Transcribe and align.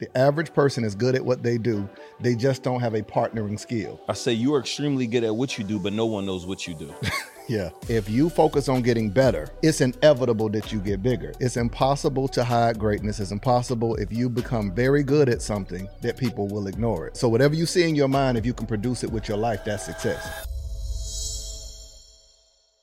The 0.00 0.16
average 0.16 0.54
person 0.54 0.82
is 0.82 0.94
good 0.94 1.14
at 1.14 1.22
what 1.22 1.42
they 1.42 1.58
do. 1.58 1.88
They 2.20 2.34
just 2.34 2.62
don't 2.62 2.80
have 2.80 2.94
a 2.94 3.02
partnering 3.02 3.60
skill. 3.60 4.00
I 4.08 4.14
say 4.14 4.32
you 4.32 4.54
are 4.54 4.60
extremely 4.60 5.06
good 5.06 5.24
at 5.24 5.36
what 5.36 5.58
you 5.58 5.64
do, 5.64 5.78
but 5.78 5.92
no 5.92 6.06
one 6.06 6.24
knows 6.24 6.46
what 6.46 6.66
you 6.66 6.74
do. 6.74 6.92
Yeah. 7.48 7.70
If 7.88 8.08
you 8.08 8.30
focus 8.30 8.68
on 8.68 8.80
getting 8.80 9.10
better, 9.10 9.48
it's 9.60 9.80
inevitable 9.80 10.48
that 10.50 10.70
you 10.70 10.78
get 10.78 11.02
bigger. 11.02 11.32
It's 11.40 11.56
impossible 11.56 12.28
to 12.28 12.44
hide 12.44 12.78
greatness. 12.78 13.18
It's 13.18 13.32
impossible 13.32 13.96
if 13.96 14.12
you 14.12 14.28
become 14.30 14.72
very 14.72 15.02
good 15.02 15.28
at 15.28 15.42
something 15.42 15.88
that 16.00 16.16
people 16.16 16.46
will 16.46 16.68
ignore 16.68 17.08
it. 17.08 17.16
So, 17.16 17.28
whatever 17.28 17.56
you 17.56 17.66
see 17.66 17.88
in 17.88 17.96
your 17.96 18.06
mind, 18.06 18.38
if 18.38 18.46
you 18.46 18.52
can 18.52 18.68
produce 18.68 19.02
it 19.02 19.10
with 19.10 19.28
your 19.28 19.36
life, 19.36 19.64
that's 19.64 19.84
success. 19.84 20.46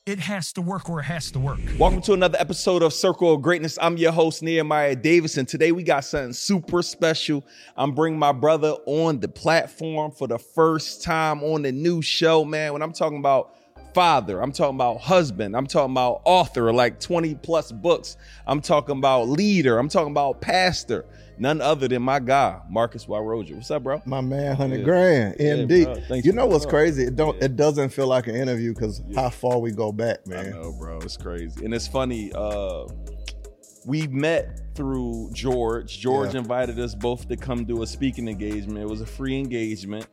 It 0.07 0.19
has 0.19 0.53
to 0.53 0.61
work 0.61 0.89
or 0.89 1.01
it 1.01 1.03
has 1.03 1.31
to 1.31 1.39
work. 1.39 1.59
Welcome 1.77 2.01
to 2.03 2.13
another 2.13 2.37
episode 2.39 2.81
of 2.81 2.93
Circle 2.93 3.33
of 3.33 3.41
Greatness. 3.41 3.77
I'm 3.81 3.97
your 3.97 4.13
host, 4.13 4.41
Nehemiah 4.41 4.95
Davis, 4.95 5.35
and 5.35 5.45
today 5.45 5.73
we 5.73 5.83
got 5.83 6.05
something 6.05 6.31
super 6.31 6.81
special. 6.81 7.45
I'm 7.75 7.93
bringing 7.93 8.17
my 8.17 8.31
brother 8.31 8.77
on 8.85 9.19
the 9.19 9.27
platform 9.27 10.11
for 10.11 10.25
the 10.25 10.39
first 10.39 11.03
time 11.03 11.43
on 11.43 11.63
the 11.63 11.73
new 11.73 12.01
show, 12.01 12.45
man. 12.45 12.71
When 12.71 12.81
I'm 12.81 12.93
talking 12.93 13.17
about 13.17 13.53
father, 13.93 14.41
I'm 14.41 14.53
talking 14.53 14.75
about 14.75 15.01
husband, 15.01 15.57
I'm 15.57 15.67
talking 15.67 15.91
about 15.91 16.21
author, 16.23 16.71
like 16.71 17.01
20 17.01 17.35
plus 17.35 17.73
books, 17.73 18.15
I'm 18.45 18.61
talking 18.61 18.97
about 18.97 19.27
leader, 19.27 19.77
I'm 19.77 19.89
talking 19.89 20.11
about 20.11 20.39
pastor. 20.39 21.03
None 21.39 21.61
other 21.61 21.87
than 21.87 22.01
my 22.01 22.19
guy, 22.19 22.59
Marcus 22.69 23.07
Y. 23.07 23.19
Rosier. 23.19 23.55
What's 23.55 23.69
up, 23.69 23.83
bro? 23.83 24.01
My 24.05 24.21
man, 24.21 24.55
hundred 24.55 24.79
Yeah. 24.79 24.85
grand, 24.85 25.35
Yeah, 25.39 25.53
MD. 25.55 26.07
Thanks 26.07 26.25
you 26.25 26.33
know 26.33 26.47
what's 26.47 26.65
crazy? 26.65 27.03
It 27.03 27.15
don't. 27.15 27.37
Yeah. 27.37 27.45
It 27.45 27.55
doesn't 27.55 27.89
feel 27.89 28.07
like 28.07 28.27
an 28.27 28.35
interview 28.35 28.73
because 28.73 29.01
how 29.15 29.29
far 29.29 29.59
we 29.59 29.71
go 29.71 29.91
back, 29.91 30.25
man. 30.25 30.47
I 30.47 30.49
know, 30.49 30.71
bro. 30.79 30.97
It's 30.99 31.17
crazy. 31.17 31.63
And 31.63 31.73
it's 31.73 31.87
funny. 31.87 32.31
Uh, 32.33 32.85
we 33.85 34.07
met 34.07 34.61
through 34.75 35.29
George. 35.33 35.99
George 35.99 36.33
Yeah. 36.33 36.39
invited 36.39 36.79
us 36.79 36.95
both 36.95 37.27
to 37.29 37.37
come 37.37 37.65
do 37.65 37.83
a 37.83 37.87
speaking 37.87 38.27
engagement. 38.27 38.79
It 38.79 38.87
was 38.89 39.01
a 39.01 39.05
free 39.05 39.37
engagement. 39.39 40.07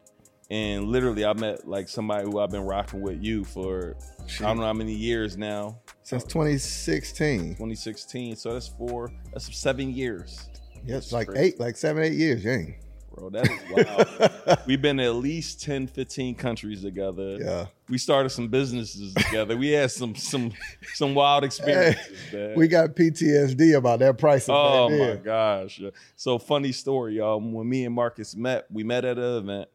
And 0.51 0.85
literally, 0.89 1.25
I 1.25 1.33
met 1.33 1.67
like 1.67 1.89
somebody 1.89 2.25
who 2.31 2.39
I've 2.39 2.51
been 2.51 2.65
rocking 2.67 3.01
with 3.01 3.23
you 3.23 3.45
for 3.45 3.97
I 4.41 4.43
don't 4.45 4.59
know 4.59 4.65
how 4.65 4.75
many 4.75 4.93
years 4.93 5.39
now. 5.39 5.79
Since 6.03 6.25
2016, 6.25 7.55
2016. 7.55 8.37
So 8.37 8.53
that's 8.53 8.69
four. 8.69 9.11
That's 9.33 9.57
seven 9.57 9.91
years, 9.91 10.49
yes, 10.87 11.13
like 11.13 11.29
crazy. 11.29 11.43
eight, 11.45 11.61
like 11.61 11.77
seven, 11.77 12.03
eight 12.03 12.15
years, 12.15 12.45
Yang. 12.45 12.77
bro. 13.15 13.31
That 13.31 13.49
is 13.49 14.47
wild. 14.47 14.59
We've 14.67 14.81
been 14.81 15.01
at 15.01 15.15
least 15.15 15.63
10, 15.63 15.87
15 15.87 16.35
countries 16.35 16.83
together. 16.83 17.37
Yeah. 17.41 17.67
We 17.89 17.99
started 17.99 18.31
some 18.31 18.49
businesses 18.49 19.15
together. 19.15 19.57
We 19.57 19.71
had 19.71 19.91
some 19.91 20.15
some 20.15 20.53
some 20.95 21.15
wild 21.15 21.45
experiences. 21.45 22.33
man. 22.33 22.55
We 22.57 22.69
got 22.69 22.91
PTSD 22.91 23.77
about 23.77 23.99
that 24.01 24.19
price. 24.19 24.47
Oh 24.49 24.89
my 24.91 25.17
gosh. 25.17 25.81
So 26.17 26.39
funny 26.39 26.73
story, 26.73 27.17
y'all. 27.17 27.41
When 27.41 27.69
me 27.69 27.85
and 27.85 27.95
Marcus 27.95 28.35
met, 28.35 28.67
we 28.71 28.85
met 28.85 29.05
at 29.05 29.19
an 29.19 29.37
event. 29.39 29.69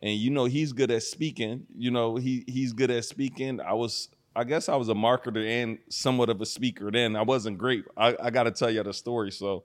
And 0.00 0.14
you 0.14 0.30
know, 0.30 0.44
he's 0.44 0.72
good 0.72 0.90
at 0.92 1.02
speaking. 1.02 1.66
You 1.76 1.90
know, 1.90 2.16
he 2.16 2.44
he's 2.46 2.72
good 2.72 2.90
at 2.90 3.04
speaking. 3.04 3.60
I 3.60 3.72
was 3.72 4.08
I 4.36 4.44
guess 4.44 4.68
I 4.68 4.76
was 4.76 4.88
a 4.88 4.94
marketer 4.94 5.44
and 5.44 5.78
somewhat 5.88 6.28
of 6.30 6.40
a 6.40 6.46
speaker 6.46 6.92
then. 6.92 7.16
I 7.16 7.22
wasn't 7.22 7.58
great. 7.58 7.84
I, 7.96 8.14
I 8.22 8.30
gotta 8.30 8.52
tell 8.52 8.70
you 8.70 8.84
the 8.84 8.92
story. 8.92 9.32
So 9.32 9.64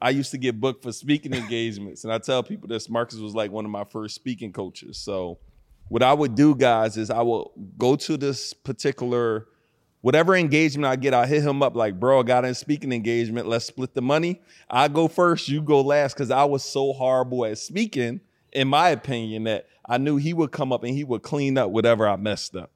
I 0.00 0.10
used 0.10 0.30
to 0.30 0.38
get 0.38 0.60
booked 0.60 0.82
for 0.82 0.92
speaking 0.92 1.34
engagements. 1.34 2.04
And 2.04 2.12
I 2.12 2.18
tell 2.18 2.42
people 2.42 2.68
this, 2.68 2.88
Marcus 2.88 3.18
was 3.18 3.34
like 3.34 3.50
one 3.50 3.64
of 3.64 3.70
my 3.70 3.84
first 3.84 4.14
speaking 4.14 4.52
coaches. 4.52 4.98
So 4.98 5.38
what 5.88 6.02
I 6.02 6.12
would 6.12 6.34
do, 6.34 6.54
guys, 6.54 6.96
is 6.96 7.10
I 7.10 7.22
will 7.22 7.52
go 7.76 7.96
to 7.96 8.16
this 8.16 8.52
particular 8.52 9.48
whatever 10.00 10.36
engagement 10.36 10.86
I 10.86 10.96
get, 10.96 11.14
I 11.14 11.26
hit 11.26 11.42
him 11.42 11.62
up 11.62 11.74
like, 11.74 11.98
bro, 11.98 12.20
I 12.20 12.22
got 12.22 12.44
a 12.44 12.54
speaking 12.54 12.92
engagement. 12.92 13.48
Let's 13.48 13.64
split 13.64 13.94
the 13.94 14.02
money. 14.02 14.40
I 14.70 14.88
go 14.88 15.08
first, 15.08 15.48
you 15.48 15.60
go 15.60 15.80
last, 15.80 16.14
because 16.14 16.30
I 16.30 16.44
was 16.44 16.64
so 16.64 16.92
horrible 16.92 17.44
at 17.44 17.58
speaking, 17.58 18.20
in 18.52 18.68
my 18.68 18.90
opinion, 18.90 19.44
that 19.44 19.66
I 19.84 19.98
knew 19.98 20.16
he 20.16 20.32
would 20.32 20.52
come 20.52 20.72
up 20.72 20.84
and 20.84 20.94
he 20.94 21.04
would 21.04 21.22
clean 21.22 21.58
up 21.58 21.70
whatever 21.70 22.06
I 22.06 22.16
messed 22.16 22.54
up. 22.54 22.70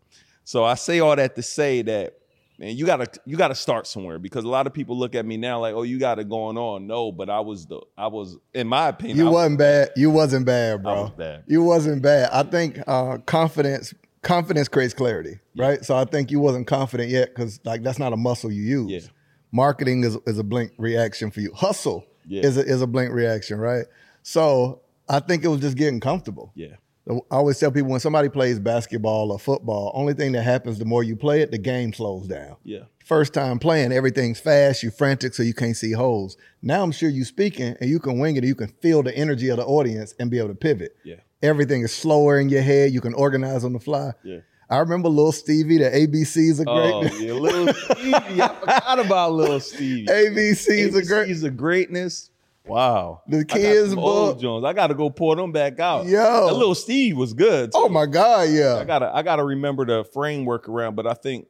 So 0.45 0.65
I 0.65 0.75
say 0.75 0.99
all 0.99 1.15
that 1.15 1.37
to 1.37 1.43
say 1.43 1.83
that 1.83 2.19
man, 2.63 2.77
you 2.77 2.87
gotta 2.87 3.09
you 3.27 3.37
gotta 3.37 3.55
start 3.57 3.87
somewhere 3.87 4.19
because 4.19 4.45
a 4.45 4.49
lot 4.49 4.67
of 4.67 4.73
people 4.73 4.97
look 4.99 5.15
at 5.15 5.27
me 5.27 5.37
now 5.37 5.61
like, 5.61 5.75
oh, 5.75 5.83
you 5.83 5.99
got 5.99 6.19
it 6.21 6.29
going 6.29 6.57
on. 6.57 6.87
No, 6.87 7.11
but 7.11 7.29
I 7.29 7.41
was 7.41 7.67
the 7.67 7.81
I 7.99 8.07
was 8.07 8.39
in 8.55 8.69
my 8.69 8.89
opinion, 8.89 9.19
You 9.19 9.29
I, 9.29 9.31
wasn't 9.31 9.59
bad. 9.59 9.91
You 9.97 10.11
wasn't 10.11 10.47
bad, 10.47 10.83
bro. 10.83 11.03
was 11.03 11.11
bad. 11.11 11.45
You 11.49 11.63
wasn't 11.63 12.03
bad. 12.03 12.31
I 12.33 12.45
think 12.45 12.79
uh, 12.87 13.19
confidence 13.27 13.93
confidence 14.23 14.69
creates 14.69 14.95
clarity, 14.95 15.41
right? 15.57 15.85
So 15.85 15.97
I 15.97 16.05
think 16.05 16.31
you 16.31 16.39
wasn't 16.39 16.69
confident 16.69 17.11
yet 17.11 17.35
because 17.35 17.59
like 17.65 17.83
that's 17.83 17.99
not 17.99 18.13
a 18.13 18.17
muscle 18.17 18.51
you 18.53 18.63
use. 18.63 19.05
Yeah. 19.05 19.11
Marketing 19.51 20.05
is, 20.05 20.17
is 20.27 20.39
a 20.39 20.45
blink 20.45 20.73
reaction 20.79 21.31
for 21.31 21.41
you. 21.41 21.53
Hustle 21.55 22.07
Yeah. 22.27 22.43
is 22.43 22.57
a, 22.57 22.61
is 22.65 22.81
a 22.81 22.87
blink 22.87 23.13
reaction, 23.13 23.59
right? 23.59 23.85
So 24.23 24.81
I 25.09 25.21
think 25.21 25.45
it 25.45 25.49
was 25.49 25.61
just 25.61 25.77
getting 25.77 26.01
comfortable. 26.01 26.53
Yeah. 26.55 26.77
I 27.11 27.19
always 27.31 27.59
tell 27.59 27.73
people 27.73 27.91
when 27.91 28.01
somebody 28.01 28.29
plays 28.29 28.61
basketball 28.61 29.33
or 29.33 29.39
football, 29.39 29.91
only 29.95 30.15
thing 30.15 30.33
that 30.33 30.43
happens 30.43 30.79
the 30.79 30.85
more 30.85 31.03
you 31.03 31.17
play 31.17 31.43
it, 31.43 31.51
the 31.51 31.59
game 31.59 31.93
slows 31.93 32.29
down. 32.29 32.57
Yeah. 32.63 32.85
First 33.05 33.35
time 33.35 33.59
playing, 33.59 33.91
everything's 33.91 34.39
fast, 34.39 34.83
you're 34.85 34.93
frantic, 34.93 35.35
so 35.35 35.43
you 35.43 35.55
can't 35.55 35.77
see 35.77 35.93
holes. 35.93 36.37
Now 36.63 36.83
I'm 36.83 36.93
sure 36.93 37.09
you 37.09 37.25
speaking 37.25 37.77
and 37.81 37.91
you 37.91 37.99
can 37.99 38.21
wing 38.21 38.37
it, 38.37 38.41
and 38.41 38.47
you 38.47 38.55
can 38.55 38.69
feel 38.69 39.03
the 39.03 39.17
energy 39.17 39.49
of 39.49 39.57
the 39.57 39.65
audience 39.65 40.15
and 40.21 40.31
be 40.31 40.39
able 40.39 40.51
to 40.51 40.55
pivot. 40.55 40.97
Yeah. 41.05 41.17
Everything 41.43 41.83
is 41.83 41.93
slower 41.93 42.39
in 42.39 42.49
your 42.49 42.63
head. 42.63 42.93
You 42.93 43.01
can 43.01 43.15
organize 43.15 43.65
on 43.65 43.73
the 43.73 43.81
fly. 43.81 44.13
Yeah. 44.23 44.39
I 44.71 44.79
remember 44.79 45.09
little 45.09 45.33
Stevie, 45.33 45.79
the 45.79 45.91
ABCs 45.91 46.61
are 46.61 46.65
great. 46.65 47.13
Oh, 47.13 47.17
yeah, 47.19 47.33
little 47.35 47.75
Stevie. 47.75 48.15
I 48.15 48.49
forgot 48.61 48.99
about 49.01 49.33
little 49.33 49.61
Stevie. 49.61 50.07
ABCs 50.11 50.95
are 50.95 51.05
great. 51.05 51.29
He's 51.29 51.43
a 51.43 51.51
greatness. 51.51 52.31
Wow. 52.65 53.23
The 53.27 53.45
kids 53.45 53.93
old. 53.95 54.41
Jones. 54.41 54.65
I 54.65 54.73
gotta 54.73 54.95
go 54.95 55.11
pour 55.11 55.35
them 55.37 55.51
back 55.53 55.81
out. 55.81 56.07
Yo. 56.07 56.47
That 56.47 56.55
little 56.55 56.75
Steve 56.75 57.17
was 57.17 57.33
good. 57.35 57.71
Oh 57.75 57.89
my 57.89 58.07
God, 58.07 58.49
yeah. 58.51 58.77
I 58.77 58.85
gotta 58.85 59.11
I 59.15 59.23
gotta 59.23 59.45
remember 59.45 59.85
the 59.85 60.05
framework 60.13 60.69
around, 60.69 60.95
but 60.95 61.07
I 61.07 61.15
think 61.15 61.49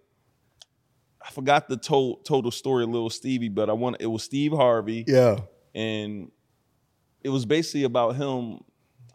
I 1.25 1.31
forgot 1.31 1.69
the 1.69 1.77
to- 1.77 2.19
total 2.25 2.51
story 2.51 2.85
of 2.85 2.91
little 2.91 3.11
Stevie, 3.11 3.49
but 3.51 3.69
I 3.71 3.75
want 3.75 3.97
it 4.01 4.07
was 4.07 4.23
Steve 4.23 4.53
Harvey 4.53 5.05
Yeah. 5.07 5.41
and 5.75 6.31
it 7.23 7.29
was 7.29 7.45
basically 7.47 7.85
about 7.85 8.17
him. 8.17 8.61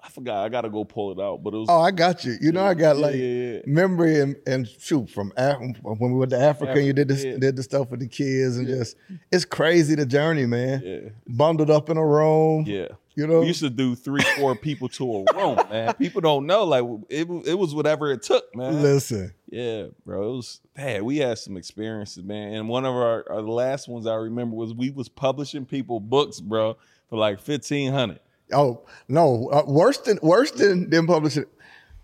I 0.07 0.09
forgot. 0.09 0.45
I 0.45 0.49
gotta 0.49 0.69
go 0.69 0.85
pull 0.85 1.11
it 1.11 1.19
out, 1.21 1.43
but 1.43 1.53
it 1.53 1.57
was 1.57 1.67
Oh, 1.69 1.81
I 1.81 1.91
got 1.91 2.23
you. 2.23 2.37
You 2.39 2.53
know, 2.53 2.63
I 2.63 2.73
got 2.73 2.95
Yeah, 2.95 3.01
like 3.01 3.15
yeah, 3.15 3.21
yeah. 3.21 3.59
memory 3.65 4.21
and, 4.21 4.37
and 4.47 4.65
shoot 4.67 5.09
from 5.09 5.33
Af- 5.35 5.59
when 5.83 6.13
we 6.13 6.17
went 6.17 6.31
to 6.31 6.39
Africa. 6.39 6.71
and 6.73 6.85
you 6.85 6.93
did 6.93 7.09
this, 7.09 7.23
did 7.23 7.55
the 7.57 7.61
stuff 7.63 7.89
with 7.91 7.99
the 7.99 8.07
kids, 8.07 8.57
and 8.57 8.67
just 8.67 8.95
it's 9.31 9.43
crazy 9.43 9.95
the 9.95 10.05
journey, 10.05 10.45
man. 10.45 10.81
yeah, 10.83 11.09
Bundled 11.27 11.69
up 11.69 11.89
in 11.89 11.97
a 11.97 12.05
room. 12.05 12.63
yeah. 12.65 12.87
You 13.15 13.25
know, 13.25 13.39
We 13.39 13.47
used 13.47 13.61
to 13.61 13.71
do 13.71 13.95
three, 13.95 14.21
four 14.37 14.55
people 14.55 14.87
to 14.89 15.03
a 15.03 15.33
room, 15.35 15.57
man. 15.71 15.91
People 15.95 16.21
don't 16.21 16.45
know. 16.45 16.63
Like 16.65 16.83
it, 17.09 17.27
it 17.47 17.55
was 17.57 17.73
whatever 17.73 18.11
it 18.11 18.21
took, 18.21 18.55
man. 18.55 18.81
listen. 18.83 19.33
Yeah, 19.49 19.87
bro. 20.05 20.33
It 20.33 20.35
was 20.35 20.61
man, 20.77 21.03
we 21.03 21.17
had 21.17 21.39
some 21.39 21.57
experiences, 21.57 22.23
man. 22.23 22.53
And 22.53 22.69
one 22.69 22.85
of 22.85 22.93
our, 22.93 23.25
our 23.29 23.41
the 23.41 23.51
last 23.51 23.87
ones 23.87 24.05
I 24.05 24.13
remember 24.15 24.55
was 24.55 24.71
we 24.73 24.91
was 24.91 25.09
publishing 25.09 25.65
people 25.65 25.99
books, 25.99 26.39
bro, 26.39 26.77
for 27.09 27.17
like 27.17 27.39
fifteen 27.41 27.91
hundred. 27.91 28.19
Oh 28.53 28.85
no, 29.07 29.49
uh, 29.51 29.63
worse 29.67 29.97
than 29.99 30.19
worse 30.21 30.51
than 30.51 30.89
them 30.89 31.07
publishing. 31.07 31.45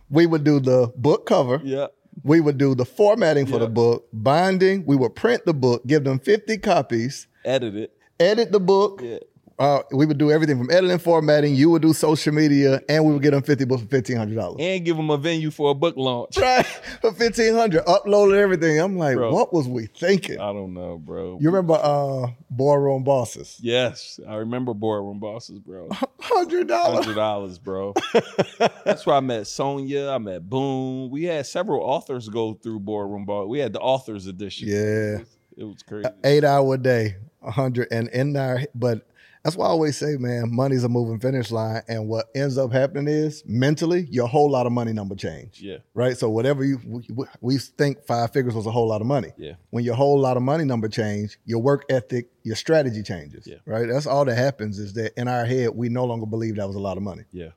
We 0.09 0.26
would 0.26 0.44
do 0.44 0.59
the 0.59 0.92
book 0.96 1.26
cover. 1.26 1.62
Yeah. 1.64 1.88
We 2.24 2.42
would 2.42 2.58
do 2.59 2.76
the 2.76 2.86
formatting 2.86 3.48
for 3.48 3.58
the 3.58 3.68
book, 3.68 4.08
binding. 4.14 4.86
We 4.86 4.96
would 4.96 5.16
print 5.16 5.46
the 5.46 5.53
book, 5.53 5.86
give 5.88 6.03
them 6.03 6.20
fifty 6.20 6.58
copies, 6.58 7.28
Edit 7.44 7.76
it. 7.76 7.98
edit 8.20 8.52
the 8.52 8.59
book. 8.59 9.02
Yeah. 9.03 9.18
Uh, 9.59 9.80
we 9.91 10.06
would 10.06 10.18
do 10.18 10.31
everything 10.31 10.58
from 10.58 10.72
editing, 10.72 10.97
formatting. 10.97 11.56
You 11.56 11.69
would 11.69 11.84
do 11.84 11.94
social 11.94 12.34
media, 12.34 12.81
and 12.90 13.06
we 13.06 13.14
would 13.14 13.22
get 13.22 13.31
them 13.31 13.44
fifty 13.44 13.66
books 13.66 13.84
for 13.84 13.88
fifteen 13.88 14.18
hundred 14.18 14.36
dollars. 14.36 14.58
And 14.59 14.84
give 14.84 14.97
them 14.97 15.09
a 15.12 15.18
venue 15.18 15.52
for 15.52 15.72
a 15.72 15.74
book 15.75 15.96
launch. 15.96 16.38
Right 16.38 16.66
for 17.02 17.12
fifteen 17.14 17.53
hundred, 17.53 17.86
uploaded 17.86 18.36
everything. 18.36 18.80
I'm 18.80 18.97
like, 18.97 19.16
Bro. 19.16 19.31
what 19.31 19.53
was 19.53 19.68
we 19.68 19.86
thinking? 19.86 20.40
I 20.40 20.52
don't 20.52 20.74
know, 20.74 20.97
bro. 20.97 21.38
You 21.40 21.50
remember 21.52 21.80
uh, 21.81 22.31
boardroom 22.50 23.03
bosses? 23.03 23.58
Yes, 23.62 24.19
I 24.28 24.36
remember 24.36 24.74
boardroom 24.74 25.19
bosses, 25.19 25.59
bro. 25.59 25.88
Hundred 26.20 26.68
dollars. 26.68 27.05
Hundred 27.05 27.16
dollars, 27.16 27.59
bro. 27.59 27.94
That's 28.85 29.05
where 29.05 29.16
I 29.16 29.20
met 29.20 29.46
Sonia. 29.46 30.09
I 30.09 30.17
met 30.17 30.50
Boom. 30.50 31.11
We 31.11 31.26
had 31.26 31.46
several 31.46 31.84
authors 31.84 32.28
go 32.28 32.55
through 32.55 32.79
boardroom 32.79 33.26
boss. 33.26 33.47
We 33.47 33.59
had 33.59 33.73
the 33.73 33.79
authors 33.79 34.26
edition. 34.26 34.67
Yeah. 34.67 34.78
it 34.78 35.20
was, 35.20 35.38
it 35.58 35.64
was 35.64 35.84
crazy. 35.84 36.09
eight 36.23 36.44
hour 36.44 36.76
day, 36.78 37.17
a 37.44 37.52
hundred, 37.52 37.90
and 37.91 38.08
in 38.09 38.34
there. 38.34 38.66
But 38.73 39.05
that's 39.43 39.55
why 39.57 39.66
I 39.66 39.69
always 39.69 39.97
say, 39.97 40.16
man, 40.17 40.53
money's 40.55 40.84
a 40.85 40.90
moving 40.90 41.19
finish 41.19 41.51
line, 41.51 41.81
and 41.90 42.07
what 42.07 42.28
ends 42.34 42.57
up 42.57 42.72
happening 42.72 43.07
is 43.07 43.43
mentally, 43.45 44.07
your 44.09 44.28
whole 44.28 44.49
lot 44.49 44.66
of 44.66 44.72
money 44.72 44.93
number 44.93 45.16
change. 45.16 45.59
Yeah, 45.61 45.78
Right. 45.93 46.17
So 46.17 46.29
whatever 46.29 46.63
you 46.63 46.79
we, 46.85 47.25
we 47.41 47.57
think 47.57 48.05
five 48.05 48.31
figures 48.31 48.55
was 48.55 48.66
a 48.66 48.72
whole 48.72 48.87
lot 48.87 49.01
of 49.01 49.07
money. 49.07 49.31
yeah, 49.37 49.53
When 49.69 49.84
your 49.84 49.95
whole 49.95 50.17
lot 50.19 50.37
of 50.37 50.43
money 50.43 50.63
number 50.63 50.87
change, 50.87 51.37
your 51.45 51.61
work 51.61 51.84
ethic, 51.90 52.29
your 52.43 52.55
strategy 52.55 53.03
changes. 53.03 53.45
Yeah. 53.45 53.57
Right. 53.66 53.87
That's 53.87 54.07
all 54.07 54.23
that 54.25 54.35
happens 54.37 54.79
is 54.79 54.93
that 54.93 55.13
in 55.19 55.28
our 55.28 55.45
head 55.45 55.72
we 55.75 55.90
no 55.90 56.05
longer 56.05 56.25
believe 56.25 56.55
that 56.55 56.67
was 56.67 56.75
a 56.78 56.79
lot 56.79 56.97
of 56.97 57.03
money. 57.03 57.23
yeah. 57.31 57.49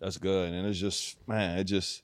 That's 0.00 0.18
good. 0.18 0.52
And 0.52 0.66
it's 0.66 0.78
just, 0.80 1.16
man, 1.28 1.58
it 1.58 1.64
just 1.64 2.02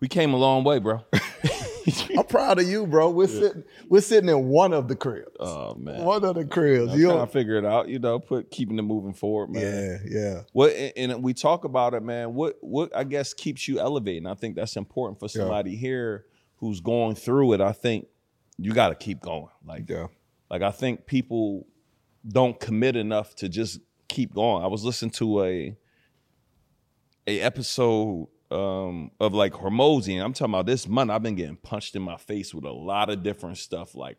we 0.00 0.08
came 0.08 0.34
a 0.34 0.36
long 0.36 0.64
way, 0.64 0.78
bro. 0.80 1.04
I'm 2.18 2.24
proud 2.24 2.58
of 2.58 2.68
you, 2.68 2.86
bro. 2.86 3.10
We're 3.10 3.28
sitting 3.28 3.64
we're 3.88 4.00
sitting 4.00 4.28
in 4.28 4.48
one 4.48 4.72
of 4.72 4.88
the 4.88 4.96
cribs. 4.96 5.30
Oh 5.38 5.74
man. 5.74 6.04
one 6.04 6.24
of 6.24 6.34
the 6.34 6.44
cribs. 6.44 6.94
You 6.94 7.06
Trying 7.08 7.26
to 7.26 7.32
figure 7.32 7.56
it 7.56 7.64
out, 7.64 7.88
you 7.88 7.98
know, 7.98 8.18
put 8.18 8.50
keeping 8.50 8.78
it 8.78 8.82
moving 8.82 9.14
forward, 9.14 9.50
man. 9.50 9.62
yeah, 9.62 10.20
yeah. 10.20 10.40
What 10.52 10.72
and 10.72 11.12
and 11.12 11.22
we 11.22 11.34
talk 11.34 11.64
about 11.64 11.94
it, 11.94 12.02
man. 12.02 12.34
What 12.34 12.56
what 12.60 12.94
I 12.96 13.04
guess 13.04 13.32
keeps 13.34 13.66
you 13.68 13.78
elevating? 13.80 14.26
I 14.26 14.34
think 14.34 14.56
that's 14.56 14.76
important 14.76 15.18
for 15.20 15.28
somebody 15.28 15.76
here 15.76 16.26
who's 16.56 16.80
going 16.80 17.14
through 17.14 17.54
it. 17.54 17.60
I 17.60 17.72
think 17.72 18.06
you 18.58 18.72
got 18.74 18.90
to 18.90 18.94
keep 18.94 19.20
going. 19.20 19.48
Like 19.64 19.88
Yeah. 19.88 20.08
like 20.50 20.62
I 20.62 20.70
think 20.70 21.06
people 21.06 21.66
don't 22.28 22.58
commit 22.60 22.96
enough 22.96 23.34
to 23.36 23.48
just 23.48 23.80
keep 24.08 24.34
going. 24.34 24.62
I 24.62 24.66
was 24.66 24.84
listening 24.84 25.12
to 25.12 25.42
a 25.44 25.76
a 27.26 27.40
episode 27.40 28.28
um 28.50 29.10
of 29.20 29.32
like 29.32 29.52
Hormozi, 29.52 30.14
and 30.14 30.22
I'm 30.22 30.32
talking 30.32 30.54
about 30.54 30.66
this 30.66 30.88
month. 30.88 31.10
I've 31.10 31.22
been 31.22 31.36
getting 31.36 31.56
punched 31.56 31.94
in 31.94 32.02
my 32.02 32.16
face 32.16 32.52
with 32.54 32.64
a 32.64 32.72
lot 32.72 33.10
of 33.10 33.22
different 33.22 33.58
stuff, 33.58 33.94
like 33.94 34.18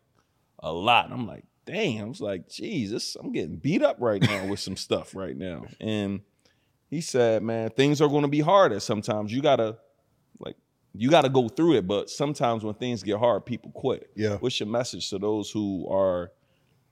a 0.58 0.72
lot. 0.72 1.06
And 1.06 1.14
I'm 1.14 1.26
like, 1.26 1.44
damn, 1.66 2.04
I 2.04 2.08
was 2.08 2.20
like, 2.20 2.48
Jesus, 2.48 3.16
I'm 3.16 3.32
getting 3.32 3.56
beat 3.56 3.82
up 3.82 3.96
right 4.00 4.22
now 4.22 4.46
with 4.46 4.60
some 4.60 4.76
stuff 4.76 5.14
right 5.14 5.36
now. 5.36 5.66
And 5.80 6.20
he 6.88 7.00
said, 7.00 7.42
man, 7.42 7.70
things 7.70 8.00
are 8.00 8.08
gonna 8.08 8.28
be 8.28 8.40
harder 8.40 8.80
sometimes. 8.80 9.32
You 9.32 9.42
gotta 9.42 9.78
like 10.38 10.56
you 10.94 11.10
gotta 11.10 11.28
go 11.28 11.48
through 11.48 11.76
it, 11.76 11.86
but 11.86 12.10
sometimes 12.10 12.64
when 12.64 12.74
things 12.74 13.02
get 13.02 13.18
hard, 13.18 13.44
people 13.44 13.70
quit. 13.72 14.10
Yeah. 14.14 14.36
What's 14.36 14.58
your 14.60 14.68
message 14.68 15.10
to 15.10 15.18
those 15.18 15.50
who 15.50 15.86
are 15.90 16.32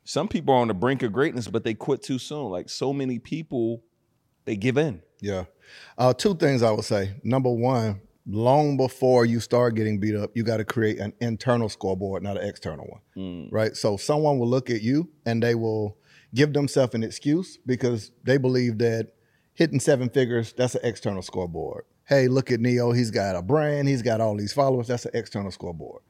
some 0.05 0.29
people 0.29 0.55
are 0.55 0.59
on 0.59 0.69
the 0.69 0.75
brink 0.75 1.03
of 1.03 1.13
greatness, 1.13 1.49
but 1.49 1.65
they 1.65 1.75
quit 1.75 2.03
too 2.03 2.19
soon? 2.19 2.51
Like 2.51 2.69
so 2.69 2.93
many 2.93 3.19
people, 3.19 3.83
they 4.45 4.57
give 4.57 4.77
in. 4.77 5.03
Yeah. 5.21 5.45
Uh, 5.99 6.13
two 6.13 6.35
things 6.35 6.63
I 6.63 6.71
would 6.71 6.85
say. 6.85 7.15
Number 7.23 7.51
one, 7.51 8.01
long 8.27 8.77
before 8.77 9.25
you 9.25 9.41
start 9.41 9.75
getting 9.75 9.99
beat 9.99 10.15
up, 10.17 10.31
you 10.35 10.43
got 10.43 10.59
to 10.59 10.65
create 10.65 10.99
an 10.99 11.13
internal 11.21 11.69
scoreboard, 11.69 12.23
not 12.23 12.37
an 12.37 12.49
external 12.49 12.87
one. 12.87 13.01
Right. 13.53 13.77
So 13.77 13.97
someone 13.97 14.39
will 14.39 14.49
look 14.49 14.71
at 14.71 14.83
you 14.83 15.09
and 15.27 15.43
they 15.43 15.55
will 15.55 15.97
give 16.35 16.53
themselves 16.53 16.95
an 16.95 17.03
excuse 17.03 17.59
because 17.67 18.13
they 18.25 18.37
believe 18.37 18.79
that 18.79 19.13
hitting 19.55 19.81
seven 19.81 20.09
figures, 20.09 20.53
that's 20.53 20.75
an 20.75 20.83
external 20.85 21.23
scoreboard. 21.23 21.85
Hey, 22.07 22.29
look 22.29 22.51
at 22.51 22.61
Neo. 22.61 22.93
He's 22.93 23.11
got 23.11 23.37
a 23.37 23.43
brand, 23.43 23.89
he's 23.89 24.03
got 24.03 24.21
all 24.21 24.37
these 24.37 24.53
followers. 24.53 24.89
That's 24.89 25.05
an 25.07 25.13
external 25.15 25.51
scoreboard. 25.51 26.03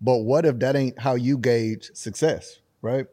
But 0.00 0.18
what 0.18 0.44
if 0.44 0.58
that 0.58 0.76
ain't 0.76 0.98
how 0.98 1.14
you 1.14 1.38
gauge 1.38 1.90
success, 1.94 2.60
right? 2.82 3.06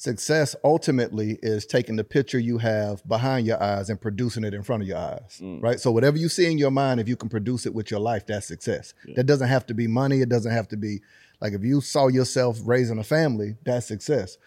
Success 0.00 0.56
ultimately 0.64 1.38
is 1.42 1.66
taking 1.66 1.94
the 1.94 2.02
picture 2.02 2.38
you 2.38 2.56
have 2.56 3.06
behind 3.06 3.46
your 3.46 3.62
eyes 3.62 3.90
and 3.90 4.00
producing 4.00 4.44
it 4.44 4.54
in 4.54 4.62
front 4.62 4.82
of 4.82 4.88
your 4.88 4.96
eyes, 4.96 5.42
right? 5.60 5.78
So 5.78 5.92
whatever 5.92 6.16
you 6.16 6.30
see 6.30 6.50
in 6.50 6.56
your 6.56 6.70
mind, 6.70 7.00
if 7.00 7.06
you 7.06 7.16
can 7.16 7.28
produce 7.28 7.66
it 7.66 7.74
with 7.74 7.90
your 7.90 8.00
life, 8.00 8.24
that's 8.26 8.46
success. 8.46 8.94
That 9.16 9.24
doesn't 9.24 9.48
have 9.48 9.66
to 9.66 9.74
be 9.74 9.86
money. 9.86 10.22
It 10.22 10.30
doesn't 10.30 10.52
have 10.52 10.68
to 10.68 10.78
be 10.78 11.02
like 11.42 11.52
if 11.52 11.62
you 11.62 11.82
saw 11.82 12.08
yourself 12.08 12.58
raising 12.64 12.98
a 12.98 13.04
family, 13.04 13.56
that's 13.62 13.84
success. 13.84 14.38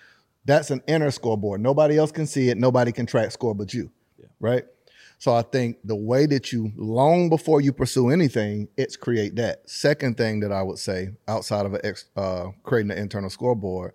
That's 0.44 0.72
an 0.72 0.82
inner 0.88 1.12
scoreboard. 1.12 1.62
Nobody 1.62 2.00
else 2.00 2.12
can 2.12 2.26
see 2.26 2.50
it. 2.50 2.58
Nobody 2.58 2.92
can 2.92 3.06
track 3.06 3.30
score 3.30 3.54
but 3.54 3.76
you, 3.76 3.92
right? 4.40 4.66
So 5.20 5.36
I 5.36 5.44
think 5.44 5.78
the 5.84 5.96
way 5.96 6.26
that 6.26 6.52
you, 6.52 6.72
long 6.76 7.30
before 7.30 7.62
you 7.62 7.74
pursue 7.74 8.10
anything, 8.10 8.70
it's 8.76 8.96
create 8.96 9.36
that. 9.36 9.70
Second 9.70 10.18
thing 10.18 10.40
that 10.40 10.52
I 10.52 10.64
would 10.64 10.80
say 10.80 11.10
outside 11.28 11.68
of 11.68 11.76
a 11.76 11.86
ex, 11.86 12.06
uh, 12.18 12.48
creating 12.64 12.90
an 12.90 12.98
internal 12.98 13.30
scoreboard 13.30 13.94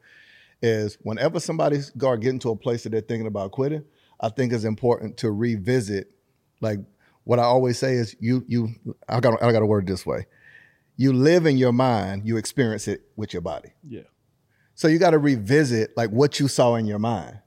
is 0.63 0.99
whenever 1.03 1.41
somebody's 1.41 1.91
got 1.91 2.17
getting 2.17 2.39
to 2.41 2.51
a 2.51 2.57
place 2.57 2.83
that 2.83 2.91
they're 2.91 3.01
thinking 3.01 3.27
about 3.27 3.53
quitting, 3.53 3.85
I 4.21 4.29
think 4.29 4.53
it's 4.53 4.65
important 4.65 5.17
to 5.19 5.31
revisit. 5.31 6.11
Like 6.61 6.81
what 7.25 7.39
I 7.39 7.43
always 7.43 7.79
say 7.79 7.95
is, 7.95 8.17
you 8.21 8.45
you 8.49 8.69
I 9.09 9.21
got 9.21 9.43
I 9.43 9.53
got 9.53 9.61
to 9.61 9.67
word 9.67 9.85
it 9.85 9.93
this 9.93 10.05
way: 10.05 10.27
you 10.97 11.13
live 11.13 11.47
in 11.47 11.57
your 11.57 11.73
mind, 11.73 12.27
you 12.27 12.37
experience 12.37 12.89
it 12.89 13.03
with 13.17 13.33
your 13.33 13.43
body. 13.43 13.73
Yeah. 13.83 14.03
So 14.75 14.89
you 14.89 14.99
got 14.99 15.11
to 15.11 15.19
revisit 15.19 15.97
like 15.97 16.11
what 16.11 16.41
you 16.41 16.49
saw 16.49 16.77
in 16.77 16.87
your 16.87 16.99
mind. 16.99 17.39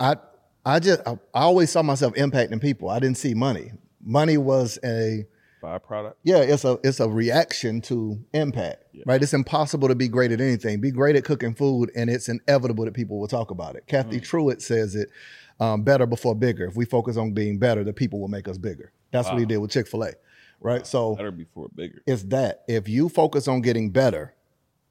I 0.00 0.16
I 0.64 0.80
just 0.80 1.00
I, 1.06 1.12
I 1.32 1.42
always 1.42 1.70
saw 1.70 1.82
myself 1.82 2.14
impacting 2.14 2.60
people. 2.60 2.90
I 2.90 2.98
didn't 2.98 3.18
see 3.18 3.34
money. 3.34 3.72
Money 4.02 4.36
was 4.36 4.78
a 4.84 5.26
Byproduct. 5.62 6.14
yeah, 6.22 6.38
it's 6.38 6.64
a 6.64 6.78
it's 6.84 7.00
a 7.00 7.08
reaction 7.08 7.80
to 7.82 8.18
impact, 8.32 8.84
right? 9.06 9.22
It's 9.22 9.32
impossible 9.34 9.88
to 9.88 9.94
be 9.94 10.08
great 10.08 10.30
at 10.32 10.40
anything. 10.40 10.80
Be 10.80 10.90
great 10.90 11.16
at 11.16 11.24
cooking 11.24 11.54
food, 11.54 11.90
and 11.96 12.10
it's 12.10 12.28
inevitable 12.28 12.84
that 12.84 12.94
people 12.94 13.18
will 13.18 13.28
talk 13.28 13.50
about 13.50 13.74
it. 13.76 13.86
Cathy 13.86 14.20
Truett 14.20 14.60
says 14.62 14.94
it 14.94 15.08
um, 15.58 15.82
better 15.82 16.06
before 16.06 16.34
bigger. 16.34 16.66
If 16.66 16.76
we 16.76 16.84
focus 16.84 17.16
on 17.16 17.32
being 17.32 17.58
better, 17.58 17.84
the 17.84 17.92
people 17.92 18.20
will 18.20 18.28
make 18.28 18.48
us 18.48 18.58
bigger. 18.58 18.92
That's 19.12 19.28
what 19.28 19.38
he 19.38 19.46
did 19.46 19.58
with 19.58 19.70
Chick 19.70 19.88
Fil 19.88 20.04
A, 20.04 20.12
right? 20.60 20.86
So 20.86 21.16
Better 21.16 21.30
before 21.30 21.68
bigger. 21.74 22.02
it's 22.06 22.24
that 22.24 22.64
if 22.68 22.88
you 22.88 23.08
focus 23.08 23.48
on 23.48 23.62
getting 23.62 23.90
better, 23.90 24.34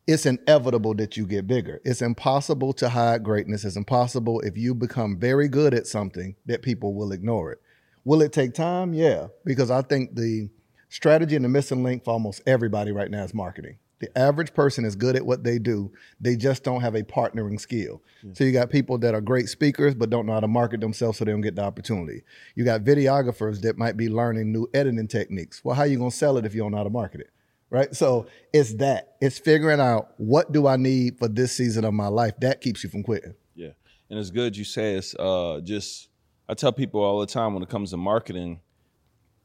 it's 0.08 0.26
inevitable 0.26 0.94
that 0.96 1.18
you 1.18 1.26
get 1.26 1.48
bigger. 1.48 1.82
It's 1.84 2.02
impossible 2.02 2.74
to 2.74 2.90
hide 2.90 3.24
greatness. 3.24 3.66
It's 3.66 3.76
impossible 3.76 4.40
if 4.42 4.58
you 4.58 4.76
become 4.76 5.18
very 5.18 5.48
good 5.48 5.74
at 5.74 5.88
something 5.88 6.36
that 6.46 6.62
people 6.62 6.94
will 6.94 7.12
ignore 7.12 7.52
it. 7.52 7.62
Will 8.06 8.22
it 8.22 8.32
take 8.32 8.54
time? 8.54 8.94
Yeah, 8.94 9.28
because 9.44 9.72
I 9.72 9.82
think 9.82 10.16
the 10.16 10.50
strategy 10.90 11.36
and 11.36 11.44
the 11.44 11.50
missing 11.50 11.84
link 11.84 12.06
for 12.06 12.12
almost 12.12 12.42
everybody 12.48 12.92
right 12.92 13.12
now 13.12 13.24
is 13.24 13.34
marketing. 13.34 13.78
The 14.00 14.16
average 14.18 14.54
person 14.54 14.86
is 14.86 14.96
good 14.96 15.16
at 15.16 15.26
what 15.26 15.44
they 15.44 15.58
do. 15.58 15.92
They 16.20 16.36
just 16.36 16.64
don't 16.64 16.82
have 16.82 16.96
a 16.96 17.04
partnering 17.04 17.60
skill. 17.60 18.02
So 18.34 18.44
you 18.44 18.52
got 18.52 18.70
people 18.70 18.98
that 19.00 19.16
are 19.16 19.22
great 19.22 19.48
speakers 19.48 19.96
but 19.96 20.10
don't 20.10 20.26
know 20.26 20.34
how 20.34 20.42
to 20.42 20.48
market 20.48 20.82
themselves 20.82 21.18
so 21.18 21.26
they 21.26 21.32
don't 21.32 21.42
get 21.42 21.56
the 21.56 21.64
opportunity. 21.64 22.24
You 22.56 22.66
got 22.66 22.82
videographers 22.82 23.62
that 23.62 23.78
might 23.78 23.96
be 23.96 24.10
learning 24.10 24.52
new 24.52 24.68
editing 24.74 25.08
techniques. 25.08 25.64
Well, 25.64 25.76
how 25.76 25.84
are 25.84 25.88
you 25.88 25.98
going 25.98 26.12
to 26.12 26.16
sell 26.16 26.38
it 26.38 26.46
if 26.46 26.54
you 26.54 26.62
don't 26.62 26.72
know 26.72 26.78
how 26.78 26.84
to 26.84 26.90
market 26.90 27.22
it? 27.22 27.30
Right? 27.70 27.96
So 27.96 28.28
it's 28.54 28.74
that. 28.76 29.16
It's 29.22 29.40
figuring 29.40 29.80
out 29.80 30.14
what 30.18 30.52
do 30.52 30.68
I 30.68 30.76
need 30.76 31.18
for 31.18 31.28
this 31.28 31.56
season 31.56 31.86
of 31.86 31.94
my 31.94 32.08
life. 32.08 32.34
That 32.42 32.62
keeps 32.62 32.84
you 32.84 32.90
from 32.90 33.04
quitting. 33.04 33.34
Yeah. 33.56 33.72
And 34.10 34.20
it's 34.20 34.30
good 34.30 34.58
you 34.58 34.66
say 34.66 34.96
it's 34.96 35.16
uh 35.16 35.62
just 35.64 36.10
I 36.48 36.54
tell 36.54 36.72
people 36.72 37.02
all 37.02 37.20
the 37.20 37.26
time 37.26 37.54
when 37.54 37.64
it 37.64 37.70
comes 37.70 37.92
to 37.92 37.98
marketing, 37.98 38.62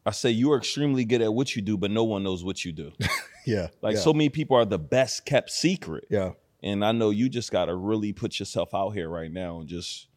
I 0.04 0.10
say 0.12 0.30
you 0.30 0.52
are 0.52 0.58
extremely 0.58 1.04
good 1.04 1.22
at 1.22 1.32
what 1.32 1.54
you 1.54 1.62
do, 1.62 1.76
but 1.76 1.90
no 1.90 2.04
one 2.04 2.22
knows 2.22 2.44
what 2.44 2.64
you 2.64 2.72
do. 2.72 2.92
Yeah. 3.46 3.68
Like 3.80 3.94
yeah. 3.94 4.00
so 4.02 4.12
many 4.12 4.28
people 4.28 4.54
are 4.58 4.66
the 4.66 4.78
best 4.78 5.24
kept 5.24 5.50
secret. 5.50 6.04
Yeah. 6.10 6.32
And 6.62 6.84
I 6.84 6.92
know 6.92 7.08
you 7.08 7.30
just 7.30 7.50
gotta 7.50 7.74
really 7.74 8.12
put 8.12 8.38
yourself 8.38 8.74
out 8.74 8.90
here 8.90 9.08
right 9.08 9.32
now 9.32 9.60
and 9.60 9.68
just 9.68 10.08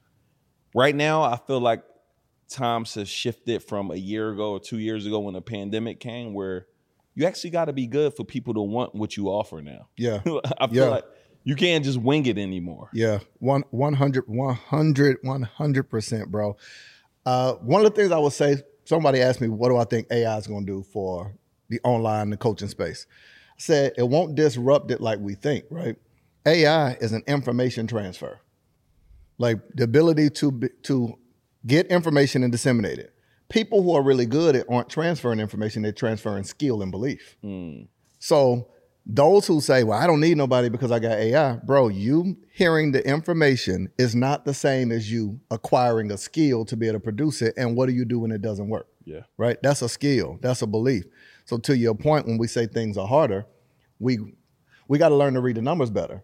right 0.75 0.94
now 0.94 1.24
I 1.24 1.38
feel 1.38 1.62
like 1.62 1.83
times 2.50 2.95
have 2.95 3.07
shifted 3.07 3.63
from 3.63 3.91
a 3.91 3.95
year 3.95 4.31
ago 4.31 4.51
or 4.51 4.59
two 4.59 4.77
years 4.77 5.06
ago 5.06 5.19
when 5.19 5.35
the 5.35 5.41
pandemic 5.41 6.01
came 6.01 6.33
where 6.33 6.68
you 7.15 7.25
actually 7.25 7.51
gotta 7.51 7.71
be 7.71 7.88
good 7.88 8.13
for 8.13 8.25
people 8.25 8.53
to 8.56 8.62
want 8.62 8.94
what 8.94 9.15
you 9.15 9.30
offer 9.30 9.62
now. 9.62 9.88
Yeah. 9.95 10.21
I 10.59 10.68
feel 10.68 10.83
Yeah. 10.83 10.89
like 10.89 11.06
you 11.44 11.56
can't 11.56 11.84
just 11.84 11.98
wing 11.98 12.25
it 12.25 12.38
anymore. 12.38 12.90
Yeah, 12.94 13.19
one 13.40 13.63
one 13.72 13.94
hundred, 13.94 14.25
one 14.28 14.56
hundred, 14.56 15.18
one 15.22 15.44
hundred 15.44 15.84
percent, 15.84 16.31
bro. 16.31 16.56
Uh, 17.25 17.54
one 17.54 17.86
of 17.86 17.94
the 17.94 18.01
things 18.01 18.12
I 18.12 18.18
would 18.18 18.34
say, 18.34 18.57
somebody 18.86 19.22
asked 19.22 19.42
me, 19.42 19.47
what 19.47 19.69
do 19.69 19.78
I 19.78 19.85
think 19.85 20.07
AI 20.12 20.38
is 20.38 20.47
going 20.47 20.66
to 20.66 20.71
do 20.71 20.83
for 20.83 21.33
the 21.69 21.80
online 21.83 22.30
the 22.30 22.38
coaching 22.38 22.68
space? 22.68 23.06
I 23.09 23.56
said 23.57 23.94
it 23.97 24.07
won't 24.07 24.35
disrupt 24.35 24.92
it 24.92 25.00
like 25.00 25.19
we 25.19 25.35
think, 25.35 25.66
right? 25.69 25.95
AI 26.45 26.94
is 26.94 27.14
an 27.14 27.23
information 27.28 27.88
transfer, 27.88 28.40
like 29.38 29.59
the 29.76 29.83
ability 29.83 30.30
to 30.31 30.52
be, 30.52 30.69
to 30.83 31.18
get 31.66 31.88
information 31.88 32.44
and 32.44 32.52
disseminate 32.52 33.00
it. 33.00 33.14
People 33.50 33.83
who 33.83 33.94
are 33.94 34.02
really 34.02 34.26
good 34.26 34.56
at 34.56 34.66
aren't 34.69 34.90
transferring 34.90 35.40
information; 35.40 35.81
they're 35.83 35.92
transferring 35.92 36.44
skill 36.44 36.81
and 36.81 36.92
belief. 36.92 37.38
So 38.19 38.68
those 39.06 39.48
who 39.48 39.60
say, 39.60 39.83
"Well, 39.83 40.00
I 40.00 40.07
don't 40.07 40.19
need 40.19 40.38
nobody 40.38 40.69
because 40.69 40.92
I 40.92 41.00
got 41.00 41.18
AI," 41.18 41.57
bro, 41.57 41.90
you 41.90 42.38
hearing 42.54 42.92
the 42.92 43.06
information 43.07 43.90
is 43.98 44.16
not 44.16 44.45
the 44.45 44.54
same 44.54 44.92
as 44.92 45.12
you 45.12 45.40
acquiring 45.52 46.12
a 46.12 46.18
skill 46.18 46.66
to 46.66 46.78
be 46.78 46.88
able 46.88 47.00
to 47.00 47.04
produce 47.04 47.42
it. 47.42 47.54
And 47.57 47.76
what 47.76 47.88
do 47.88 47.94
you 47.94 48.06
do 48.06 48.19
when 48.19 48.31
it 48.31 48.42
doesn't 48.42 48.69
work? 48.69 48.88
Yeah. 49.06 49.22
Right? 49.38 49.57
That's 49.62 49.81
a 49.81 49.90
skill. 49.90 50.40
That's 50.42 50.62
a 50.62 50.68
belief. 50.68 51.04
So 51.45 51.57
to 51.57 51.76
your 51.76 51.95
point, 51.95 52.28
when 52.28 52.38
we 52.38 52.48
say 52.48 52.68
things 52.68 52.98
are 52.98 53.07
harder, 53.07 53.45
we 54.00 54.19
we 54.88 54.98
got 54.98 55.10
to 55.10 55.16
learn 55.16 55.33
to 55.33 55.42
read 55.42 55.57
the 55.57 55.62
numbers 55.62 55.90
better. 55.90 56.24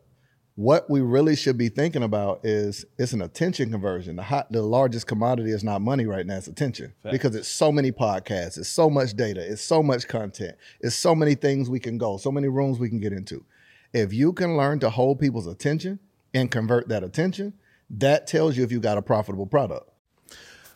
What 0.59 0.89
we 0.89 0.99
really 0.99 1.37
should 1.37 1.57
be 1.57 1.69
thinking 1.69 2.03
about 2.03 2.41
is 2.43 2.83
it's 2.97 3.13
an 3.13 3.21
attention 3.21 3.71
conversion. 3.71 4.17
The 4.17 4.23
hot, 4.23 4.51
the 4.51 4.61
largest 4.61 5.07
commodity 5.07 5.51
is 5.51 5.63
not 5.63 5.81
money 5.81 6.05
right 6.05 6.25
now; 6.25 6.35
it's 6.35 6.49
attention 6.49 6.93
because 7.09 7.33
it's 7.33 7.47
so 7.47 7.71
many 7.71 7.93
podcasts, 7.93 8.57
it's 8.57 8.67
so 8.67 8.89
much 8.89 9.13
data, 9.13 9.39
it's 9.39 9.61
so 9.61 9.81
much 9.81 10.09
content, 10.09 10.57
it's 10.81 10.97
so 10.97 11.15
many 11.15 11.33
things 11.33 11.69
we 11.69 11.79
can 11.79 11.97
go, 11.97 12.17
so 12.17 12.29
many 12.29 12.49
rooms 12.49 12.77
we 12.77 12.89
can 12.89 12.99
get 12.99 13.13
into. 13.13 13.45
If 13.93 14.11
you 14.11 14.33
can 14.33 14.57
learn 14.57 14.79
to 14.79 14.89
hold 14.89 15.17
people's 15.17 15.47
attention 15.47 15.97
and 16.33 16.51
convert 16.51 16.89
that 16.89 17.05
attention, 17.05 17.53
that 17.91 18.27
tells 18.27 18.57
you 18.57 18.65
if 18.65 18.71
you 18.73 18.81
got 18.81 18.97
a 18.97 19.01
profitable 19.01 19.47
product. 19.47 19.89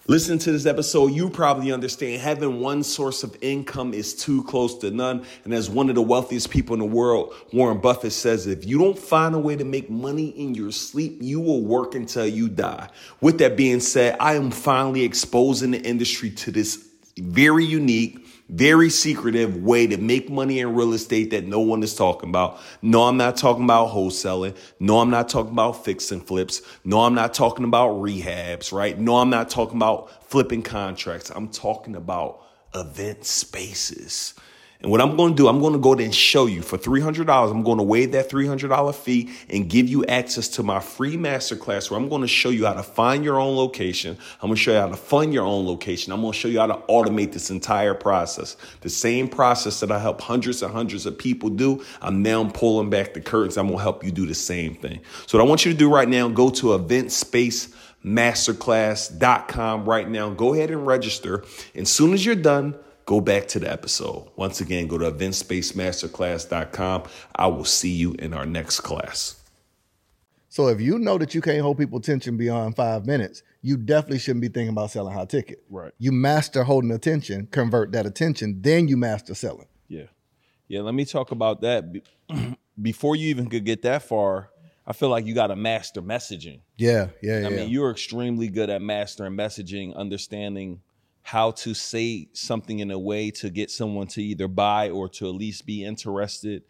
Listening 0.06 0.40
to 0.40 0.52
this 0.52 0.66
episode, 0.66 1.14
you 1.14 1.30
probably 1.30 1.72
understand 1.72 2.22
having 2.22 2.60
one 2.60 2.84
source 2.84 3.24
of 3.24 3.38
income 3.42 3.94
is 3.94 4.14
too 4.14 4.44
close 4.44 4.78
to 4.80 4.92
none. 4.92 5.26
And 5.46 5.54
as 5.54 5.70
one 5.70 5.88
of 5.88 5.96
the 5.96 6.02
wealthiest 6.02 6.50
people 6.50 6.74
in 6.74 6.82
the 6.82 6.86
world, 6.86 7.34
Warren 7.54 7.80
Buffett 7.80 8.12
says, 8.12 8.46
if 8.46 8.66
you 8.66 8.78
don't 8.78 9.00
find 9.00 9.34
a 9.34 9.40
way 9.40 9.56
to 9.56 9.64
make 9.64 9.90
money 9.90 10.28
in 10.32 10.56
your 10.56 10.74
sleep, 10.74 11.20
you 11.22 11.40
will 11.40 11.64
work 11.64 11.96
until 11.96 12.28
you 12.28 12.50
die. 12.50 12.90
With 13.22 13.38
that 13.38 13.56
being 13.56 13.80
said, 13.80 14.18
I 14.20 14.36
am 14.36 14.52
finally 14.52 15.04
exposing 15.04 15.72
the 15.72 15.82
industry 15.82 16.32
to 16.32 16.52
this 16.52 16.86
very 17.18 17.64
unique, 17.64 18.23
very 18.50 18.90
secretive 18.90 19.58
way 19.58 19.88
to 19.88 19.98
make 19.98 20.30
money 20.30 20.60
in 20.60 20.76
real 20.76 20.94
estate 20.94 21.32
that 21.32 21.46
no 21.46 21.60
one 21.60 21.82
is 21.82 21.96
talking 21.96 22.30
about. 22.30 22.60
No, 22.82 23.04
I'm 23.04 23.18
not 23.18 23.38
talking 23.38 23.64
about 23.64 23.90
wholesaling. 23.90 24.56
No, 24.80 25.00
I'm 25.00 25.10
not 25.10 25.30
talking 25.30 25.54
about 25.54 25.84
fix 25.84 26.12
and 26.12 26.26
flips. 26.26 26.62
No, 26.84 27.02
I'm 27.02 27.16
not 27.16 27.34
talking 27.34 27.66
about 27.66 27.96
rehabs, 27.96 28.72
right? 28.72 28.98
No, 29.00 29.18
I'm 29.18 29.30
not 29.30 29.50
talking 29.50 29.78
about 29.78 30.24
flipping 30.30 30.62
contracts. 30.62 31.32
I'm 31.32 31.50
talking 31.50 31.96
about 31.96 32.42
event 32.76 33.26
spaces. 33.26 34.34
And 34.84 34.92
what 34.92 35.00
I'm 35.00 35.16
going 35.16 35.32
to 35.32 35.36
do, 35.38 35.48
I'm 35.48 35.62
going 35.62 35.72
to 35.72 35.80
go 35.80 35.96
there 35.96 36.04
and 36.04 36.13
show 36.13 36.46
you 36.46 36.62
for 36.62 36.78
$300. 36.78 37.50
I'm 37.50 37.63
going 37.63 37.78
to 37.78 37.84
waive 37.84 38.12
that 38.12 38.30
$300 38.30 38.94
fee 38.94 39.30
and 39.50 39.70
give 39.70 39.88
you 39.88 40.04
access 40.06 40.50
to 40.50 40.63
my 40.63 40.82
free 40.82 41.16
masterclass 41.16 41.90
where 41.90 41.98
I'm 41.98 42.10
going 42.10 42.22
to 42.22 42.28
show 42.28 42.50
you 42.50 42.66
how 42.66 42.74
to 42.74 42.84
find 42.84 43.24
your 43.24 43.40
own 43.40 43.56
location. 43.56 44.18
I'm 44.42 44.50
going 44.50 44.56
to 44.56 44.62
show 44.62 44.74
you 44.74 44.80
how 44.80 44.90
to 44.90 44.98
fund 44.98 45.34
your 45.34 45.46
own 45.46 45.66
location. 45.66 46.12
I'm 46.12 46.20
going 46.20 46.34
to 46.34 46.38
show 46.38 46.50
you 46.50 46.60
how 46.60 46.68
to 46.68 46.78
automate 46.90 47.32
this 47.32 47.50
entire 47.50 47.94
process. 47.94 48.58
The 48.82 48.90
same 48.90 49.30
process 49.30 49.80
that 49.80 49.90
I 49.90 50.00
help 50.00 50.20
hundreds 50.20 50.62
and 50.62 50.74
hundreds 50.74 51.06
of 51.06 51.18
people 51.18 51.50
do, 51.50 51.82
I'm 52.02 52.22
now 52.22 52.44
pulling 52.50 52.90
back 52.90 53.13
the 53.13 53.22
curtains. 53.22 53.58
I'm 53.58 53.68
going 53.68 53.78
to 53.78 53.84
help 53.84 54.04
you 54.04 54.12
do 54.12 54.25
the 54.25 54.36
same 54.36 54.75
thing. 54.75 55.00
So 55.28 55.38
what 55.38 55.46
I 55.46 55.48
want 55.48 55.63
you 55.63 55.72
to 55.72 55.78
do 55.78 55.90
right 55.90 56.10
now, 56.10 56.28
go 56.28 56.50
to 56.50 56.75
event 56.75 57.13
space 57.13 57.74
masterclass.com 58.04 59.86
right 59.86 60.10
now. 60.10 60.30
Go 60.30 60.54
ahead 60.54 60.72
and 60.72 60.86
register. 60.86 61.46
And 61.74 61.84
as 61.84 61.92
soon 61.94 62.13
as 62.13 62.25
you're 62.25 62.36
done, 62.36 62.75
go 63.06 63.22
back 63.22 63.48
to 63.50 63.60
the 63.60 63.72
episode. 63.72 64.30
Once 64.36 64.62
again, 64.62 64.88
go 64.88 64.98
to 64.98 65.12
eventspacemasterclass.com. 65.12 67.04
I 67.36 67.48
will 67.48 67.66
see 67.66 67.92
you 67.92 68.14
in 68.14 68.34
our 68.34 68.46
next 68.46 68.82
class. 68.82 69.40
So 70.50 70.68
if 70.68 70.80
you 70.80 71.00
know 71.00 71.18
that 71.18 71.34
you 71.34 71.42
can't 71.42 71.62
hold 71.62 71.80
people 71.80 71.98
attention 71.98 72.38
beyond 72.38 72.76
five 72.76 73.08
minutes, 73.08 73.42
you 73.64 73.76
definitely 73.76 74.20
shouldn't 74.20 74.42
be 74.42 74.50
thinking 74.50 74.70
about 74.70 74.92
selling 74.92 75.16
high 75.16 75.26
ticket. 75.26 75.64
Right. 75.68 75.92
You 75.98 76.12
master 76.12 76.64
holding 76.64 76.92
attention, 76.92 77.48
convert 77.48 77.92
that 77.94 78.06
attention, 78.06 78.62
then 78.62 78.88
you 78.88 78.96
master 78.96 79.34
selling. 79.34 79.66
Yeah. 79.88 80.06
Yeah, 80.68 80.82
let 80.82 80.94
me 80.94 81.06
talk 81.06 81.32
about 81.32 81.62
that. 81.62 81.86
Before 82.82 83.16
you 83.16 83.30
even 83.30 83.50
could 83.50 83.66
get 83.66 83.82
that 83.82 84.04
far, 84.04 84.52
I 84.86 84.94
feel 84.94 85.10
like 85.10 85.26
you 85.26 85.34
got 85.34 85.48
to 85.48 85.56
master 85.56 86.02
messaging. 86.02 86.60
Yeah, 86.78 87.08
yeah, 87.22 87.40
yeah. 87.40 87.48
I 87.48 87.50
mean, 87.50 87.70
you're 87.70 87.90
extremely 87.90 88.50
good 88.50 88.70
at 88.70 88.82
mastering 88.82 89.34
messaging, 89.34 89.96
understanding 89.96 90.82
how 91.24 91.51
to 91.51 91.74
say 91.74 92.27
something 92.34 92.80
in 92.80 92.92
a 92.92 93.00
way 93.00 93.32
to 93.32 93.50
get 93.50 93.72
someone 93.72 94.08
to 94.08 94.22
either 94.22 94.48
buy 94.48 94.89
or 94.89 95.08
to 95.10 95.27
at 95.30 95.36
least 95.36 95.65
be 95.65 95.84
interested. 95.84 96.63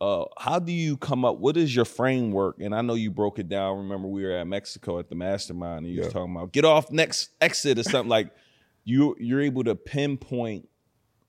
Uh, 0.00 0.24
how 0.38 0.58
do 0.58 0.72
you 0.72 0.96
come 0.96 1.24
up? 1.24 1.38
What 1.38 1.56
is 1.56 1.74
your 1.74 1.84
framework? 1.84 2.60
And 2.60 2.74
I 2.74 2.82
know 2.82 2.94
you 2.94 3.10
broke 3.10 3.38
it 3.38 3.48
down. 3.48 3.78
Remember, 3.78 4.08
we 4.08 4.24
were 4.24 4.32
at 4.32 4.46
Mexico 4.46 4.98
at 4.98 5.08
the 5.08 5.14
mastermind, 5.14 5.86
and 5.86 5.94
you 5.94 6.00
Yeah. 6.00 6.04
was 6.06 6.12
talking 6.12 6.34
about 6.36 6.52
get 6.52 6.64
off 6.64 6.90
next 6.90 7.30
exit 7.40 7.78
or 7.78 7.82
something 7.82 8.08
like. 8.10 8.30
You 8.84 9.14
you're 9.20 9.40
able 9.40 9.62
to 9.62 9.76
pinpoint 9.76 10.68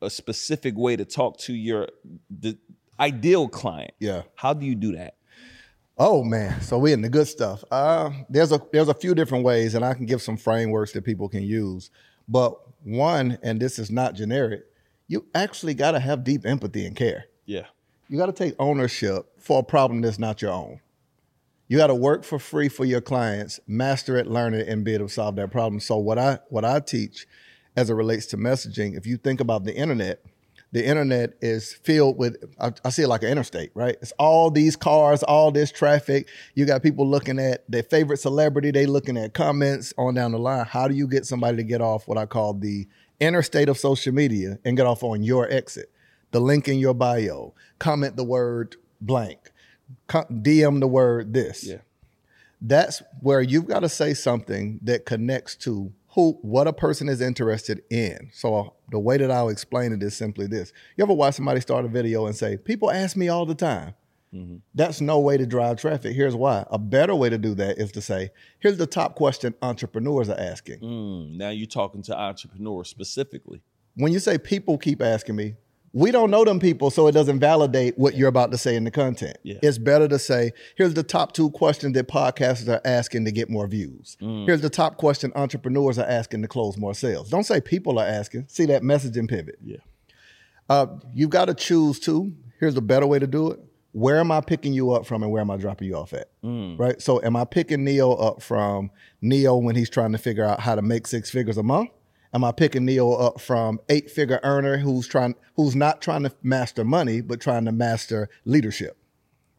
a 0.01 0.09
specific 0.09 0.75
way 0.75 0.95
to 0.95 1.05
talk 1.05 1.37
to 1.41 1.53
your 1.53 1.87
the 2.31 2.57
ideal 2.99 3.47
client. 3.47 3.91
yeah. 3.99 4.23
How 4.33 4.53
do 4.55 4.65
you 4.65 4.73
do 4.73 4.95
that? 4.95 5.17
Oh 5.95 6.23
man, 6.23 6.59
so 6.61 6.79
we're 6.79 6.95
in 6.95 7.03
the 7.03 7.09
good 7.09 7.27
stuff. 7.27 7.63
Uh, 7.69 8.09
there's 8.27 8.51
a 8.51 8.59
there's 8.71 8.89
a 8.89 8.93
few 8.95 9.13
different 9.13 9.45
ways, 9.45 9.75
and 9.75 9.85
I 9.85 9.93
can 9.93 10.07
give 10.07 10.19
some 10.23 10.35
frameworks 10.35 10.93
that 10.93 11.03
people 11.03 11.29
can 11.29 11.43
use. 11.43 11.91
But 12.27 12.57
one, 12.83 13.37
and 13.41 13.59
this 13.59 13.79
is 13.79 13.91
not 13.91 14.15
generic, 14.15 14.63
you 15.07 15.25
actually 15.35 15.73
got 15.73 15.91
to 15.91 15.99
have 15.99 16.23
deep 16.23 16.45
empathy 16.45 16.85
and 16.85 16.95
care. 16.95 17.25
Yeah. 17.45 17.65
You 18.09 18.17
got 18.17 18.27
to 18.27 18.33
take 18.33 18.55
ownership 18.59 19.25
for 19.39 19.59
a 19.59 19.63
problem 19.63 20.01
that's 20.01 20.19
not 20.19 20.41
your 20.41 20.51
own. 20.51 20.79
You 21.67 21.77
got 21.77 21.87
to 21.87 21.95
work 21.95 22.23
for 22.23 22.39
free 22.39 22.69
for 22.69 22.85
your 22.85 23.01
clients, 23.01 23.59
master 23.67 24.17
it, 24.17 24.27
learn 24.27 24.53
it, 24.53 24.67
and 24.67 24.83
be 24.83 24.93
able 24.93 25.07
to 25.07 25.13
solve 25.13 25.35
that 25.37 25.51
problem. 25.51 25.79
So 25.79 25.97
what 25.97 26.19
I 26.19 26.39
what 26.49 26.65
I 26.65 26.79
teach, 26.79 27.25
as 27.75 27.89
it 27.89 27.93
relates 27.93 28.25
to 28.27 28.37
messaging, 28.37 28.97
if 28.97 29.07
you 29.07 29.17
think 29.17 29.39
about 29.39 29.63
the 29.63 29.75
internet, 29.75 30.23
the 30.73 30.83
internet 30.85 31.35
is 31.39 31.71
filled 31.71 32.17
with 32.17 32.35
I, 32.59 32.71
I 32.83 32.89
see 32.89 33.03
it 33.03 33.07
like 33.07 33.21
an 33.23 33.29
interstate, 33.29 33.71
right? 33.75 33.95
It's 34.01 34.11
all 34.19 34.49
these 34.51 34.75
cars, 34.75 35.21
all 35.23 35.51
this 35.51 35.71
traffic. 35.71 36.27
You 36.55 36.65
got 36.65 36.81
people 36.83 37.07
looking 37.07 37.39
at 37.39 37.63
their 37.71 37.83
favorite 37.83 38.17
celebrity, 38.17 38.71
they 38.71 38.87
looking 38.87 39.15
at 39.15 39.33
comments 39.35 39.93
on 39.97 40.15
down 40.15 40.31
the 40.31 40.39
line. 40.39 40.65
How 40.65 40.87
do 40.87 40.95
you 40.95 41.07
get 41.07 41.25
somebody 41.27 41.57
to 41.57 41.63
get 41.63 41.79
off 41.79 42.07
what 42.07 42.17
I 42.17 42.25
call 42.25 42.55
the 42.55 42.87
interstate 43.19 43.69
of 43.69 43.77
social 43.77 44.13
media 44.13 44.57
and 44.65 44.75
get 44.75 44.87
off 44.87 45.03
on 45.03 45.21
your 45.23 45.49
exit? 45.49 45.91
The 46.31 46.39
link 46.41 46.67
in 46.67 46.79
your 46.79 46.95
bio, 46.95 47.53
comment 47.77 48.17
the 48.17 48.23
word 48.23 48.75
blank, 48.99 49.51
DM 50.09 50.79
the 50.79 50.87
word 50.87 51.33
this 51.33 51.65
Yeah. 51.65 51.77
that's 52.59 53.03
where 53.21 53.41
you've 53.41 53.67
got 53.67 53.81
to 53.81 53.89
say 53.89 54.15
something 54.15 54.79
that 54.81 55.05
connects 55.05 55.55
to 55.57 55.91
who 56.15 56.37
what 56.41 56.67
a 56.67 56.73
person 56.73 57.09
is 57.09 57.21
interested 57.21 57.81
in. 57.89 58.29
So 58.33 58.75
the 58.91 58.99
way 58.99 59.17
that 59.17 59.31
I'll 59.31 59.49
explain 59.49 59.93
it 59.93 60.03
is 60.03 60.15
simply 60.15 60.47
this. 60.47 60.71
You 60.95 61.03
ever 61.03 61.13
watch 61.13 61.35
somebody 61.35 61.59
start 61.59 61.85
a 61.85 61.87
video 61.87 62.27
and 62.27 62.35
say, 62.35 62.57
"People 62.57 62.91
ask 62.91 63.17
me 63.17 63.29
all 63.29 63.45
the 63.45 63.55
time." 63.55 63.95
That's 64.73 64.99
no 64.99 65.19
way 65.19 65.37
to 65.37 65.45
drive 65.45 65.77
traffic. 65.77 66.15
Here's 66.15 66.35
why. 66.35 66.65
A 66.71 66.79
better 66.79 67.13
way 67.13 67.29
to 67.29 67.37
do 67.37 67.53
that 67.55 67.77
is 67.77 67.91
to 67.91 68.01
say, 68.01 68.31
"Here's 68.59 68.77
the 68.77 68.87
top 68.87 69.15
question 69.15 69.53
entrepreneurs 69.61 70.29
are 70.29 70.39
asking." 70.39 70.79
Mm, 70.79 71.37
now 71.37 71.49
you're 71.49 71.67
talking 71.67 72.01
to 72.03 72.19
entrepreneurs 72.19 72.89
specifically. 72.89 73.61
When 73.95 74.11
you 74.11 74.19
say 74.19 74.39
people 74.39 74.79
keep 74.79 75.03
asking 75.03 75.35
me, 75.35 75.55
we 75.93 76.09
don't 76.09 76.31
know 76.31 76.43
them 76.43 76.59
people, 76.59 76.89
so 76.89 77.07
it 77.07 77.11
doesn't 77.11 77.39
validate 77.39 77.97
what 77.99 78.15
you're 78.15 78.27
about 78.27 78.51
to 78.51 78.57
say 78.57 78.75
in 78.75 78.83
the 78.83 78.89
content. 78.91 79.37
Yeah. 79.43 79.59
It's 79.61 79.77
better 79.77 80.07
to 80.07 80.17
say, 80.17 80.51
here's 80.75 80.95
the 80.95 81.03
top 81.03 81.33
two 81.33 81.51
questions 81.51 81.93
that 81.93 82.07
podcasters 82.07 82.67
are 82.67 82.81
asking 82.83 83.25
to 83.25 83.31
get 83.31 83.47
more 83.49 83.67
views. 83.67 84.17
Here's 84.19 84.61
the 84.61 84.71
top 84.71 84.97
question 84.97 85.31
entrepreneurs 85.35 85.99
are 85.99 86.07
asking 86.07 86.41
to 86.41 86.47
close 86.47 86.77
more 86.77 86.95
sales. 86.95 87.29
Don't 87.29 87.43
say 87.43 87.61
people 87.61 87.99
are 87.99 88.07
asking. 88.07 88.45
See 88.47 88.65
that 88.65 88.81
messaging 88.81 89.29
pivot. 89.29 89.59
Yeah. 89.63 89.77
Uh, 90.67 90.87
you've 91.13 91.29
got 91.29 91.45
to 91.45 91.53
choose 91.53 91.99
too. 91.99 92.33
Here's 92.59 92.75
a 92.75 92.81
better 92.81 93.05
way 93.05 93.19
to 93.19 93.27
do 93.27 93.51
it. 93.51 93.59
Where 93.91 94.19
am 94.19 94.31
I 94.31 94.41
picking 94.41 94.73
you 94.73 94.91
up 94.93 95.05
from 95.05 95.21
and 95.21 95.31
where 95.31 95.41
am 95.41 95.51
I 95.51 95.57
dropping 95.57 95.87
you 95.87 95.95
off 95.95 96.13
at? 96.13 96.29
Right. 96.41 96.99
So 96.99 97.21
am 97.23 97.35
I 97.35 97.45
picking 97.45 97.83
Neo 97.83 98.13
up 98.13 98.41
from 98.41 98.89
Neo 99.21 99.57
when 99.57 99.75
he's 99.75 99.91
trying 99.91 100.13
to 100.13 100.17
figure 100.17 100.43
out 100.43 100.61
how 100.61 100.73
to 100.73 100.81
make 100.81 101.05
six 101.05 101.29
figures 101.29 101.57
a 101.57 101.63
month? 101.63 101.91
Am 102.33 102.43
I 102.43 102.51
picking 102.51 102.85
Neo 102.85 103.13
up 103.13 103.39
from 103.39 103.79
eight 103.89 104.09
figure 104.09 104.39
earner 104.43 104.77
who's 104.77 105.07
trying 105.07 105.35
who's 105.55 105.75
not 105.75 106.01
trying 106.01 106.23
to 106.23 106.33
master 106.41 106.83
money, 106.83 107.21
but 107.21 107.39
trying 107.39 107.65
to 107.65 107.71
master 107.71 108.29
leadership? 108.45 108.97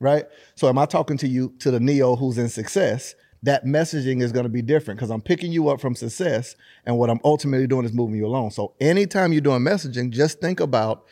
Right? 0.01 0.27
So 0.57 0.69
am 0.69 0.79
I 0.79 0.87
talking 0.87 1.17
to 1.19 1.29
you 1.29 1.55
to 1.61 1.71
the 1.71 1.81
Neo 1.81 2.17
who's 2.17 2.37
in 2.37 2.49
success? 2.49 3.15
That 3.45 3.65
messaging 3.65 4.23
is 4.23 4.33
going 4.33 4.45
to 4.45 4.51
be 4.51 4.63
different 4.63 4.99
because 4.99 5.11
I'm 5.11 5.21
picking 5.21 5.53
you 5.53 5.69
up 5.69 5.81
from 5.81 5.95
success, 5.95 6.57
and 6.87 6.99
what 6.99 7.11
I'm 7.11 7.21
ultimately 7.25 7.67
doing 7.67 7.85
is 7.85 7.93
moving 7.93 8.17
you 8.17 8.27
along. 8.27 8.51
So 8.53 8.75
anytime 8.81 9.33
you're 9.33 9.43
doing 9.43 9.61
messaging, 9.61 10.11
just 10.11 10.41
think 10.41 10.61
about 10.61 11.05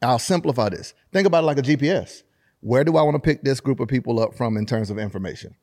I'll 0.00 0.18
simplify 0.18 0.68
this. 0.68 0.94
Think 1.12 1.26
about 1.26 1.44
it 1.44 1.46
like 1.46 1.58
a 1.58 1.62
GPS. 1.62 2.22
Where 2.60 2.84
do 2.84 2.96
I 2.96 3.02
want 3.02 3.14
to 3.14 3.20
pick 3.20 3.42
this 3.42 3.60
group 3.60 3.80
of 3.80 3.88
people 3.88 4.20
up 4.20 4.34
from 4.34 4.56
in 4.56 4.66
terms 4.66 4.90
of 4.90 4.98
information? 4.98 5.56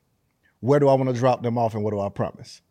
Where 0.60 0.80
do 0.80 0.88
I 0.88 0.94
want 0.94 1.10
to 1.10 1.16
drop 1.16 1.42
them 1.42 1.58
off 1.58 1.74
and 1.74 1.84
what 1.84 1.92
do 1.92 2.00
I 2.00 2.10
promise? 2.10 2.62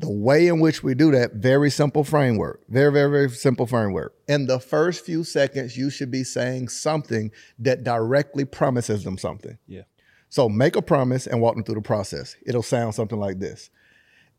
The 0.00 0.10
way 0.10 0.46
in 0.46 0.60
which 0.60 0.82
we 0.82 0.94
do 0.94 1.10
that, 1.10 1.34
very 1.34 1.70
simple 1.70 2.04
framework. 2.04 2.62
Very, 2.68 2.90
very, 2.90 3.10
very 3.10 3.28
simple 3.28 3.66
framework. 3.66 4.14
In 4.28 4.46
the 4.46 4.58
first 4.58 5.04
few 5.04 5.24
seconds, 5.24 5.76
you 5.76 5.90
should 5.90 6.10
be 6.10 6.24
saying 6.24 6.70
something 6.70 7.30
that 7.58 7.84
directly 7.84 8.46
promises 8.46 9.04
them 9.04 9.18
something. 9.18 9.58
Yeah. 9.66 9.82
So 10.30 10.48
make 10.48 10.74
a 10.74 10.80
promise 10.80 11.26
and 11.26 11.42
walk 11.42 11.54
them 11.54 11.64
through 11.64 11.74
the 11.74 11.82
process. 11.82 12.34
It'll 12.46 12.62
sound 12.62 12.94
something 12.94 13.20
like 13.20 13.40
this. 13.40 13.68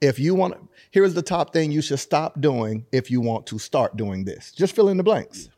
If 0.01 0.17
you 0.17 0.33
want, 0.33 0.55
here's 0.89 1.13
the 1.13 1.21
top 1.21 1.53
thing 1.53 1.71
you 1.71 1.83
should 1.83 1.99
stop 1.99 2.41
doing 2.41 2.87
if 2.91 3.11
you 3.11 3.21
want 3.21 3.45
to 3.47 3.59
start 3.59 3.95
doing 3.95 4.25
this. 4.25 4.51
Just 4.51 4.75
fill 4.75 4.89
in 4.89 4.97
the 4.97 5.03
blanks. 5.03 5.49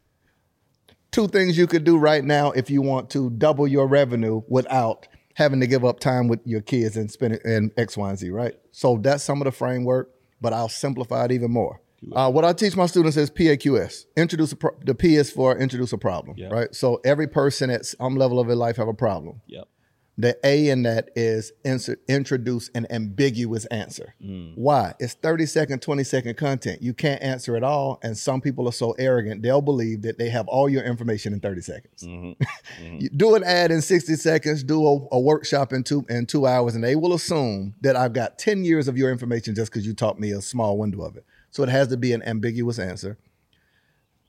Two 1.12 1.29
things 1.29 1.57
you 1.57 1.65
could 1.65 1.86
do 1.86 1.98
right 1.98 2.25
now 2.25 2.51
if 2.51 2.69
you 2.69 2.81
want 2.81 3.10
to 3.12 3.29
double 3.29 3.67
your 3.69 3.88
revenue 3.88 4.41
without 4.50 5.07
having 5.36 5.60
to 5.60 5.68
give 5.68 5.84
up 5.86 6.00
time 6.00 6.28
with 6.28 6.40
your 6.46 6.62
kids 6.62 6.96
and 6.98 7.10
spend 7.12 7.34
it 7.36 7.42
in 7.46 7.72
X, 7.78 7.98
Y, 7.98 8.10
and 8.10 8.18
Z, 8.20 8.30
right? 8.30 8.54
So 8.72 8.98
that's 9.02 9.24
some 9.24 9.42
of 9.42 9.46
the 9.46 9.52
framework, 9.52 10.12
but 10.42 10.54
I'll 10.54 10.70
simplify 10.70 11.25
it 11.25 11.32
even 11.32 11.52
more. 11.52 11.82
Uh, 12.12 12.30
what 12.30 12.44
I 12.44 12.52
teach 12.52 12.75
my 12.75 12.86
students 12.86 13.16
is 13.16 13.32
PAQS. 13.32 14.06
Introduce 14.18 14.52
a 14.52 14.58
pro- 14.58 14.78
the 14.84 14.94
P 14.94 15.16
is 15.16 15.32
for 15.32 15.58
introduce 15.58 15.94
a 15.94 15.98
problem, 15.98 16.36
Yeah. 16.38 16.50
right? 16.50 16.75
So 16.75 17.00
every 17.06 17.28
person 17.28 17.70
at 17.70 17.86
some 17.86 18.18
level 18.18 18.40
of 18.42 18.48
their 18.48 18.58
life 18.58 18.75
have 18.75 18.90
a 18.90 18.94
problem. 18.94 19.40
Yep. 19.48 19.68
The 20.15 20.38
A 20.43 20.70
in 20.70 20.84
that 20.84 21.10
is 21.15 21.51
insert, 21.65 22.00
introduce 22.08 22.70
an 22.75 22.86
ambiguous 22.91 23.65
answer. 23.65 24.13
Mm. 24.24 24.55
Why? 24.55 24.93
It's 25.00 25.15
30 25.15 25.48
second, 25.48 25.82
20 25.82 26.03
second 26.03 26.38
content. 26.38 26.84
You 26.84 26.93
can't 26.93 27.22
answer 27.24 27.55
it 27.55 27.63
all. 27.63 28.00
And 28.03 28.15
some 28.15 28.39
people 28.39 28.67
are 28.67 28.74
so 28.74 28.91
arrogant, 29.00 29.41
they'll 29.41 29.62
believe 29.62 30.03
that 30.03 30.20
they 30.20 30.29
have 30.29 30.48
all 30.48 30.70
your 30.70 30.84
information 30.84 31.34
in 31.34 31.39
30 31.39 31.62
seconds. 31.62 32.03
Mm-hmm. 32.13 32.98
You 33.00 33.10
do 33.10 33.36
an 33.36 33.43
ad 33.43 33.72
in 33.72 33.82
60 33.82 34.15
seconds, 34.15 34.63
do 34.63 34.86
a, 34.86 35.15
a 35.15 35.20
workshop 35.20 35.74
in 35.74 35.84
two, 35.84 36.05
in 36.10 36.25
two 36.25 36.46
hours, 36.46 36.75
and 36.75 36.84
they 36.84 36.96
will 36.96 37.13
assume 37.13 37.75
that 37.82 37.96
I've 37.96 38.13
got 38.13 38.38
10 38.38 38.63
years 38.63 38.88
of 38.88 38.98
your 38.98 39.12
information 39.12 39.55
just 39.55 39.72
because 39.72 39.86
you 39.86 39.93
taught 39.93 40.20
me 40.20 40.32
a 40.32 40.41
small 40.41 40.77
window 40.77 41.01
of 41.01 41.15
it. 41.17 41.25
So 41.51 41.63
it 41.63 41.70
has 41.70 41.88
to 41.89 41.98
be 41.98 42.13
an 42.13 42.24
ambiguous 42.24 42.79
answer. 42.79 43.17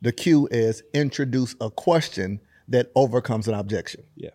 The 0.03 0.13
Q 0.13 0.49
is 0.51 0.83
introduce 0.93 1.55
a 1.61 1.71
question 1.71 2.41
that 2.69 2.91
overcomes 2.95 3.49
an 3.49 3.55
objection 3.55 4.05
Yeah. 4.17 4.31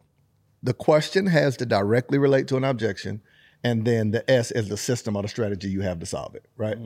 The 0.62 0.74
question 0.74 1.28
has 1.28 1.58
to 1.58 1.66
directly 1.66 2.18
relate 2.18 2.48
to 2.48 2.58
an 2.58 2.63
objection 2.63 3.22
and 3.63 3.86
then 3.86 4.12
the 4.12 4.30
s 4.30 4.51
is 4.51 4.70
the 4.70 4.78
system 4.78 5.16
or 5.16 5.22
the 5.22 5.28
strategy 5.28 5.70
you 5.70 5.82
have 5.82 6.00
to 6.00 6.06
solve 6.06 6.36
it 6.36 6.46
right 6.58 6.78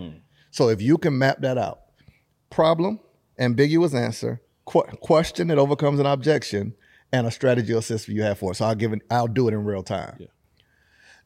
so 0.51 0.69
if 0.69 0.81
you 0.81 0.97
can 0.97 1.17
map 1.17 1.41
that 1.41 1.57
out 1.57 1.81
problem 2.49 2.99
ambiguous 3.39 3.93
answer, 3.93 4.41
qu- 4.65 4.83
question 5.01 5.47
that 5.47 5.57
overcomes 5.57 5.99
an 5.99 6.05
objection, 6.05 6.73
and 7.11 7.27
a 7.27 7.31
strategy 7.31 7.73
or 7.73 7.81
system 7.81 8.15
you 8.15 8.23
have 8.23 8.39
for 8.39 8.51
it. 8.51 8.55
So 8.55 8.65
I'll 8.65 8.75
give 8.75 8.91
it, 8.91 9.01
I'll 9.09 9.27
do 9.27 9.47
it 9.47 9.53
in 9.53 9.63
real 9.63 9.83
time. 9.83 10.17
Yeah. 10.19 10.27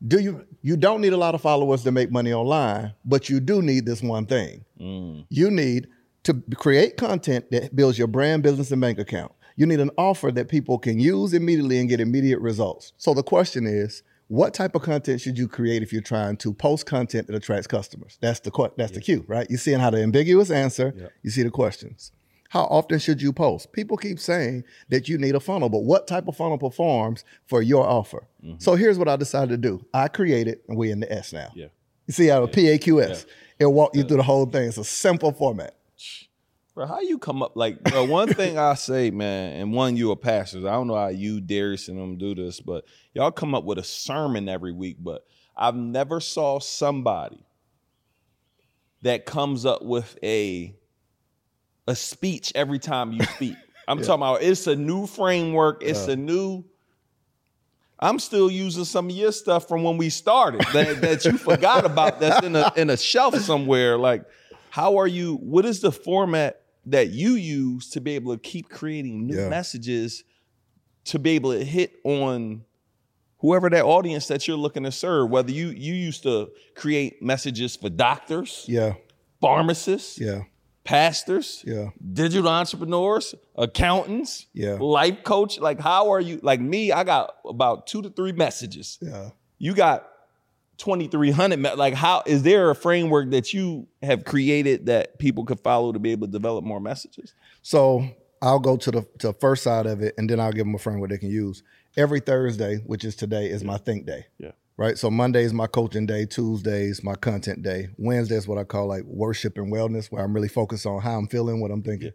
Do 0.06 0.20
you 0.20 0.46
you 0.62 0.78
don't 0.78 1.02
need 1.02 1.14
a 1.14 1.18
lot 1.18 1.34
of 1.34 1.42
followers 1.42 1.84
to 1.84 1.92
make 1.92 2.12
money 2.12 2.32
online, 2.32 2.94
but 3.04 3.30
you 3.30 3.40
do 3.40 3.64
need 3.64 3.86
this 3.86 4.04
one 4.04 4.28
thing. 4.28 4.64
Mm. 4.80 5.26
You 5.30 5.50
need 5.50 5.88
to 6.24 6.44
create 6.56 6.98
content 6.98 7.50
that 7.52 7.76
builds 7.76 7.98
your 7.98 8.08
brand, 8.08 8.44
business, 8.44 8.70
and 8.70 8.80
bank 8.80 9.00
account. 9.00 9.32
You 9.58 9.66
need 9.66 9.80
an 9.82 9.92
offer 9.98 10.32
that 10.32 10.48
people 10.48 10.78
can 10.78 11.00
use 11.00 11.34
immediately 11.34 11.80
and 11.80 11.90
get 11.90 12.00
immediate 12.00 12.40
results. 12.40 12.94
So 12.98 13.14
the 13.14 13.24
question 13.24 13.66
is, 13.66 14.04
what 14.28 14.54
type 14.54 14.76
of 14.76 14.84
content 14.84 15.20
should 15.20 15.38
you 15.38 15.48
create 15.48 15.82
if 15.82 15.92
you're 15.92 16.02
trying 16.02 16.38
to 16.38 16.54
post 16.54 16.86
content 16.86 17.28
that 17.28 17.36
attracts 17.36 17.66
customers? 17.66 18.18
That's 18.22 18.40
the 18.42 18.52
que- 18.52 18.72
that's 18.78 18.92
the 18.92 19.02
cue, 19.02 19.26
right? 19.28 19.50
You 19.50 19.58
seeing 19.58 19.80
how 19.80 19.90
the 19.90 20.02
ambiguous 20.02 20.52
answer, 20.52 21.12
you 21.24 21.32
see 21.32 21.44
the 21.44 21.50
questions. 21.50 22.12
How 22.50 22.62
often 22.66 23.00
should 23.00 23.22
you 23.22 23.34
post? 23.34 23.74
People 23.74 23.98
keep 23.98 24.20
saying 24.20 24.64
that 24.90 25.10
you 25.10 25.18
need 25.18 25.36
a 25.36 25.40
funnel, 25.40 25.70
but 25.70 25.80
what 25.80 26.08
type 26.08 26.28
of 26.28 26.38
funnel 26.38 26.58
performs 26.58 27.26
for 27.46 27.62
your 27.62 27.86
offer? 27.86 28.28
Mm-hmm. 28.44 28.60
So 28.60 28.76
here's 28.76 28.98
what 28.98 29.10
I 29.10 29.18
decided 29.18 29.50
to 29.50 29.58
do. 29.58 29.86
I 29.94 30.08
created, 30.08 30.60
and 30.68 30.78
we 30.78 30.92
in 30.92 31.02
the 31.02 31.12
S 31.12 31.34
now. 31.34 31.52
Yeah. 31.56 31.68
You 32.06 32.14
see 32.14 32.28
how 32.28 32.46
the 32.46 32.52
PAQS, 32.52 33.26
it'll 33.60 33.74
walk 33.74 33.96
you 33.96 34.04
through 34.04 34.18
the 34.18 34.24
whole 34.24 34.46
thing. 34.46 34.70
It's 34.70 34.78
a 34.78 34.84
simple 34.86 35.34
format. 35.34 35.76
Bro, 36.78 36.86
how 36.86 37.00
you 37.00 37.18
come 37.18 37.42
up 37.42 37.54
like 37.56 37.84
bro, 37.86 38.04
one 38.04 38.32
thing 38.32 38.60
I 38.60 38.76
say, 38.76 39.10
man, 39.10 39.60
and 39.60 39.74
one 39.74 39.98
you 39.98 40.12
a 40.12 40.16
pastors. 40.16 40.64
I 40.64 40.74
don't 40.74 40.86
know 40.86 40.94
how 40.94 41.08
you, 41.08 41.42
Darius, 41.42 41.88
and 41.88 41.98
them 41.98 42.20
do 42.20 42.36
this, 42.36 42.60
but 42.60 42.86
y'all 43.16 43.32
come 43.32 43.56
up 43.56 43.64
with 43.64 43.80
a 43.80 43.84
sermon 43.84 44.48
every 44.48 44.72
week. 44.72 44.98
But 45.00 45.26
I've 45.56 45.74
never 45.74 46.20
saw 46.20 46.60
somebody 46.60 47.44
that 49.02 49.26
comes 49.26 49.66
up 49.66 49.82
with 49.82 50.20
a 50.22 50.76
a 51.88 51.96
speech 51.96 52.52
every 52.54 52.78
time 52.78 53.12
you 53.12 53.24
speak. 53.24 53.56
I'm 53.88 53.98
talking 53.98 54.14
about 54.14 54.44
it's 54.44 54.68
a 54.68 54.76
new 54.76 55.08
framework, 55.08 55.82
it's 55.84 56.08
a 56.08 56.16
new 56.16 56.64
I'm 58.00 58.20
still 58.20 58.52
using 58.52 58.86
some 58.86 59.10
of 59.10 59.16
your 59.16 59.32
stuff 59.32 59.68
from 59.68 59.82
when 59.82 59.98
we 59.98 60.12
started 60.12 60.62
that, 60.74 61.02
that 61.02 61.26
you 61.26 61.40
forgot 61.40 61.88
about 61.88 62.20
that's 62.20 62.46
in 62.46 62.56
a 62.56 62.72
in 62.76 62.92
a 62.92 62.98
shelf 62.98 63.36
somewhere. 63.40 63.98
Like, 63.98 64.26
how 64.70 64.98
are 64.98 65.08
you? 65.08 65.38
What 65.38 65.66
is 65.66 65.82
the 65.82 65.92
format 65.92 66.62
that 66.88 67.10
you 67.12 67.34
use 67.34 67.90
to 67.92 68.02
be 68.02 68.16
able 68.16 68.34
to 68.34 68.40
keep 68.40 68.70
creating 68.70 69.28
new 69.28 69.38
Yeah. 69.38 69.50
messages 69.50 70.24
to 71.06 71.20
be 71.20 71.32
able 71.32 71.52
to 71.54 71.64
hit 71.64 71.94
on 72.04 72.64
whoever 73.40 73.70
that 73.70 73.84
audience 73.86 74.28
that 74.28 74.48
you're 74.48 74.58
looking 74.58 74.84
to 74.84 74.92
serve? 74.92 75.30
Whether 75.30 75.52
you 75.52 75.68
you 75.70 75.94
used 75.94 76.24
to 76.24 76.50
create 76.76 77.22
messages 77.22 77.76
for 77.76 77.90
doctors, 77.90 78.66
Yeah, 78.68 78.96
pharmacists, 79.42 80.20
yeah, 80.20 80.44
pastors, 80.84 81.64
yeah. 81.66 81.90
digital 82.14 82.50
entrepreneurs, 82.50 83.36
accountants, 83.56 84.48
Yeah. 84.54 84.78
life 84.80 85.24
coach. 85.24 85.60
Like, 85.60 85.80
how 85.80 86.10
are 86.12 86.22
you? 86.22 86.40
Like 86.42 86.60
me, 86.62 86.92
I 86.92 87.04
got 87.04 87.36
about 87.46 87.88
two 87.88 88.02
to 88.02 88.10
three 88.10 88.32
messages. 88.32 88.98
Yeah. 89.02 89.30
You 89.60 89.74
got 89.74 90.08
2,300. 90.78 91.78
Like, 91.78 91.94
how 91.94 92.24
is 92.26 92.44
there 92.44 92.70
a 92.70 92.76
framework 92.76 93.32
that 93.32 93.54
you 93.54 93.88
have 94.02 94.26
created 94.26 94.86
that 94.88 95.20
people 95.20 95.46
could 95.46 95.60
follow 95.60 95.92
to 95.92 96.00
be 96.00 96.12
able 96.12 96.28
to 96.28 96.32
develop 96.32 96.64
more 96.64 96.80
messages? 96.80 97.34
So 97.62 98.08
I'll 98.42 98.60
go 98.60 98.78
to 98.78 98.92
the 98.92 99.02
to 99.20 99.28
the 99.28 99.34
first 99.34 99.64
side 99.64 99.86
of 99.86 100.02
it, 100.02 100.16
and 100.18 100.30
then 100.30 100.40
I'll 100.40 100.52
give 100.52 100.66
them 100.66 100.76
a 100.76 100.80
framework 100.80 101.10
they 101.10 101.18
can 101.18 101.30
use. 101.30 101.64
Every 101.96 102.20
Thursday, 102.20 102.78
which 102.86 103.04
is 103.04 103.16
today, 103.16 103.48
is 103.48 103.64
my 103.64 103.78
think 103.78 104.06
day. 104.06 104.26
Yeah. 104.38 104.52
Right. 104.78 104.96
So 104.96 105.10
Monday 105.10 105.44
is 105.44 105.54
my 105.54 105.66
coaching 105.66 106.06
day. 106.06 106.28
Tuesday 106.28 106.86
is 106.86 107.04
my 107.04 107.16
content 107.16 107.64
day. 107.64 107.88
Wednesday 107.98 108.36
is 108.36 108.48
what 108.48 108.60
I 108.60 108.64
call 108.64 108.88
like 108.88 109.04
worship 109.06 109.58
and 109.58 109.74
wellness, 109.74 110.12
where 110.12 110.24
I'm 110.24 110.34
really 110.34 110.48
focused 110.48 110.86
on 110.86 111.02
how 111.02 111.18
I'm 111.18 111.28
feeling, 111.28 111.60
what 111.60 111.72
I'm 111.72 111.82
thinking. 111.82 112.12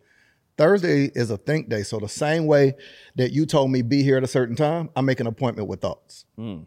Thursday 0.57 1.11
is 1.15 1.31
a 1.31 1.37
think 1.37 1.69
day. 1.69 1.83
So 1.83 1.99
the 1.99 2.09
same 2.09 2.47
way 2.47 2.75
that 3.17 3.33
you 3.33 3.47
told 3.47 3.73
me 3.73 3.83
be 3.83 4.05
here 4.05 4.17
at 4.17 4.23
a 4.23 4.29
certain 4.29 4.55
time, 4.55 4.91
I 4.95 5.01
make 5.01 5.19
an 5.19 5.27
appointment 5.27 5.67
with 5.67 5.81
thoughts. 5.81 6.25
Hmm. 6.37 6.63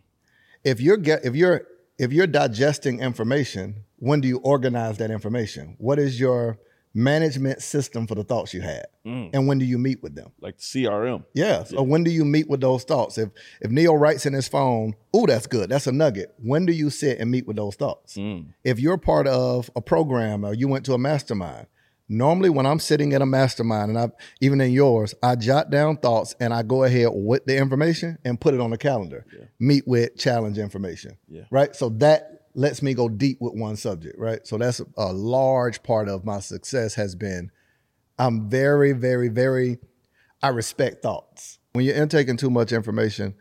If 0.65 0.81
you're 0.81 0.97
get 0.97 1.23
if 1.23 1.33
you're 1.33 1.65
if 1.97 2.11
you're 2.11 2.27
digesting 2.27 2.99
information, 2.99 3.83
when 3.97 4.21
do 4.21 4.27
you 4.27 4.37
organize 4.39 4.97
that 4.97 5.11
information? 5.11 5.75
What 5.79 5.99
is 5.99 6.19
your 6.19 6.59
management 6.93 7.61
system 7.61 8.07
for 8.07 8.15
the 8.15 8.23
thoughts 8.23 8.53
you 8.53 8.61
had? 8.61 8.85
Mm. 9.05 9.31
And 9.33 9.47
when 9.47 9.59
do 9.59 9.65
you 9.65 9.77
meet 9.77 10.01
with 10.01 10.15
them? 10.15 10.31
Like 10.39 10.57
the 10.57 10.63
CRM. 10.63 11.25
Yeah. 11.33 11.63
So 11.65 11.83
when 11.83 12.03
do 12.03 12.11
you 12.11 12.25
meet 12.25 12.49
with 12.49 12.61
those 12.61 12.83
thoughts? 12.83 13.17
If 13.17 13.29
if 13.61 13.69
Neo 13.69 13.93
writes 13.93 14.25
in 14.25 14.33
his 14.33 14.47
phone, 14.47 14.95
oh, 15.13 15.25
that's 15.25 15.47
good. 15.47 15.69
That's 15.69 15.87
a 15.87 15.91
nugget. 15.91 16.33
When 16.37 16.65
do 16.65 16.73
you 16.73 16.89
sit 16.89 17.19
and 17.19 17.29
meet 17.29 17.45
with 17.45 17.57
those 17.57 17.75
thoughts? 17.75 18.15
Mm. 18.15 18.47
If 18.63 18.79
you're 18.79 18.97
part 18.97 19.27
of 19.27 19.69
a 19.75 19.81
program 19.81 20.45
or 20.45 20.53
you 20.53 20.67
went 20.67 20.85
to 20.85 20.93
a 20.93 20.97
mastermind, 20.97 21.67
normally 22.07 22.49
when 22.49 22.65
I'm 22.65 22.79
sitting 22.79 23.11
in 23.11 23.21
a 23.21 23.25
mastermind 23.25 23.89
and 23.89 23.99
I've 23.99 24.11
even 24.41 24.61
in 24.61 24.71
yours, 24.71 25.13
I 25.23 25.35
jot 25.35 25.69
down 25.69 25.97
thoughts 25.97 26.35
and 26.39 26.53
I 26.53 26.63
go 26.63 26.83
ahead 26.83 27.09
with 27.11 27.45
the 27.45 27.57
information 27.57 28.17
and 28.23 28.39
put 28.39 28.53
it 28.53 28.59
on 28.59 28.71
the 28.71 28.77
calendar. 28.77 29.25
Meet 29.59 29.87
with 29.87 30.17
challenge 30.17 30.57
information. 30.57 31.17
Yeah. 31.27 31.43
Right. 31.51 31.75
So 31.75 31.89
that 31.89 32.47
lets 32.53 32.81
me 32.81 32.93
go 32.93 33.09
deep 33.09 33.37
with 33.41 33.53
one 33.53 33.75
subject. 33.75 34.17
Right. 34.17 34.45
So 34.45 34.57
that's 34.57 34.81
a 34.97 35.11
large 35.11 35.83
part 35.83 36.07
of 36.07 36.25
my 36.25 36.39
success 36.39 36.95
has 36.95 37.15
been 37.15 37.51
I'm 38.17 38.49
very, 38.49 38.93
very, 38.93 39.27
very, 39.27 39.77
I 40.41 40.49
respect 40.49 41.01
thoughts. 41.01 41.59
When 41.73 41.85
you're 41.85 41.95
intaking 41.95 42.37
too 42.37 42.49
much 42.49 42.71
information, 42.71 43.35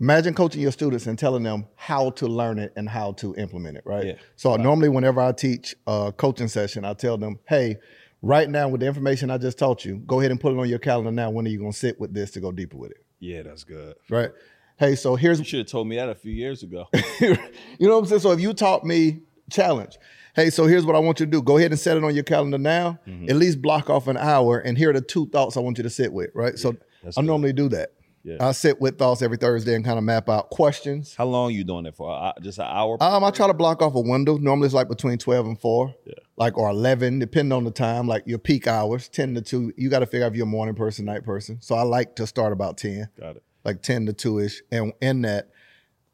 imagine 0.00 0.34
coaching 0.34 0.60
your 0.60 0.72
students 0.72 1.06
and 1.06 1.18
telling 1.18 1.42
them 1.42 1.66
how 1.74 2.10
to 2.10 2.26
learn 2.26 2.58
it 2.58 2.72
and 2.76 2.88
how 2.88 3.12
to 3.12 3.34
implement 3.36 3.76
it, 3.76 3.84
right? 3.86 4.06
Yeah. 4.06 4.14
So 4.36 4.56
normally 4.56 4.88
whenever 4.88 5.20
I 5.20 5.32
teach 5.32 5.74
a 5.86 6.12
coaching 6.16 6.48
session, 6.48 6.84
I 6.84 6.94
tell 6.94 7.16
them, 7.16 7.38
hey, 7.46 7.76
right 8.22 8.48
now 8.48 8.68
with 8.68 8.80
the 8.80 8.86
information 8.86 9.30
I 9.30 9.38
just 9.38 9.58
taught 9.58 9.84
you, 9.84 9.96
go 9.98 10.20
ahead 10.20 10.30
and 10.30 10.40
put 10.40 10.52
it 10.52 10.58
on 10.58 10.68
your 10.68 10.78
calendar 10.78 11.10
now. 11.10 11.30
When 11.30 11.46
are 11.46 11.50
you 11.50 11.58
gonna 11.58 11.72
sit 11.72 11.98
with 12.00 12.12
this 12.12 12.30
to 12.32 12.40
go 12.40 12.52
deeper 12.52 12.76
with 12.76 12.90
it? 12.90 13.04
Yeah, 13.20 13.42
that's 13.42 13.64
good. 13.64 13.94
Right? 14.10 14.30
Hey, 14.78 14.94
so 14.94 15.16
here's 15.16 15.38
You 15.38 15.44
should 15.44 15.58
have 15.60 15.68
told 15.68 15.88
me 15.88 15.96
that 15.96 16.10
a 16.10 16.14
few 16.14 16.32
years 16.32 16.62
ago. 16.62 16.86
you 17.20 17.36
know 17.80 17.94
what 17.94 17.98
I'm 18.00 18.06
saying? 18.06 18.20
So 18.20 18.32
if 18.32 18.40
you 18.40 18.52
taught 18.52 18.84
me 18.84 19.20
challenge, 19.50 19.96
hey, 20.34 20.50
so 20.50 20.66
here's 20.66 20.84
what 20.84 20.94
I 20.94 20.98
want 20.98 21.18
you 21.18 21.24
to 21.24 21.32
do. 21.32 21.40
Go 21.40 21.56
ahead 21.56 21.70
and 21.70 21.80
set 21.80 21.96
it 21.96 22.04
on 22.04 22.14
your 22.14 22.24
calendar 22.24 22.58
now. 22.58 22.98
Mm-hmm. 23.06 23.30
At 23.30 23.36
least 23.36 23.62
block 23.62 23.88
off 23.88 24.06
an 24.06 24.18
hour, 24.18 24.58
and 24.58 24.76
here 24.76 24.90
are 24.90 24.92
the 24.92 25.00
two 25.00 25.26
thoughts 25.28 25.56
I 25.56 25.60
want 25.60 25.78
you 25.78 25.82
to 25.84 25.90
sit 25.90 26.12
with. 26.12 26.30
Right. 26.34 26.58
so 26.58 26.76
I 27.16 27.22
normally 27.22 27.54
do 27.54 27.70
that. 27.70 27.92
Yeah. 28.26 28.36
I 28.48 28.52
sit 28.52 28.80
with 28.80 28.98
thoughts 28.98 29.22
every 29.22 29.36
Thursday 29.36 29.74
and 29.74 29.84
kind 29.84 29.98
of 29.98 30.04
map 30.04 30.28
out 30.28 30.50
questions. 30.50 31.14
How 31.14 31.26
long 31.26 31.52
you 31.52 31.62
doing 31.64 31.86
it 31.86 31.94
for? 31.94 32.10
Uh, 32.10 32.32
Just 32.42 32.58
an 32.58 32.66
hour? 32.68 32.96
Um, 33.00 33.22
I 33.22 33.30
try 33.30 33.46
to 33.46 33.54
block 33.54 33.80
off 33.82 33.94
a 33.94 34.00
window. 34.00 34.36
Normally 34.36 34.66
it's 34.66 34.74
like 34.74 34.88
between 34.88 35.16
12 35.18 35.46
and 35.46 35.60
4. 35.60 35.94
Yeah. 36.04 36.14
Like 36.36 36.58
or 36.58 36.68
11, 36.68 37.20
depending 37.20 37.52
on 37.52 37.62
the 37.64 37.70
time, 37.70 38.08
like 38.08 38.24
your 38.26 38.38
peak 38.38 38.66
hours, 38.66 39.08
10 39.08 39.34
to 39.36 39.40
2. 39.42 39.74
You 39.76 39.88
got 39.88 40.00
to 40.00 40.06
figure 40.06 40.26
out 40.26 40.32
if 40.32 40.36
you're 40.36 40.46
a 40.46 40.50
morning 40.50 40.74
person, 40.74 41.04
night 41.04 41.22
person. 41.24 41.58
So 41.60 41.76
I 41.76 41.82
like 41.82 42.16
to 42.16 42.26
start 42.26 42.52
about 42.52 42.76
10 42.78 43.08
Got 43.18 43.36
it. 43.36 43.42
like 43.64 43.80
10 43.82 44.06
to 44.06 44.12
2ish 44.12 44.56
and 44.72 44.92
in 45.00 45.22
that 45.22 45.50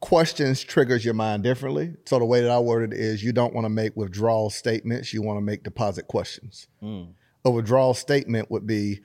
questions 0.01 0.63
triggers 0.63 1.05
your 1.05 1.15
mind 1.15 1.45
differently 1.45 1.95
so 2.07 2.19
the 2.19 2.25
way 2.25 2.41
that 2.41 2.51
i 2.51 2.59
word 2.59 2.93
it 2.93 2.99
is 2.99 3.23
you 3.23 3.33
don't 3.33 3.55
want 3.55 3.65
to 3.65 3.69
make 3.69 3.97
withdrawal 3.97 4.51
statements 4.51 5.13
you 5.15 5.23
want 5.23 5.37
to 5.37 5.41
make 5.41 5.63
deposit 5.63 6.09
questions 6.09 6.67
a 7.45 7.51
withdrawal 7.51 7.95
statement 7.95 8.51
would 8.51 8.67
be 8.67 8.99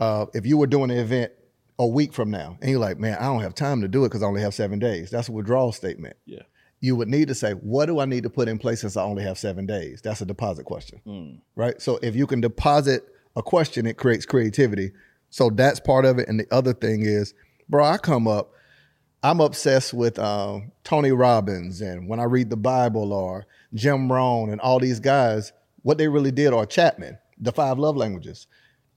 uh, 0.00 0.26
if 0.34 0.44
you 0.44 0.58
were 0.58 0.66
doing 0.66 0.90
an 0.90 0.98
event 0.98 1.32
a 1.78 1.86
week 1.86 2.12
from 2.12 2.30
now. 2.30 2.56
And 2.60 2.70
you're 2.70 2.80
like 2.80 2.98
man 2.98 3.16
i 3.18 3.24
don't 3.24 3.42
have 3.42 3.54
time 3.54 3.80
to 3.82 3.88
do 3.88 4.04
it 4.04 4.08
because 4.08 4.22
i 4.22 4.26
only 4.26 4.42
have 4.42 4.54
seven 4.54 4.78
days. 4.78 5.10
That's 5.10 5.28
a 5.28 5.32
withdrawal 5.32 5.72
statement. 5.72 6.16
Yeah. 6.26 6.42
you 6.80 6.96
would 6.96 7.08
need 7.08 7.28
to 7.28 7.34
say 7.34 7.52
what 7.52 7.86
do 7.86 7.98
i 8.00 8.04
need 8.04 8.22
to 8.22 8.30
put 8.30 8.48
in 8.48 8.58
place 8.58 8.80
since 8.82 8.96
i 8.96 9.02
only 9.02 9.22
have 9.22 9.38
seven 9.38 9.66
days? 9.66 10.00
That's 10.02 10.20
a 10.20 10.26
deposit 10.26 10.64
question. 10.64 11.40
Right? 11.56 11.80
So 11.80 11.98
if 12.02 12.14
you 12.14 12.26
can 12.26 12.40
deposit 12.40 13.04
a 13.36 13.42
question 13.42 13.86
it 13.86 13.96
creates 13.96 14.26
creativity. 14.26 14.92
So 15.30 15.50
that's 15.50 15.80
part 15.80 16.04
of 16.04 16.18
it. 16.18 16.28
And 16.28 16.38
the 16.38 16.46
other 16.52 16.72
thing 16.72 17.02
is 17.02 17.34
bro 17.68 17.84
i 17.84 17.98
come 17.98 18.28
up 18.28 18.50
I'm 19.24 19.40
obsessed 19.40 19.94
with 19.94 20.18
um, 20.18 20.70
Tony 20.84 21.10
Robbins, 21.10 21.80
and 21.80 22.06
when 22.10 22.20
I 22.20 22.24
read 22.24 22.50
the 22.50 22.58
Bible, 22.58 23.10
or 23.10 23.46
Jim 23.72 24.12
Rohn, 24.12 24.50
and 24.50 24.60
all 24.60 24.78
these 24.78 25.00
guys, 25.00 25.50
what 25.80 25.96
they 25.96 26.08
really 26.08 26.30
did, 26.30 26.52
or 26.52 26.66
Chapman, 26.66 27.16
the 27.38 27.50
five 27.50 27.78
love 27.78 27.96
languages. 27.96 28.46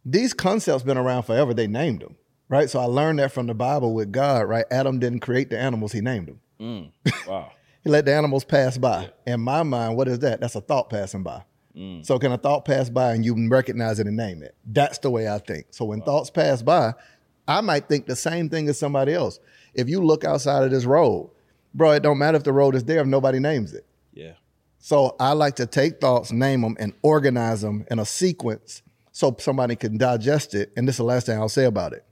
These 0.04 0.34
concepts 0.34 0.84
been 0.84 0.98
around 0.98 1.24
forever. 1.24 1.54
They 1.54 1.68
named 1.68 2.02
them, 2.02 2.18
right? 2.50 2.70
So 2.70 2.80
I 2.80 2.86
learned 2.86 3.20
that 3.20 3.32
from 3.32 3.48
the 3.48 3.54
Bible 3.54 3.94
with 3.94 4.12
God, 4.12 4.48
right? 4.48 4.66
Adam 4.72 5.00
didn't 5.00 5.20
create 5.20 5.50
the 5.50 5.60
animals; 5.60 5.92
he 5.92 6.02
named 6.02 6.28
them. 6.28 6.40
Mm, 6.60 6.92
wow. 7.28 7.52
He 7.84 7.90
let 7.90 8.06
the 8.06 8.14
animals 8.14 8.44
pass 8.44 8.78
by. 8.78 9.12
In 9.26 9.42
my 9.42 9.64
mind, 9.64 9.98
what 9.98 10.08
is 10.08 10.20
that? 10.20 10.42
That's 10.42 10.56
a 10.56 10.62
thought 10.62 10.90
passing 10.90 11.24
by. 11.24 11.44
Mm. 11.76 12.06
So 12.06 12.18
can 12.18 12.32
a 12.32 12.38
thought 12.38 12.66
pass 12.66 12.90
by 12.90 13.14
and 13.14 13.24
you 13.24 13.50
recognize 13.50 14.00
it 14.00 14.08
and 14.08 14.18
name 14.18 14.42
it? 14.42 14.56
That's 14.66 14.98
the 14.98 15.12
way 15.12 15.30
I 15.30 15.38
think. 15.38 15.68
So 15.70 15.86
when 15.86 16.02
thoughts 16.02 16.30
pass 16.30 16.62
by, 16.62 16.94
I 17.48 17.62
might 17.62 17.88
think 17.88 18.08
the 18.08 18.16
same 18.16 18.50
thing 18.50 18.68
as 18.68 18.80
somebody 18.80 19.14
else. 19.14 19.40
If 19.74 19.88
you 19.88 20.04
look 20.04 20.24
outside 20.24 20.64
of 20.64 20.72
this 20.72 20.86
road, 20.86 21.30
bro, 21.74 21.92
it 21.92 22.04
don't 22.04 22.18
matter 22.18 22.38
if 22.38 22.44
the 22.44 22.52
road 22.52 22.76
is 22.76 22.84
there 22.84 23.02
if 23.02 23.08
nobody 23.08 23.40
names 23.40 23.74
it. 23.74 23.86
Yeah. 24.14 24.34
So 24.80 25.16
I 25.20 25.34
like 25.34 25.56
to 25.58 25.66
take 25.66 26.02
thoughts, 26.02 26.32
name 26.32 26.62
them, 26.62 26.76
and 26.80 26.94
organize 27.04 27.62
them 27.62 27.86
in 27.92 28.00
a 28.00 28.06
sequence 28.06 28.82
so 29.12 29.36
somebody 29.40 29.76
can 29.76 29.98
digest 29.98 30.56
it. 30.56 30.72
And 30.76 30.88
this 30.88 30.96
is 30.96 30.98
the 30.98 31.04
last 31.04 31.26
thing 31.28 31.38
I'll 31.38 31.50
say 31.50 31.66
about 31.66 31.94
it. 31.94 32.04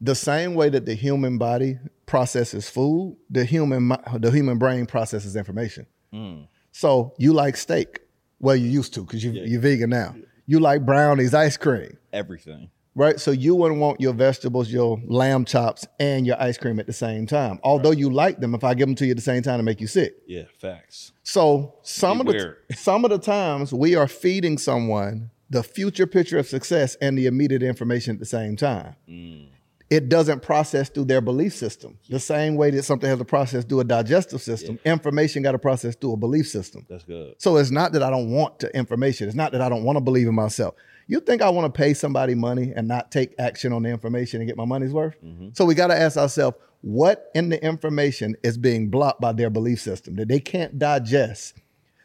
The 0.00 0.14
same 0.14 0.54
way 0.54 0.68
that 0.68 0.86
the 0.86 0.94
human 0.94 1.38
body 1.38 1.78
processes 2.06 2.68
food, 2.70 3.16
the 3.30 3.44
human 3.44 3.88
the 4.18 4.30
human 4.30 4.58
brain 4.58 4.86
processes 4.86 5.36
information. 5.36 5.86
Mm. 6.12 6.48
So 6.72 7.14
you 7.18 7.32
like 7.32 7.56
steak. 7.56 8.00
Well, 8.40 8.56
you 8.56 8.68
used 8.68 8.94
to 8.94 9.00
because 9.00 9.24
you, 9.24 9.32
you're 9.32 9.60
vegan 9.60 9.90
now. 9.90 10.14
You 10.46 10.60
like 10.60 10.86
brownies, 10.86 11.34
ice 11.34 11.56
cream, 11.56 11.98
Everything. 12.12 12.70
right? 12.94 13.18
So 13.20 13.32
you 13.32 13.54
wouldn't 13.56 13.80
want 13.80 14.00
your 14.00 14.14
vegetables, 14.14 14.70
your 14.70 14.98
lamb 15.06 15.44
chops, 15.44 15.86
and 15.98 16.26
your 16.26 16.40
ice 16.40 16.56
cream 16.56 16.78
at 16.78 16.86
the 16.86 16.92
same 16.92 17.26
time. 17.26 17.58
Although 17.62 17.90
you 17.90 18.08
like 18.08 18.38
them, 18.38 18.54
if 18.54 18.64
I 18.64 18.74
give 18.74 18.86
them 18.86 18.94
to 18.96 19.04
you 19.04 19.10
at 19.10 19.16
the 19.16 19.22
same 19.22 19.42
time, 19.42 19.58
to 19.58 19.62
make 19.64 19.80
you 19.80 19.88
sick. 19.88 20.14
Yeah, 20.26 20.44
facts. 20.58 21.12
So 21.24 21.74
some 21.82 22.20
of 22.20 22.26
the 22.26 22.56
some 22.76 23.04
of 23.04 23.10
the 23.10 23.18
times 23.18 23.72
we 23.72 23.96
are 23.96 24.08
feeding 24.08 24.56
someone 24.56 25.30
the 25.50 25.62
future 25.62 26.06
picture 26.06 26.38
of 26.38 26.46
success 26.46 26.94
and 27.00 27.16
the 27.16 27.26
immediate 27.26 27.62
information 27.62 28.14
at 28.14 28.20
the 28.20 28.26
same 28.26 28.56
time. 28.56 28.94
Mm. 29.08 29.48
It 29.90 30.10
doesn't 30.10 30.42
process 30.42 30.90
through 30.90 31.06
their 31.06 31.22
belief 31.22 31.54
system. 31.54 31.98
The 32.10 32.20
same 32.20 32.56
way 32.56 32.70
that 32.70 32.82
something 32.82 33.08
has 33.08 33.18
to 33.18 33.24
process 33.24 33.64
through 33.64 33.80
a 33.80 33.84
digestive 33.84 34.42
system, 34.42 34.78
information 34.84 35.42
got 35.42 35.52
to 35.52 35.58
process 35.58 35.94
through 35.96 36.12
a 36.12 36.16
belief 36.16 36.46
system. 36.46 36.84
That's 36.90 37.04
good. 37.04 37.34
So 37.38 37.56
it's 37.56 37.70
not 37.70 37.92
that 37.92 38.02
I 38.02 38.10
don't 38.10 38.30
want 38.30 38.58
the 38.58 38.76
information. 38.76 39.28
It's 39.28 39.36
not 39.36 39.52
that 39.52 39.62
I 39.62 39.68
don't 39.70 39.84
want 39.84 39.96
to 39.96 40.00
believe 40.00 40.28
in 40.28 40.34
myself. 40.34 40.74
You 41.06 41.20
think 41.20 41.40
I 41.40 41.48
want 41.48 41.72
to 41.72 41.76
pay 41.76 41.94
somebody 41.94 42.34
money 42.34 42.72
and 42.76 42.86
not 42.86 43.10
take 43.10 43.34
action 43.38 43.72
on 43.72 43.82
the 43.82 43.88
information 43.88 44.42
and 44.42 44.48
get 44.48 44.58
my 44.58 44.66
money's 44.66 44.92
worth? 44.92 45.14
Mm-hmm. 45.24 45.48
So 45.54 45.64
we 45.64 45.74
got 45.74 45.86
to 45.86 45.98
ask 45.98 46.18
ourselves 46.18 46.58
what 46.82 47.30
in 47.34 47.48
the 47.48 47.62
information 47.64 48.36
is 48.42 48.58
being 48.58 48.90
blocked 48.90 49.20
by 49.20 49.32
their 49.32 49.48
belief 49.48 49.80
system 49.80 50.16
that 50.16 50.28
they 50.28 50.38
can't 50.38 50.78
digest 50.78 51.54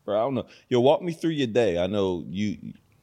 Bro, 0.05 0.17
I 0.17 0.21
don't 0.21 0.35
know. 0.35 0.47
Yo, 0.69 0.79
walk 0.81 1.01
me 1.03 1.13
through 1.13 1.31
your 1.31 1.47
day. 1.47 1.79
I 1.79 1.87
know 1.87 2.23
you 2.29 2.59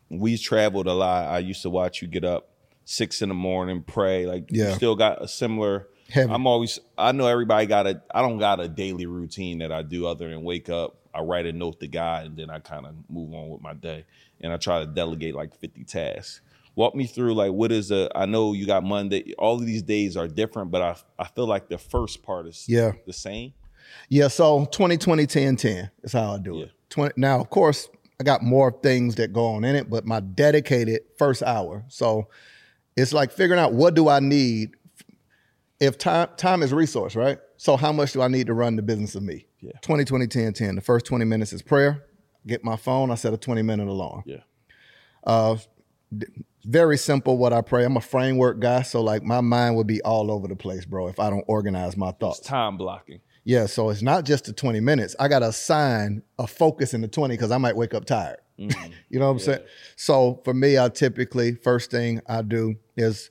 we 0.10 0.38
traveled 0.38 0.86
a 0.86 0.94
lot. 0.94 1.28
I 1.28 1.40
used 1.40 1.64
to 1.64 1.72
watch 1.72 2.02
you 2.04 2.08
get 2.08 2.24
up 2.24 2.50
six 2.86 3.22
in 3.24 3.30
the 3.30 3.36
morning, 3.36 3.82
pray. 3.86 4.28
Like 4.28 4.46
Yeah. 4.52 4.70
you 4.70 4.76
still 4.76 4.96
got 4.96 5.22
a 5.24 5.28
similar 5.28 5.88
Heavy. 6.10 6.32
I'm 6.32 6.46
always 6.46 6.80
I 6.98 7.12
know 7.14 7.26
everybody 7.26 7.66
got 7.66 7.88
a 7.88 8.02
I 8.14 8.22
don't 8.22 8.38
got 8.38 8.60
a 8.60 8.68
daily 8.68 9.08
routine 9.08 9.58
that 9.58 9.72
I 9.72 9.82
do 9.82 10.06
other 10.06 10.30
than 10.30 10.44
wake 10.44 10.70
up, 10.70 10.98
I 11.16 11.22
write 11.22 11.48
a 11.48 11.52
note 11.52 11.80
to 11.80 11.88
God, 11.88 12.28
and 12.28 12.38
then 12.38 12.52
I 12.52 12.60
kind 12.60 12.86
of 12.86 12.94
move 13.10 13.34
on 13.34 13.50
with 13.50 13.62
my 13.62 13.74
day. 13.74 14.06
And 14.40 14.54
I 14.54 14.58
try 14.58 14.80
to 14.82 14.86
delegate 14.86 15.34
like 15.34 15.56
50 15.56 15.84
tasks. 15.86 16.42
Walk 16.76 16.94
me 16.96 17.06
through 17.08 17.34
like 17.34 17.52
what 17.54 17.72
is 17.72 17.90
a 17.92 18.10
I 18.16 18.28
know 18.28 18.54
you 18.54 18.68
got 18.68 18.84
Monday, 18.84 19.34
all 19.40 19.56
of 19.56 19.66
these 19.66 19.82
days 19.82 20.16
are 20.16 20.28
different, 20.28 20.70
but 20.70 20.82
I 20.84 20.96
I 21.18 21.28
feel 21.28 21.48
like 21.48 21.70
the 21.70 21.78
first 21.80 22.22
part 22.22 22.46
is 22.48 22.66
Yeah. 22.70 22.92
the 23.08 23.14
same. 23.14 23.54
Yeah, 24.10 24.28
so 24.28 24.66
2020 24.66 25.26
10 25.26 25.56
10 25.56 25.92
is 26.04 26.14
how 26.14 26.34
I 26.34 26.38
do 26.38 26.56
Yeah. 26.58 26.64
it. 26.66 26.72
20 26.90 27.14
now, 27.18 27.40
of 27.40 27.50
course, 27.50 27.90
I 28.20 28.24
got 28.24 28.44
more 28.44 28.72
things 28.72 29.16
that 29.16 29.34
go 29.34 29.46
on 29.48 29.64
in 29.64 29.76
it, 29.76 29.90
but 29.90 30.06
my 30.06 30.20
dedicated 30.20 31.02
first 31.18 31.42
hour. 31.44 31.84
So 31.88 32.28
it's 32.96 33.12
like 33.14 33.32
figuring 33.32 33.60
out 33.60 33.74
what 33.74 33.96
do 33.96 34.08
I 34.08 34.20
need 34.20 34.72
if 35.80 35.98
time 35.98 36.30
time 36.38 36.62
is 36.64 36.72
resource, 36.72 37.16
right? 37.16 37.40
So 37.58 37.76
how 37.78 37.92
much 37.92 38.14
do 38.14 38.22
I 38.22 38.28
need 38.28 38.48
to 38.48 38.54
run 38.54 38.76
the 38.76 38.82
business 38.82 39.16
of 39.16 39.24
me? 39.24 39.48
Yeah. 39.62 39.72
2020 39.82 40.28
10 40.28 40.54
10. 40.54 40.76
The 40.76 40.82
first 40.82 41.06
20 41.06 41.26
minutes 41.26 41.54
is 41.54 41.62
prayer. 41.62 42.04
Get 42.46 42.64
my 42.64 42.76
phone, 42.76 43.10
I 43.10 43.16
set 43.16 43.34
a 43.34 43.38
20 43.38 43.62
minute 43.62 43.88
alarm. 43.88 44.24
Yeah. 44.26 44.38
Uh, 45.24 45.58
Very 46.66 46.98
simple 46.98 47.38
what 47.38 47.52
I 47.52 47.62
pray. 47.62 47.84
I'm 47.84 47.98
a 47.98 48.02
framework 48.02 48.60
guy, 48.60 48.84
so 48.84 49.02
like 49.02 49.24
my 49.24 49.42
mind 49.42 49.76
would 49.78 49.88
be 49.88 50.02
all 50.04 50.32
over 50.32 50.48
the 50.48 50.56
place, 50.56 50.86
bro, 50.86 51.08
if 51.08 51.20
I 51.20 51.30
don't 51.30 51.44
organize 51.48 51.98
my 51.98 52.12
thoughts. 52.12 52.40
It's 52.40 52.48
time 52.48 52.78
blocking. 52.78 53.20
Yeah, 53.46 53.66
so 53.66 53.90
it's 53.90 54.02
not 54.02 54.24
just 54.26 54.46
the 54.46 54.54
20 54.54 54.80
minutes. 54.80 55.16
I 55.20 55.28
got 55.28 55.40
to 55.40 55.50
assign 55.50 56.24
a 56.40 56.48
focus 56.48 56.94
in 56.94 57.02
the 57.02 57.08
20 57.08 57.36
because 57.36 57.52
I 57.52 57.58
might 57.58 57.76
wake 57.76 57.94
up 57.94 58.06
tired. 58.06 58.38
you 58.58 58.70
know 59.12 59.26
what 59.26 59.32
I'm 59.32 59.40
saying? 59.40 59.64
So 59.96 60.42
for 60.46 60.54
me, 60.54 60.78
I 60.78 60.88
typically, 60.90 61.56
first 61.56 61.92
thing 61.92 62.22
I 62.28 62.42
do 62.44 62.76
is 62.96 63.30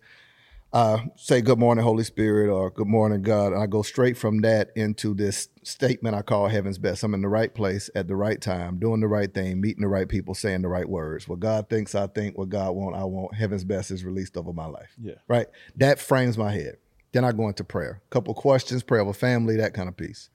uh, 0.73 0.99
say, 1.17 1.41
Good 1.43 1.59
morning, 1.59 1.85
Holy 1.85 2.03
Spirit, 2.05 2.51
or 2.51 2.71
Good 2.71 2.87
morning, 2.89 3.23
God. 3.23 3.53
And 3.53 3.63
I 3.63 3.67
go 3.67 3.83
straight 3.83 4.17
from 4.17 4.41
that 4.41 4.71
into 4.75 5.15
this 5.15 5.49
statement 5.63 6.17
I 6.17 6.23
call 6.23 6.49
Heaven's 6.49 6.79
Best. 6.79 7.05
I'm 7.05 7.15
in 7.15 7.23
the 7.23 7.29
right 7.29 7.55
place 7.55 7.89
at 7.95 8.09
the 8.09 8.17
right 8.17 8.41
time, 8.41 8.79
doing 8.79 9.01
the 9.01 9.07
right 9.07 9.33
thing, 9.33 9.61
meeting 9.61 9.83
the 9.83 9.89
right 9.89 10.09
people, 10.09 10.35
saying 10.35 10.63
the 10.63 10.69
right 10.69 10.89
words. 10.89 11.29
What 11.29 11.41
God 11.41 11.69
thinks, 11.69 11.95
I 11.95 12.07
think. 12.07 12.37
What 12.37 12.49
God 12.49 12.73
want, 12.73 12.97
I 12.97 13.05
want. 13.05 13.35
Heaven's 13.35 13.65
Best 13.65 13.91
is 13.91 14.05
released 14.05 14.37
over 14.37 14.53
my 14.53 14.67
life 14.67 14.91
Yeah. 15.01 15.15
right? 15.29 15.47
That 15.77 15.99
frames 15.99 16.37
my 16.37 16.53
head. 16.53 16.77
Then 17.13 17.25
I 17.25 17.33
go 17.33 17.49
into 17.49 17.65
prayer. 17.65 18.03
Couple 18.11 18.35
questions, 18.35 18.83
prayer 18.83 19.03
of 19.03 19.09
a 19.09 19.13
family, 19.13 19.57
that 19.57 19.75
kind 19.75 19.89
of 19.89 19.97
piece. 19.97 20.31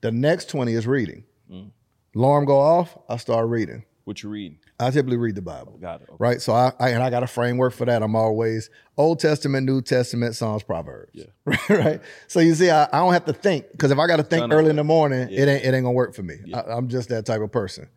The 0.00 0.10
next 0.10 0.48
20 0.48 0.72
is 0.74 0.86
reading. 0.86 1.24
Mm. 1.50 1.70
Alarm 2.16 2.44
go 2.44 2.58
off, 2.58 2.96
I 3.08 3.16
start 3.16 3.48
reading. 3.48 3.84
What 4.04 4.22
you 4.24 4.30
reading? 4.30 4.58
I 4.80 4.90
typically 4.90 5.18
read 5.18 5.36
the 5.36 5.42
Bible. 5.42 5.78
Got 5.80 6.00
it. 6.00 6.08
Okay. 6.08 6.16
Right. 6.18 6.40
So 6.42 6.52
I, 6.52 6.72
I 6.80 6.88
and 6.88 7.02
I 7.02 7.10
got 7.10 7.22
a 7.22 7.28
framework 7.28 7.72
for 7.74 7.84
that. 7.84 8.02
I'm 8.02 8.16
always 8.16 8.70
Old 8.96 9.20
Testament, 9.20 9.66
New 9.66 9.82
Testament, 9.82 10.34
Psalms, 10.34 10.64
Proverbs. 10.64 11.12
Yeah. 11.14 11.56
right. 11.68 12.00
So 12.26 12.40
you 12.40 12.54
see, 12.54 12.70
I, 12.70 12.84
I 12.92 12.98
don't 12.98 13.12
have 13.12 13.26
to 13.26 13.32
think 13.32 13.70
because 13.70 13.92
if 13.92 13.98
I 13.98 14.06
got 14.08 14.16
to 14.16 14.24
think 14.24 14.52
early 14.52 14.70
in 14.70 14.76
the 14.76 14.84
morning, 14.84 15.28
Yeah. 15.30 15.42
it 15.42 15.48
ain't 15.48 15.64
it 15.64 15.74
ain't 15.74 15.84
gonna 15.84 15.92
work 15.92 16.14
for 16.14 16.22
me. 16.22 16.36
I, 16.52 16.62
I'm 16.62 16.88
just 16.88 17.08
that 17.10 17.24
type 17.26 17.40
of 17.42 17.52
person. 17.52 17.88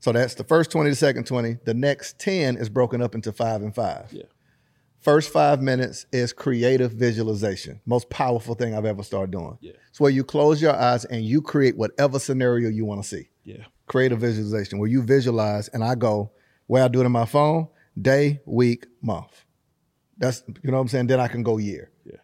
So 0.00 0.10
that's 0.10 0.34
the 0.34 0.42
first 0.42 0.72
20, 0.72 0.90
the 0.90 0.96
second 0.96 1.26
20. 1.28 1.58
The 1.64 1.74
next 1.74 2.18
10 2.18 2.56
is 2.56 2.68
broken 2.68 3.00
up 3.00 3.14
into 3.14 3.30
five 3.30 3.62
and 3.62 3.72
five. 3.72 4.08
Yeah. 4.10 4.24
First 5.02 5.32
five 5.32 5.60
minutes 5.60 6.06
is 6.12 6.32
creative 6.32 6.92
visualization. 6.92 7.80
Most 7.86 8.08
powerful 8.08 8.54
thing 8.54 8.72
I've 8.72 8.84
ever 8.84 9.02
started 9.02 9.32
doing. 9.32 9.58
Yeah. 9.60 9.72
It's 9.90 9.98
where 9.98 10.12
you 10.12 10.22
close 10.22 10.62
your 10.62 10.76
eyes 10.76 11.04
and 11.04 11.24
you 11.24 11.42
create 11.42 11.76
whatever 11.76 12.20
scenario 12.20 12.68
you 12.68 12.84
want 12.84 13.02
to 13.02 13.08
see. 13.08 13.28
Yeah. 13.42 13.64
Creative 13.88 14.20
visualization, 14.20 14.78
where 14.78 14.88
you 14.88 15.02
visualize 15.02 15.66
and 15.68 15.82
I 15.82 15.96
go, 15.96 16.30
where 16.68 16.84
I 16.84 16.88
do 16.88 17.00
it 17.00 17.04
in 17.04 17.10
my 17.10 17.24
phone, 17.24 17.66
day, 18.00 18.40
week, 18.46 18.86
month. 19.02 19.44
That's 20.18 20.44
you 20.46 20.70
know 20.70 20.76
what 20.76 20.82
I'm 20.82 20.88
saying? 20.88 21.08
Then 21.08 21.18
I 21.18 21.26
can 21.26 21.42
go 21.42 21.58
year. 21.58 21.90
Yeah. 22.04 22.18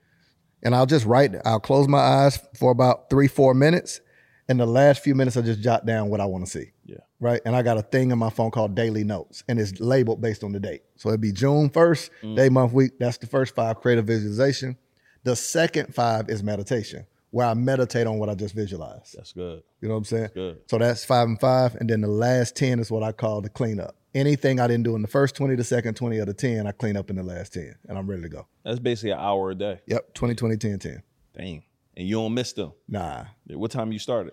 And 0.63 0.73
I'll 0.73 0.87
just 0.87 1.05
write, 1.05 1.35
I'll 1.45 1.59
close 1.59 1.89
my 1.89 1.99
eyes 1.99 2.39
for 2.57 2.71
about 2.71 3.11
three, 3.11 3.27
four 3.27 3.55
minutes. 3.55 4.01
And 4.49 4.61
the 4.61 4.67
last 4.67 5.03
few 5.03 5.17
minutes 5.17 5.37
I 5.37 5.43
just 5.43 5.61
jot 5.61 5.85
down 5.85 6.11
what 6.11 6.21
I 6.21 6.27
want 6.27 6.45
to 6.45 6.51
see 6.51 6.71
Yeah. 6.89 6.97
right? 7.21 7.41
And 7.45 7.55
I 7.55 7.63
got 7.63 7.77
a 7.79 7.83
thing 7.83 8.11
in 8.11 8.19
my 8.19 8.31
phone 8.31 8.51
called 8.51 8.75
Daily 8.75 9.05
Notes, 9.05 9.45
and 9.49 9.61
it's 9.61 9.79
labeled 9.79 10.21
based 10.23 10.43
on 10.43 10.53
the 10.53 10.59
date. 10.61 10.83
So 10.97 11.11
it'd 11.11 11.21
be 11.21 11.33
June 11.33 11.69
1st, 11.69 12.11
Mm. 12.23 12.37
day, 12.37 12.49
month, 12.49 12.73
week. 12.73 12.93
That's 12.99 13.19
the 13.19 13.27
first 13.27 13.55
five 13.55 13.81
creative 13.81 14.07
visualization. 14.07 14.77
The 15.25 15.37
second 15.37 15.95
five 15.95 16.31
is 16.31 16.43
meditation, 16.43 17.05
where 17.31 17.47
I 17.47 17.53
meditate 17.55 18.07
on 18.07 18.19
what 18.19 18.31
I 18.31 18.35
just 18.35 18.55
visualized. 18.55 19.15
That's 19.17 19.33
good. 19.33 19.63
You 19.83 19.89
know 19.89 19.95
what 19.95 19.99
I'm 19.99 20.05
saying? 20.05 20.31
good. 20.35 20.61
So 20.71 20.79
that's 20.79 21.05
five 21.05 21.29
and 21.29 21.39
five. 21.39 21.75
And 21.75 21.91
then 21.91 22.01
the 22.01 22.09
last 22.09 22.57
10 22.57 22.79
is 22.81 22.91
what 22.91 23.03
I 23.03 23.13
call 23.13 23.43
the 23.43 23.51
cleanup. 23.51 23.95
Anything 24.15 24.59
I 24.59 24.67
didn't 24.67 24.85
do 24.85 24.97
in 24.97 25.03
the 25.03 25.09
first 25.09 25.35
20, 25.37 25.55
the 25.57 25.65
second 25.65 25.95
20, 25.95 26.19
or 26.19 26.25
the 26.25 26.33
10, 26.33 26.67
I 26.67 26.73
clean 26.73 26.97
up 26.97 27.11
in 27.11 27.17
the 27.17 27.23
last 27.23 27.53
10, 27.53 27.75
and 27.89 27.99
I'm 27.99 28.09
ready 28.09 28.23
to 28.23 28.29
go. 28.31 28.47
That's 28.65 28.79
basically 28.79 29.11
an 29.11 29.19
hour 29.19 29.51
a 29.51 29.55
day. 29.55 29.81
Yep, 29.87 30.15
20, 30.15 30.35
20, 30.35 30.57
10, 30.57 30.79
10. 30.79 31.03
Dang. 31.37 31.63
And 31.97 32.07
you 32.09 32.15
don't 32.15 32.33
miss 32.33 32.53
them. 32.53 32.73
Nah. 32.89 33.25
What 33.49 33.71
time 33.73 33.93
you 33.93 33.99
started? 33.99 34.33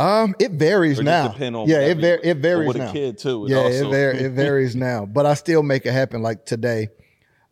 Um, 0.00 0.34
it 0.38 0.52
varies 0.52 0.98
Or 0.98 1.02
now. 1.02 1.28
depend 1.28 1.54
on 1.56 1.68
yeah, 1.68 1.80
it, 1.80 1.98
var- 1.98 2.20
it 2.22 2.38
varies 2.38 2.68
with 2.68 2.76
a 2.78 2.90
kid, 2.92 3.18
too, 3.18 3.46
Yeah, 3.48 3.66
it, 3.68 3.84
var- 3.84 4.12
it 4.12 4.32
varies 4.32 4.74
now, 4.74 5.04
but 5.06 5.26
I 5.26 5.34
still 5.34 5.62
make 5.62 5.84
it 5.84 5.92
happen. 5.92 6.22
Like 6.22 6.46
today, 6.46 6.88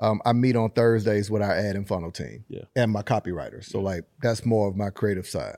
um, 0.00 0.22
I 0.24 0.32
meet 0.32 0.56
on 0.56 0.70
Thursdays 0.70 1.30
with 1.30 1.42
our 1.42 1.52
ad 1.52 1.76
and 1.76 1.86
funnel 1.86 2.10
team 2.10 2.44
Yeah. 2.48 2.62
and 2.74 2.90
my 2.90 3.02
copywriters. 3.02 3.64
So 3.66 3.80
like 3.80 4.04
that's 4.22 4.46
more 4.46 4.66
of 4.68 4.76
my 4.76 4.90
creative 4.90 5.26
side. 5.26 5.56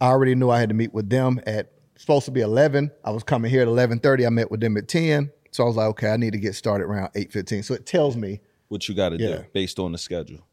I 0.00 0.06
already 0.08 0.34
knew 0.34 0.48
I 0.50 0.58
had 0.60 0.70
to 0.70 0.74
meet 0.74 0.94
with 0.94 1.10
them 1.10 1.40
at 1.46 1.72
supposed 1.96 2.24
to 2.26 2.30
be 2.30 2.40
eleven. 2.40 2.90
I 3.04 3.10
was 3.10 3.22
coming 3.22 3.50
here 3.50 3.62
at 3.62 3.68
eleven 3.68 3.98
thirty. 3.98 4.24
I 4.26 4.30
met 4.30 4.50
with 4.50 4.60
them 4.60 4.76
at 4.76 4.88
ten. 4.88 5.30
So 5.50 5.64
I 5.64 5.66
was 5.66 5.76
like, 5.76 5.86
okay, 5.88 6.10
I 6.10 6.16
need 6.16 6.32
to 6.34 6.38
get 6.38 6.54
started 6.54 6.84
around 6.84 7.10
eight 7.14 7.32
fifteen. 7.32 7.62
So 7.62 7.74
it 7.74 7.84
tells 7.86 8.16
me 8.16 8.40
What 8.68 8.88
you 8.88 8.94
got 8.94 9.10
to 9.10 9.16
Yeah. 9.18 9.36
do 9.38 9.44
based 9.52 9.78
on 9.78 9.92
the 9.92 9.98
schedule. 9.98 10.46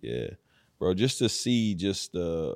Yeah, 0.00 0.30
bro. 0.78 0.94
Just 0.94 1.18
to 1.18 1.28
see 1.28 1.74
just 1.74 2.12
the 2.12 2.54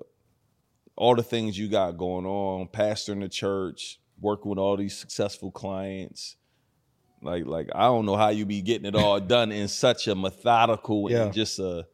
all 0.96 1.14
the 1.14 1.22
things 1.22 1.58
you 1.58 1.68
got 1.68 1.92
going 1.98 2.24
on, 2.26 2.68
pastoring 2.68 3.20
the 3.20 3.28
church, 3.28 4.00
working 4.20 4.48
with 4.50 4.58
all 4.58 4.76
these 4.76 4.96
successful 4.96 5.50
clients. 5.50 6.36
Like, 7.22 7.46
like 7.46 7.68
I 7.74 7.82
don't 7.84 8.06
know 8.06 8.16
how 8.16 8.28
you 8.28 8.46
be 8.46 8.62
getting 8.62 8.86
it 8.86 8.94
all 8.94 9.20
done 9.36 9.52
in 9.52 9.68
such 9.68 10.08
a 10.08 10.14
methodical 10.14 11.10
Yeah. 11.10 11.24
and 11.24 11.32
just 11.34 11.58
a. 11.58 11.86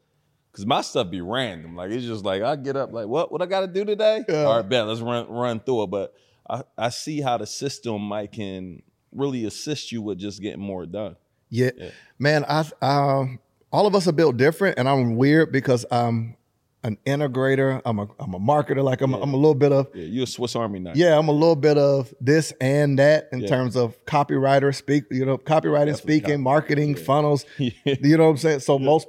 Cause 0.52 0.66
my 0.66 0.82
stuff 0.82 1.10
be 1.10 1.22
random. 1.22 1.74
Like 1.76 1.90
it's 1.92 2.04
just 2.04 2.26
like 2.26 2.42
I 2.42 2.56
get 2.56 2.76
up, 2.76 2.92
like 2.92 3.06
what 3.06 3.32
what 3.32 3.40
I 3.40 3.46
got 3.46 3.60
to 3.60 3.66
do 3.66 3.86
today? 3.86 4.22
Yeah. 4.28 4.42
All 4.44 4.56
right, 4.56 4.68
bet 4.68 4.86
let's 4.86 5.00
run 5.00 5.26
run 5.30 5.60
through 5.60 5.84
it. 5.84 5.86
But 5.86 6.12
I 6.48 6.62
I 6.76 6.88
see 6.90 7.22
how 7.22 7.38
the 7.38 7.46
system 7.46 8.02
might 8.02 8.32
can 8.32 8.82
really 9.12 9.46
assist 9.46 9.92
you 9.92 10.02
with 10.02 10.18
just 10.18 10.42
getting 10.42 10.60
more 10.60 10.84
done. 10.84 11.16
Yeah, 11.48 11.70
man. 12.18 12.44
I 12.46 12.66
um, 12.82 13.38
all 13.72 13.86
of 13.86 13.94
us 13.94 14.06
are 14.08 14.12
built 14.12 14.36
different, 14.36 14.78
and 14.78 14.86
I'm 14.86 15.16
weird 15.16 15.52
because 15.52 15.86
I'm 15.90 16.36
an 16.84 16.98
integrator. 17.06 17.80
I'm 17.84 17.98
a 17.98 18.08
I'm 18.18 18.34
a 18.34 18.40
marketer. 18.40 18.82
Like 18.82 19.00
I'm, 19.00 19.14
I'm 19.14 19.32
a 19.32 19.36
little 19.36 19.54
bit 19.54 19.72
of 19.72 19.88
Yeah, 19.94 20.04
you 20.04 20.22
a 20.24 20.26
Swiss 20.26 20.56
Army 20.56 20.78
knife. 20.80 20.96
yeah. 20.96 21.18
I'm 21.18 21.28
a 21.28 21.32
little 21.32 21.56
bit 21.56 21.78
of 21.78 22.12
this 22.20 22.52
and 22.60 22.98
that 22.98 23.28
in 23.32 23.40
Yeah. 23.40 23.48
terms 23.48 23.76
of 23.76 23.96
copywriter, 24.06 24.74
speak. 24.74 25.04
You 25.10 25.24
know, 25.26 25.38
copywriting, 25.38 25.96
speaking, 25.96 26.30
copy. 26.30 26.36
marketing, 26.42 26.94
funnels. 26.96 27.44
Yeah. 27.58 27.70
You 27.84 28.16
know 28.16 28.24
what 28.24 28.30
I'm 28.30 28.36
saying? 28.38 28.60
So 28.60 28.78
most. 28.78 29.06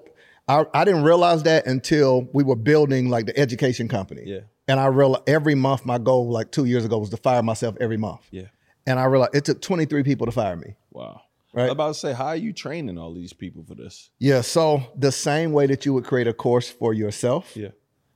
I, 0.47 0.65
I 0.73 0.83
didn't 0.83 1.03
realize 1.03 1.43
that 1.43 1.65
until 1.67 2.27
we 2.33 2.43
were 2.43 2.57
building 2.57 3.09
like 3.09 3.25
the 3.27 3.37
education 3.39 3.87
company. 3.87 4.23
Yeah. 4.25 4.39
And 4.67 4.79
I 4.79 4.87
realized 4.87 5.23
every 5.27 5.55
month 5.55 5.85
my 5.85 5.97
goal 5.97 6.29
like 6.29 6.51
two 6.51 6.65
years 6.65 6.83
ago 6.85 6.97
was 6.97 7.09
to 7.11 7.17
fire 7.17 7.41
myself 7.41 7.75
every 7.79 7.97
month. 7.97 8.21
yeah. 8.31 8.43
And 8.85 8.99
I 8.99 9.05
realized 9.05 9.33
it 9.35 9.45
took 9.45 9.61
23 9.61 10.03
people 10.03 10.25
to 10.25 10.31
fire 10.33 10.55
me. 10.57 10.75
Wow. 10.91 11.21
Right. 11.53 11.69
About 11.69 11.89
to 11.89 11.93
say, 11.93 12.13
how 12.13 12.25
are 12.27 12.35
you 12.35 12.51
training 12.51 12.97
all 12.97 13.13
these 13.13 13.31
people 13.31 13.63
for 13.63 13.75
this? 13.75 14.09
Yeah. 14.19 14.41
So 14.41 14.81
the 14.97 15.11
same 15.11 15.53
way 15.53 15.67
that 15.67 15.85
you 15.85 15.93
would 15.93 16.03
create 16.03 16.27
a 16.27 16.33
course 16.33 16.69
for 16.69 16.93
yourself, 16.93 17.55
Yeah. 17.55 17.69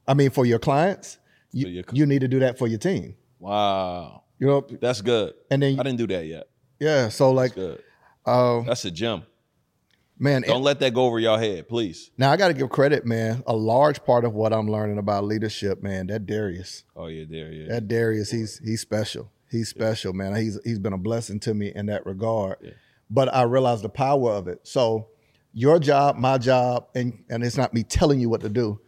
I 0.07 0.13
mean, 0.15 0.31
for 0.31 0.45
your 0.45 0.59
clients, 0.59 1.17
you, 1.51 1.67
your- 1.67 1.83
you 1.91 2.05
need 2.07 2.19
to 2.21 2.27
do 2.27 2.39
that 2.39 2.57
for 2.57 2.67
your 2.67 2.79
team. 2.79 3.15
Wow. 3.39 4.23
You 4.39 4.47
know, 4.47 4.67
That's 4.81 5.01
good. 5.01 5.33
and 5.51 5.61
then 5.61 5.79
I 5.79 5.83
didn't 5.83 5.97
do 5.99 6.07
that 6.07 6.25
yet. 6.25 6.47
yeah. 6.79 7.09
So 7.09 7.31
like, 7.31 7.53
Good. 7.55 7.81
uh, 8.25 8.61
That's 8.61 8.85
a 8.85 8.91
gem. 8.91 9.23
man, 10.17 10.41
Don't 10.41 10.63
let 10.63 10.79
that 10.79 10.93
go 10.93 11.05
over 11.05 11.19
your 11.19 11.37
head, 11.39 11.67
please. 11.67 12.09
now 12.17 12.31
I 12.31 12.37
got 12.37 12.47
to 12.47 12.53
give 12.55 12.69
credit, 12.69 13.05
man. 13.05 13.43
A 13.47 13.55
large 13.55 14.03
part 14.03 14.25
of 14.25 14.33
what 14.33 14.51
I'm 14.53 14.67
learning 14.69 14.97
about 14.97 15.25
leadership, 15.25 15.83
man, 15.83 16.07
that 16.07 16.25
Darius, 16.25 16.83
Oh 16.95 17.07
yeah, 17.07 17.25
Darius. 17.25 17.69
that 17.69 17.87
Darius, 17.87 18.31
he's 18.31 18.59
he's 18.63 18.81
special. 18.81 19.31
He's 19.51 19.69
special, 19.69 20.13
man. 20.13 20.35
He's 20.35 20.59
he's 20.63 20.79
been 20.79 20.93
a 20.93 20.97
blessing 20.97 21.39
to 21.41 21.53
me 21.53 21.71
in 21.73 21.85
that 21.87 22.05
regard. 22.05 22.57
But 23.09 23.33
I 23.33 23.43
realized 23.43 23.83
the 23.83 23.89
power 23.89 24.31
of 24.31 24.47
it. 24.47 24.59
So 24.63 25.07
your 25.53 25.79
job, 25.79 26.17
my 26.17 26.37
job, 26.37 26.87
and 26.93 27.23
and 27.29 27.43
it's 27.43 27.57
not 27.57 27.73
me 27.73 27.83
telling 27.83 28.19
you 28.19 28.29
what 28.29 28.41
to 28.41 28.49
do, 28.49 28.81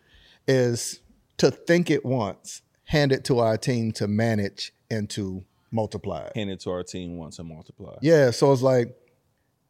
is 0.48 1.02
to 1.38 1.52
think 1.52 1.90
it 1.90 2.06
once, 2.06 2.62
hand 2.84 3.12
it 3.12 3.24
to 3.26 3.40
our 3.40 3.58
team 3.58 3.92
to 3.94 4.08
manage 4.08 4.74
and 4.92 5.10
to 5.12 5.44
multiply 5.72 6.22
it. 6.24 6.36
Hand 6.36 6.50
it 6.50 6.60
to 6.62 6.72
our 6.72 6.84
team 6.84 7.18
once 7.18 7.40
and 7.40 7.48
multiply. 7.48 7.96
Yeah. 8.02 8.32
So 8.32 8.52
it's 8.52 8.62
like 8.62 8.96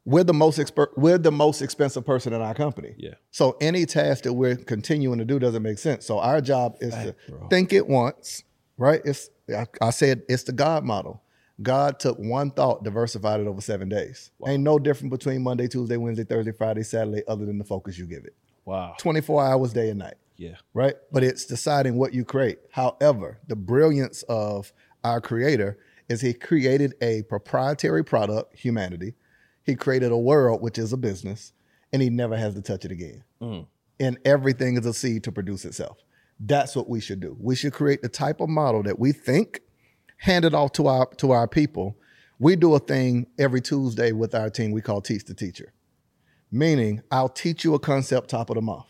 we're 0.06 0.24
the 0.24 0.34
most 0.34 0.60
expert, 0.60 0.92
we're 0.98 1.18
the 1.18 1.32
most 1.32 1.62
expensive 1.62 2.06
person 2.06 2.34
in 2.34 2.42
our 2.42 2.54
company. 2.54 2.96
Yeah. 2.98 3.16
So 3.32 3.58
any 3.62 3.86
task 3.86 4.24
that 4.24 4.34
we're 4.34 4.56
continuing 4.56 5.20
to 5.20 5.26
do 5.26 5.40
doesn't 5.40 5.62
make 5.62 5.78
sense. 5.78 6.06
So 6.06 6.20
our 6.20 6.42
job 6.42 6.78
is 6.80 6.94
to 6.94 7.16
bro. 7.28 7.48
think 7.50 7.74
it 7.74 7.88
once, 7.88 8.44
right? 8.78 9.02
It's 9.06 9.30
I, 9.56 9.68
I 9.82 9.90
said 9.92 10.24
it's 10.28 10.44
the 10.44 10.54
God 10.54 10.84
model. 10.84 11.22
God 11.62 12.00
took 12.00 12.18
one 12.18 12.52
thought, 12.52 12.84
diversified 12.84 13.40
it 13.42 13.48
over 13.48 13.62
seven 13.62 13.90
days. 13.90 14.32
Ain't 14.48 14.64
no 14.64 14.80
different 14.80 15.12
between 15.12 15.44
Monday, 15.44 15.68
Tuesday, 15.68 15.98
Wednesday, 15.98 16.24
Thursday, 16.24 16.52
Friday, 16.52 16.84
Saturday, 16.84 17.24
other 17.28 17.46
than 17.46 17.58
the 17.58 17.64
focus 17.66 17.98
you 17.98 18.06
give 18.06 18.24
it. 18.26 18.36
Wow. 18.66 18.96
24 19.00 19.44
hours, 19.46 19.74
day 19.74 19.90
and 19.90 20.00
night 20.00 20.16
Yeah. 20.38 20.56
right? 20.74 20.96
But 21.12 21.24
it's 21.24 21.46
deciding 21.46 21.98
what 21.98 22.14
you 22.14 22.24
create. 22.24 22.60
However, 22.72 23.40
the 23.48 23.56
brilliance 23.56 24.24
of 24.30 24.72
our 25.04 25.20
creator 25.20 25.78
is 26.08 26.22
he 26.22 26.34
created 26.34 26.94
a 27.02 27.24
proprietary 27.24 28.04
product, 28.04 28.58
humanity. 28.58 29.16
He 29.64 29.76
created 29.76 30.12
a 30.12 30.18
world, 30.18 30.62
which 30.62 30.78
is 30.78 30.94
a 30.94 30.98
business, 30.98 31.52
and 31.92 32.02
he 32.02 32.10
never 32.10 32.38
has 32.38 32.54
to 32.56 32.62
touch 32.62 32.86
it 32.86 32.92
again. 32.92 33.24
Mm. 33.42 33.66
And 34.00 34.18
everything 34.24 34.78
is 34.78 34.86
a 34.86 34.94
seed 34.94 35.24
to 35.26 35.32
produce 35.32 35.66
itself. 35.66 35.98
That's 36.40 36.76
what 36.76 36.88
we 36.88 37.02
should 37.02 37.20
do. 37.20 37.36
We 37.40 37.56
should 37.56 37.74
create 37.74 38.02
the 38.02 38.08
type 38.10 38.40
of 38.40 38.50
model 38.50 38.82
that 38.84 38.98
we 38.98 39.12
think, 39.12 39.60
hand 40.20 40.46
it 40.46 40.54
off 40.54 40.72
to 40.74 40.88
our 40.88 41.08
to 41.18 41.32
our 41.32 41.48
people. 41.48 41.98
We 42.38 42.56
do 42.56 42.74
a 42.76 42.80
thing 42.80 43.28
every 43.38 43.60
Tuesday 43.60 44.14
with 44.14 44.34
our 44.34 44.50
team 44.50 44.72
we 44.72 44.82
call 44.82 45.02
Teach 45.02 45.26
the 45.26 45.34
Teacher 45.34 45.74
meaning 46.52 47.02
I'll 47.12 47.30
teach 47.30 47.64
you 47.64 47.74
a 47.76 47.80
concept 47.80 48.30
top 48.30 48.50
of 48.50 48.56
the 48.56 48.62
month. 48.62 48.86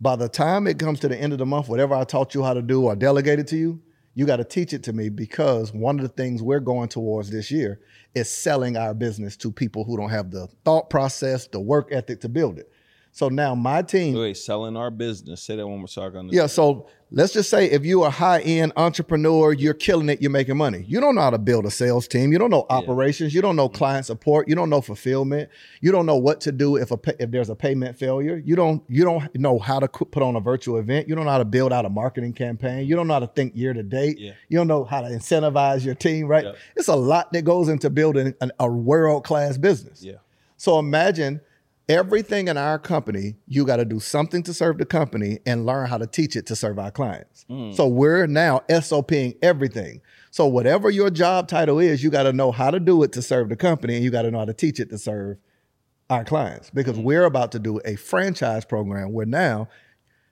By 0.00 0.16
the 0.16 0.28
time 0.28 0.66
it 0.66 0.78
comes 0.78 1.00
to 1.00 1.08
the 1.08 1.16
end 1.16 1.32
of 1.32 1.38
the 1.38 1.46
month, 1.46 1.68
whatever 1.68 1.94
I 1.94 2.04
taught 2.04 2.34
you 2.34 2.42
how 2.42 2.54
to 2.54 2.62
do 2.62 2.84
or 2.84 2.96
delegated 2.96 3.46
to 3.48 3.56
you, 3.56 3.80
you 4.14 4.26
got 4.26 4.36
to 4.36 4.44
teach 4.44 4.72
it 4.72 4.82
to 4.84 4.92
me 4.92 5.08
because 5.08 5.72
one 5.72 5.98
of 5.98 6.02
the 6.02 6.12
things 6.12 6.42
we're 6.42 6.60
going 6.60 6.88
towards 6.88 7.30
this 7.30 7.50
year 7.50 7.80
is 8.14 8.30
selling 8.30 8.76
our 8.76 8.94
business 8.94 9.36
to 9.38 9.50
people 9.50 9.84
who 9.84 9.96
don't 9.96 10.10
have 10.10 10.30
the 10.30 10.46
thought 10.64 10.88
process, 10.88 11.46
the 11.48 11.60
work 11.60 11.88
ethic 11.90 12.20
to 12.20 12.28
build 12.28 12.58
it. 12.58 12.70
So 13.14 13.28
now 13.28 13.54
my 13.54 13.80
team, 13.82 14.18
Wait, 14.18 14.36
selling 14.36 14.76
our 14.76 14.90
business. 14.90 15.40
Say 15.40 15.54
that 15.54 15.64
one 15.64 15.78
more 15.78 15.86
time. 15.86 16.30
yeah. 16.32 16.46
So 16.46 16.88
let's 17.12 17.32
just 17.32 17.48
say 17.48 17.70
if 17.70 17.84
you're 17.84 18.08
a 18.08 18.10
high 18.10 18.40
end 18.40 18.72
entrepreneur, 18.76 19.52
you're 19.52 19.72
killing 19.72 20.08
it, 20.08 20.20
you're 20.20 20.32
making 20.32 20.56
money. 20.56 20.84
You 20.88 21.00
don't 21.00 21.14
know 21.14 21.20
how 21.20 21.30
to 21.30 21.38
build 21.38 21.64
a 21.64 21.70
sales 21.70 22.08
team. 22.08 22.32
You 22.32 22.40
don't 22.40 22.50
know 22.50 22.66
operations. 22.70 23.32
You 23.32 23.40
don't 23.40 23.54
know 23.54 23.68
mm-hmm. 23.68 23.76
client 23.76 24.06
support. 24.06 24.48
You 24.48 24.56
don't 24.56 24.68
know 24.68 24.80
fulfillment. 24.80 25.48
You 25.80 25.92
don't 25.92 26.06
know 26.06 26.16
what 26.16 26.40
to 26.40 26.50
do 26.50 26.74
if 26.74 26.90
a 26.90 26.98
if 27.20 27.30
there's 27.30 27.50
a 27.50 27.54
payment 27.54 27.96
failure. 27.96 28.42
You 28.44 28.56
don't 28.56 28.82
you 28.88 29.04
don't 29.04 29.32
know 29.36 29.60
how 29.60 29.78
to 29.78 29.86
put 29.86 30.20
on 30.24 30.34
a 30.34 30.40
virtual 30.40 30.78
event. 30.78 31.08
You 31.08 31.14
don't 31.14 31.24
know 31.24 31.30
how 31.30 31.38
to 31.38 31.44
build 31.44 31.72
out 31.72 31.84
a 31.84 31.90
marketing 31.90 32.32
campaign. 32.32 32.84
You 32.84 32.96
don't 32.96 33.06
know 33.06 33.14
how 33.14 33.20
to 33.20 33.28
think 33.28 33.54
year 33.54 33.72
to 33.72 33.84
date. 33.84 34.18
Yeah. 34.18 34.32
You 34.48 34.58
don't 34.58 34.66
know 34.66 34.82
how 34.82 35.02
to 35.02 35.08
incentivize 35.08 35.84
your 35.84 35.94
team. 35.94 36.26
Right? 36.26 36.46
It's 36.74 36.88
a 36.88 36.96
lot 36.96 37.32
that 37.32 37.42
goes 37.42 37.68
into 37.68 37.90
building 37.90 38.34
an, 38.40 38.50
a 38.58 38.68
world 38.68 39.22
class 39.22 39.56
business. 39.56 40.02
Yeah. 40.02 40.14
So 40.56 40.80
imagine 40.80 41.42
everything 41.88 42.48
in 42.48 42.56
our 42.56 42.78
company, 42.78 43.36
you 43.46 43.64
got 43.64 43.76
to 43.76 43.84
do 43.84 44.00
something 44.00 44.42
to 44.44 44.54
serve 44.54 44.78
the 44.78 44.86
company 44.86 45.38
and 45.46 45.66
learn 45.66 45.88
how 45.88 45.98
to 45.98 46.06
teach 46.06 46.36
it 46.36 46.46
to 46.46 46.56
serve 46.56 46.78
our 46.78 46.90
clients. 46.90 47.44
Mm. 47.50 47.74
So 47.74 47.88
we're 47.88 48.26
now 48.26 48.62
SOPing 48.68 49.36
everything. 49.42 50.00
So 50.30 50.46
whatever 50.46 50.90
your 50.90 51.10
job 51.10 51.48
title 51.48 51.78
is, 51.78 52.02
you 52.02 52.10
got 52.10 52.24
to 52.24 52.32
know 52.32 52.52
how 52.52 52.70
to 52.70 52.80
do 52.80 53.02
it 53.02 53.12
to 53.12 53.22
serve 53.22 53.48
the 53.48 53.56
company 53.56 53.94
and 53.94 54.04
you 54.04 54.10
got 54.10 54.22
to 54.22 54.30
know 54.30 54.38
how 54.38 54.44
to 54.44 54.54
teach 54.54 54.80
it 54.80 54.90
to 54.90 54.98
serve 54.98 55.36
our 56.10 56.24
clients. 56.24 56.70
Because 56.70 56.96
mm. 56.96 57.04
we're 57.04 57.24
about 57.24 57.52
to 57.52 57.58
do 57.58 57.80
a 57.84 57.96
franchise 57.96 58.64
program 58.64 59.12
where 59.12 59.26
now 59.26 59.68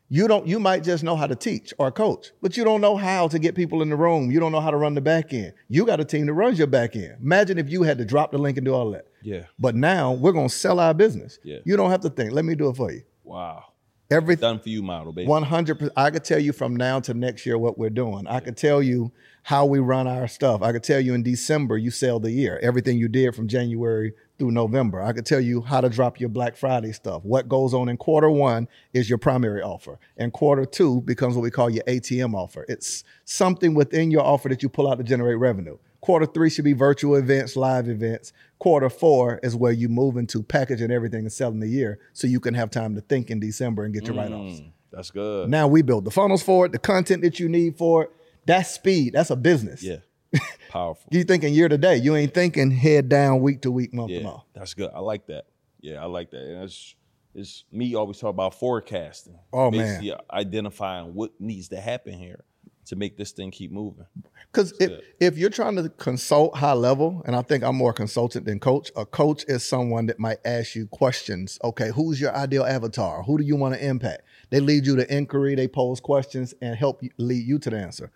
you 0.08 0.28
don't 0.28 0.46
you 0.46 0.60
might 0.60 0.84
just 0.84 1.02
know 1.02 1.16
how 1.16 1.26
to 1.26 1.34
teach 1.34 1.72
or 1.78 1.90
coach 1.90 2.32
but 2.42 2.54
you 2.54 2.64
don't 2.64 2.82
know 2.82 2.98
how 2.98 3.28
to 3.28 3.38
get 3.38 3.54
people 3.54 3.82
in 3.82 3.88
the 3.88 3.96
room. 3.96 4.30
You 4.30 4.40
don't 4.40 4.52
know 4.52 4.60
how 4.60 4.70
to 4.70 4.76
run 4.76 4.94
the 4.94 5.00
back 5.00 5.32
end. 5.32 5.52
You 5.68 5.86
got 5.86 6.00
a 6.00 6.04
team 6.04 6.26
that 6.26 6.34
runs 6.34 6.58
your 6.58 6.66
back 6.66 6.96
end. 6.96 7.16
Imagine 7.22 7.58
if 7.58 7.70
you 7.70 7.82
had 7.82 7.98
to 7.98 8.04
drop 8.04 8.32
the 8.32 8.38
link 8.38 8.58
and 8.58 8.64
do 8.64 8.74
all 8.74 8.90
that 8.90 9.06
Yeah. 9.24 9.44
but 9.58 9.74
now 9.74 10.12
we're 10.12 10.32
going 10.32 10.48
to 10.48 10.54
sell 10.54 10.80
our 10.80 10.94
business. 10.94 11.38
Yeah. 11.42 11.58
you 11.64 11.76
don't 11.76 11.90
have 11.90 12.00
to 12.02 12.10
think. 12.10 12.32
Let 12.32 12.44
me 12.44 12.54
do 12.54 12.68
it 12.68 12.76
for 12.76 12.90
you. 12.92 13.02
Wow. 13.24 13.64
everything 14.10 14.42
Done 14.42 14.58
for 14.60 14.68
you 14.68 14.82
model, 14.82 15.12
baby. 15.12 15.28
100% 15.28 15.90
i 15.96 16.10
could 16.10 16.24
tell 16.24 16.38
you 16.38 16.52
from 16.52 16.76
now 16.76 17.00
to 17.00 17.14
next 17.14 17.46
year 17.46 17.56
what 17.56 17.78
we're 17.78 17.90
doing. 17.90 18.26
I 18.26 18.40
could 18.40 18.56
tell 18.56 18.82
you 18.82 19.12
how 19.44 19.64
we 19.66 19.78
run 19.78 20.06
our 20.06 20.28
stuff. 20.28 20.62
I 20.62 20.72
could 20.72 20.82
tell 20.84 21.00
you 21.00 21.14
in 21.14 21.22
december 21.22 21.76
you 21.78 21.90
sell 21.90 22.20
the 22.20 22.30
year 22.30 22.58
everything 22.62 22.98
you 22.98 23.08
did 23.08 23.34
from 23.34 23.48
january 23.48 24.12
through 24.38 24.50
november. 24.50 25.00
I 25.00 25.12
could 25.12 25.24
tell 25.26 25.40
you 25.40 25.62
how 25.62 25.80
to 25.80 25.88
drop 25.88 26.20
your 26.20 26.28
black 26.28 26.56
friday 26.56 26.92
stuff. 26.92 27.24
What 27.24 27.48
goes 27.48 27.72
on 27.72 27.88
in 27.88 27.96
quarter 27.96 28.30
one 28.30 28.68
is 28.92 29.08
your 29.08 29.18
primary 29.18 29.62
offer. 29.62 29.98
And 30.16 30.32
quarter 30.32 30.64
two 30.64 31.00
becomes 31.02 31.34
what 31.34 31.42
we 31.42 31.50
call 31.50 31.70
your 31.70 31.84
atm 31.84 32.34
offer. 32.34 32.66
It's 32.68 33.04
something 33.24 33.74
within 33.74 34.10
your 34.10 34.22
offer 34.22 34.48
that 34.48 34.62
you 34.62 34.68
pull 34.68 34.90
out 34.90 34.98
to 34.98 35.04
generate 35.04 35.38
revenue. 35.38 35.78
Quarter 36.00 36.26
three 36.26 36.50
should 36.50 36.64
be 36.64 36.72
virtual 36.72 37.14
events 37.14 37.54
live 37.56 37.88
events 37.88 38.32
quarter 38.62 38.88
four 38.88 39.40
is 39.42 39.56
where 39.56 39.72
you 39.72 39.88
move 39.88 40.16
into 40.16 40.42
packaging 40.42 40.90
everything 40.92 41.20
and 41.20 41.32
selling 41.32 41.58
the 41.58 41.66
year 41.68 41.98
so 42.12 42.26
you 42.28 42.38
can 42.38 42.54
have 42.54 42.70
time 42.70 42.94
to 42.94 43.00
think 43.00 43.28
in 43.30 43.40
december 43.40 43.84
and 43.84 43.92
get 43.92 44.06
your 44.06 44.14
write-offs 44.14 44.60
Mm, 44.60 44.70
that's 44.92 45.10
good. 45.10 45.48
now 45.50 45.66
we 45.66 45.82
build 45.82 46.04
the 46.04 46.10
funnels 46.12 46.42
for 46.42 46.66
it, 46.66 46.72
the 46.72 46.78
content 46.78 47.22
that 47.22 47.40
you 47.40 47.48
need 47.48 47.76
for 47.76 48.04
it. 48.04 48.10
That's 48.46 48.70
speed. 48.70 49.14
That's 49.14 49.30
a 49.30 49.36
business. 49.36 49.82
Yeah. 49.82 49.96
Powerful. 50.68 51.08
You 51.10 51.24
thinking 51.24 51.54
year 51.54 51.68
to 51.68 51.78
day. 51.78 51.96
You 51.96 52.14
ain't 52.16 52.34
thinking 52.34 52.70
head 52.70 53.08
down 53.08 53.40
week 53.40 53.62
to 53.62 53.70
week, 53.70 53.92
month 53.94 54.10
to 54.10 54.20
month. 54.20 54.42
That's 54.54 54.74
good. 54.74 54.90
I 54.94 54.98
like 55.00 55.26
that. 55.26 55.44
Yeah, 55.80 56.02
I 56.02 56.06
like 56.06 56.30
that. 56.32 56.40
And 56.42 56.62
it's 56.64 56.94
it's 57.34 57.64
me 57.72 57.94
always 57.94 58.18
talk 58.18 58.30
about 58.30 58.54
forecasting. 58.54 59.38
Oh, 59.52 59.70
man. 59.70 60.02
Identifying 60.32 61.14
what 61.14 61.32
needs 61.40 61.68
to 61.68 61.80
happen 61.80 62.14
here 62.14 62.44
to 62.86 62.96
make 62.96 63.16
this 63.16 63.32
thing 63.32 63.50
keep 63.50 63.70
moving. 63.70 64.06
Because 64.50 64.74
if, 64.80 65.00
if 65.20 65.38
you're 65.38 65.50
trying 65.50 65.76
to 65.76 65.88
consult 65.88 66.56
high 66.56 66.72
level, 66.72 67.22
and 67.24 67.36
I 67.36 67.42
think 67.42 67.64
I'm 67.64 67.76
more 67.76 67.92
consultant 67.92 68.44
than 68.44 68.58
coach, 68.58 68.90
a 68.96 69.06
coach 69.06 69.44
is 69.48 69.64
someone 69.64 70.06
that 70.06 70.18
might 70.18 70.38
ask 70.44 70.74
you 70.74 70.86
questions. 70.88 71.58
Okay, 71.62 71.90
who's 71.90 72.20
your 72.20 72.34
ideal 72.34 72.64
avatar? 72.64 73.22
Who 73.22 73.38
do 73.38 73.44
you 73.44 73.56
want 73.56 73.74
to 73.74 73.84
impact? 73.84 74.22
They 74.50 74.60
lead 74.60 74.86
you 74.86 74.96
to 74.96 75.14
inquiry, 75.14 75.54
they 75.54 75.68
pose 75.68 76.00
questions 76.00 76.54
and 76.60 76.76
help 76.76 77.02
lead 77.18 77.46
you 77.46 77.58
to 77.60 77.70
the 77.70 77.78
answer. 77.78 78.10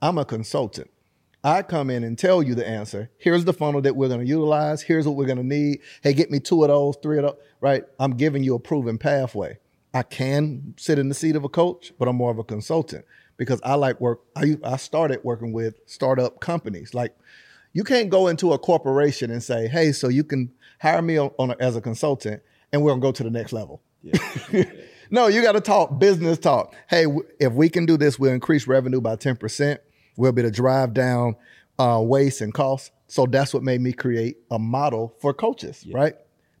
I'm 0.00 0.18
a 0.18 0.24
consultant. 0.24 0.90
I 1.44 1.62
come 1.62 1.90
in 1.90 2.04
and 2.04 2.16
tell 2.16 2.40
you 2.40 2.54
the 2.54 2.66
answer. 2.66 3.10
Here's 3.18 3.44
the 3.44 3.52
funnel 3.52 3.80
that 3.82 3.96
we're 3.96 4.08
going 4.08 4.20
to 4.20 4.26
utilize. 4.26 4.82
Here's 4.82 5.08
what 5.08 5.16
we're 5.16 5.26
going 5.26 5.38
to 5.38 5.44
need. 5.44 5.80
Hey, 6.00 6.12
get 6.12 6.30
me 6.30 6.38
two 6.38 6.62
of 6.62 6.68
those, 6.68 6.96
three 7.02 7.18
of 7.18 7.24
those, 7.24 7.36
right? 7.60 7.82
I'm 7.98 8.16
giving 8.16 8.44
you 8.44 8.54
a 8.54 8.60
proven 8.60 8.96
pathway. 8.96 9.58
I 9.92 10.04
can 10.04 10.74
sit 10.78 11.00
in 11.00 11.08
the 11.08 11.14
seat 11.14 11.34
of 11.34 11.44
a 11.44 11.48
coach, 11.48 11.92
but 11.98 12.06
I'm 12.06 12.16
more 12.16 12.30
of 12.30 12.38
a 12.38 12.44
consultant 12.44 13.04
because 13.42 13.60
I 13.64 13.74
like 13.74 14.00
work. 14.00 14.20
I 14.36 14.56
I 14.64 14.76
started 14.76 15.20
working 15.22 15.52
with 15.52 15.80
startup 15.86 16.40
companies. 16.40 16.94
Like 16.94 17.14
you 17.72 17.84
can't 17.84 18.10
go 18.10 18.28
into 18.28 18.52
a 18.52 18.58
corporation 18.58 19.30
and 19.30 19.42
say, 19.42 19.68
"Hey, 19.68 19.92
so 19.92 20.08
you 20.08 20.24
can 20.24 20.52
hire 20.80 21.02
me 21.02 21.18
on, 21.18 21.30
on 21.38 21.50
a, 21.50 21.56
as 21.60 21.76
a 21.76 21.80
consultant, 21.80 22.42
and 22.72 22.82
we're 22.82 22.90
gonna 22.90 23.00
go 23.00 23.12
to 23.12 23.22
the 23.22 23.30
next 23.30 23.52
level." 23.52 23.82
Yeah. 24.02 24.64
no, 25.10 25.28
you 25.28 25.42
got 25.42 25.52
to 25.52 25.60
talk 25.60 25.98
business 25.98 26.38
talk. 26.38 26.74
Hey, 26.88 27.04
w- 27.04 27.26
if 27.38 27.52
we 27.52 27.68
can 27.68 27.86
do 27.86 27.96
this, 27.96 28.18
we'll 28.18 28.32
increase 28.32 28.66
revenue 28.66 29.00
by 29.00 29.16
ten 29.16 29.36
percent. 29.36 29.80
We'll 30.16 30.32
be 30.32 30.42
able 30.42 30.50
to 30.50 30.56
drive 30.56 30.92
down 30.92 31.36
uh, 31.78 32.00
waste 32.02 32.40
and 32.40 32.52
costs. 32.52 32.90
So 33.06 33.26
that's 33.26 33.52
what 33.52 33.62
made 33.62 33.80
me 33.80 33.92
create 33.92 34.38
a 34.50 34.58
model 34.58 35.14
for 35.20 35.34
coaches, 35.34 35.84
yeah. 35.84 35.96
right? 35.96 36.14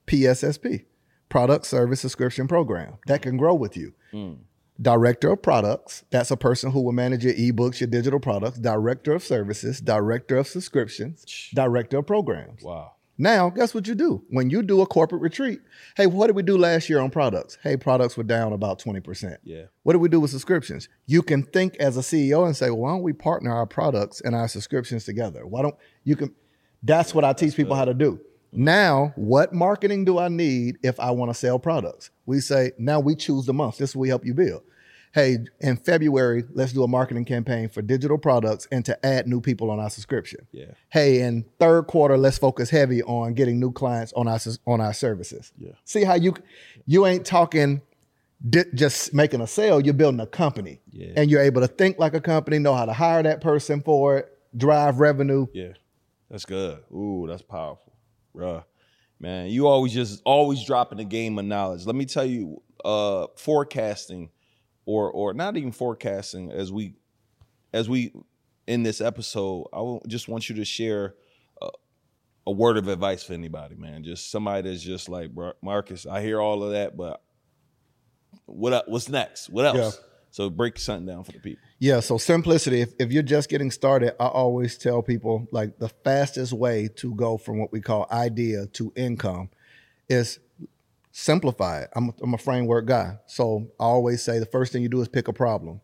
PSSP, 0.06 0.84
Product 1.28 1.64
Service 1.64 2.00
Subscription 2.00 2.46
Program, 2.46 2.98
that 3.06 3.22
can 3.22 3.36
grow 3.36 3.54
with 3.54 3.76
you. 3.76 3.94
Mm. 4.12 4.38
Director 4.82 5.30
of 5.30 5.42
Products, 5.42 6.04
that's 6.10 6.30
a 6.30 6.36
person 6.36 6.72
who 6.72 6.82
will 6.82 6.92
manage 6.92 7.24
your 7.24 7.34
ebooks, 7.34 7.80
your 7.80 7.88
digital 7.88 8.20
products. 8.20 8.58
Director 8.58 9.14
of 9.14 9.22
Services, 9.22 9.80
Director 9.80 10.36
of 10.36 10.46
Subscriptions, 10.48 11.50
Director 11.54 11.98
of 11.98 12.06
Programs. 12.06 12.62
Wow. 12.62 12.92
Now, 13.18 13.50
guess 13.50 13.74
what 13.74 13.86
you 13.86 13.94
do? 13.94 14.24
When 14.30 14.50
you 14.50 14.62
do 14.62 14.80
a 14.80 14.86
corporate 14.86 15.22
retreat, 15.22 15.60
hey, 15.96 16.06
what 16.06 16.26
did 16.26 16.34
we 16.34 16.42
do 16.42 16.58
last 16.58 16.90
year 16.90 16.98
on 16.98 17.10
products? 17.10 17.56
Hey, 17.62 17.76
products 17.76 18.16
were 18.16 18.24
down 18.24 18.52
about 18.52 18.80
20%. 18.80 19.36
Yeah. 19.44 19.64
What 19.84 19.92
did 19.92 20.00
we 20.00 20.08
do 20.08 20.18
with 20.18 20.32
subscriptions? 20.32 20.88
You 21.06 21.22
can 21.22 21.44
think 21.44 21.76
as 21.76 21.96
a 21.96 22.00
CEO 22.00 22.44
and 22.46 22.56
say, 22.56 22.70
well, 22.70 22.78
why 22.78 22.90
don't 22.90 23.02
we 23.02 23.12
partner 23.12 23.54
our 23.54 23.66
products 23.66 24.20
and 24.22 24.34
our 24.34 24.48
subscriptions 24.48 25.04
together? 25.04 25.46
Why 25.46 25.62
don't 25.62 25.76
you 26.04 26.16
can 26.16 26.34
that's 26.82 27.14
what 27.14 27.24
I 27.24 27.32
teach 27.32 27.54
people 27.56 27.76
how 27.76 27.84
to 27.84 27.94
do. 27.94 28.20
Now, 28.52 29.12
what 29.16 29.54
marketing 29.54 30.04
do 30.04 30.18
I 30.18 30.28
need 30.28 30.78
if 30.82 31.00
I 31.00 31.10
want 31.12 31.30
to 31.30 31.34
sell 31.34 31.58
products? 31.58 32.10
We 32.26 32.40
say, 32.40 32.72
now 32.78 33.00
we 33.00 33.14
choose 33.14 33.46
the 33.46 33.54
month. 33.54 33.78
This 33.78 33.90
is 33.90 33.96
what 33.96 34.02
we 34.02 34.08
help 34.08 34.26
you 34.26 34.34
build. 34.34 34.62
Hey, 35.12 35.38
in 35.60 35.76
February, 35.76 36.44
let's 36.52 36.72
do 36.72 36.82
a 36.84 36.88
marketing 36.88 37.26
campaign 37.26 37.68
for 37.68 37.82
digital 37.82 38.16
products 38.16 38.66
and 38.72 38.84
to 38.86 39.06
add 39.06 39.26
new 39.26 39.40
people 39.42 39.70
on 39.70 39.78
our 39.78 39.90
subscription. 39.90 40.46
Yeah. 40.52 40.72
Hey, 40.88 41.20
in 41.20 41.44
third 41.58 41.82
quarter, 41.86 42.16
let's 42.16 42.38
focus 42.38 42.70
heavy 42.70 43.02
on 43.02 43.34
getting 43.34 43.60
new 43.60 43.72
clients 43.72 44.12
on 44.14 44.26
our 44.26 44.38
on 44.66 44.80
our 44.80 44.94
services. 44.94 45.52
Yeah. 45.58 45.72
See 45.84 46.04
how 46.04 46.14
you 46.14 46.34
you 46.86 47.06
ain't 47.06 47.26
talking 47.26 47.82
di- 48.48 48.64
just 48.74 49.12
making 49.12 49.42
a 49.42 49.46
sale. 49.46 49.80
You're 49.80 49.94
building 49.94 50.20
a 50.20 50.26
company, 50.26 50.80
yeah. 50.90 51.12
and 51.16 51.30
you're 51.30 51.42
able 51.42 51.60
to 51.60 51.68
think 51.68 51.98
like 51.98 52.14
a 52.14 52.20
company, 52.20 52.58
know 52.58 52.74
how 52.74 52.86
to 52.86 52.92
hire 52.92 53.22
that 53.22 53.40
person 53.40 53.82
for 53.82 54.18
it, 54.18 54.38
drive 54.56 54.98
revenue. 54.98 55.46
Yeah. 55.52 55.72
That's 56.30 56.46
good. 56.46 56.82
Ooh, 56.90 57.26
that's 57.28 57.42
powerful, 57.42 57.92
bruh. 58.34 58.64
Man, 59.20 59.50
you 59.50 59.68
always 59.68 59.92
just 59.92 60.22
always 60.24 60.64
dropping 60.64 60.98
the 60.98 61.04
game 61.04 61.38
of 61.38 61.44
knowledge. 61.44 61.84
Let 61.84 61.94
me 61.94 62.06
tell 62.06 62.24
you, 62.24 62.62
uh, 62.84 63.26
forecasting, 63.36 64.30
or 64.92 65.10
or 65.10 65.34
not 65.34 65.56
even 65.56 65.72
forecasting, 65.72 66.50
as 66.50 66.70
we 66.70 66.94
as 67.72 67.88
we 67.88 68.12
in 68.66 68.82
this 68.82 69.00
episode, 69.00 69.68
I 69.72 69.98
just 70.06 70.28
want 70.28 70.48
you 70.48 70.56
to 70.56 70.64
share 70.64 71.14
a, 71.60 71.68
a 72.46 72.52
word 72.52 72.76
of 72.76 72.88
advice 72.88 73.24
for 73.24 73.32
anybody, 73.32 73.74
man. 73.74 74.04
Just 74.04 74.30
somebody 74.30 74.68
that's 74.68 74.82
just 74.82 75.08
like 75.08 75.30
Marcus. 75.62 76.06
I 76.06 76.20
hear 76.20 76.40
all 76.40 76.62
of 76.62 76.72
that, 76.72 76.96
but 76.96 77.22
what 78.46 78.88
what's 78.88 79.08
next? 79.08 79.48
What 79.48 79.64
else? 79.64 79.76
Yeah. 79.76 80.06
So 80.30 80.48
break 80.48 80.78
something 80.78 81.06
down 81.06 81.24
for 81.24 81.32
the 81.32 81.40
people. 81.40 81.62
Yeah. 81.78 82.00
So 82.00 82.16
simplicity. 82.18 82.80
If, 82.80 82.92
if 82.98 83.12
you're 83.12 83.22
just 83.22 83.50
getting 83.50 83.70
started, 83.70 84.14
I 84.20 84.26
always 84.26 84.78
tell 84.78 85.02
people 85.02 85.46
like 85.52 85.78
the 85.78 85.88
fastest 85.88 86.52
way 86.52 86.88
to 86.96 87.14
go 87.14 87.36
from 87.36 87.58
what 87.58 87.70
we 87.72 87.80
call 87.80 88.06
idea 88.10 88.66
to 88.66 88.92
income 88.96 89.50
is 90.08 90.38
simplify 91.12 91.82
it. 91.82 91.90
I'm, 91.94 92.12
I'm 92.22 92.34
a 92.34 92.38
framework 92.38 92.86
guy. 92.86 93.18
So 93.26 93.70
I 93.78 93.84
always 93.84 94.22
say 94.22 94.38
the 94.38 94.46
first 94.46 94.72
thing 94.72 94.82
you 94.82 94.88
do 94.88 95.00
is 95.00 95.08
pick 95.08 95.28
a 95.28 95.32
problem. 95.32 95.80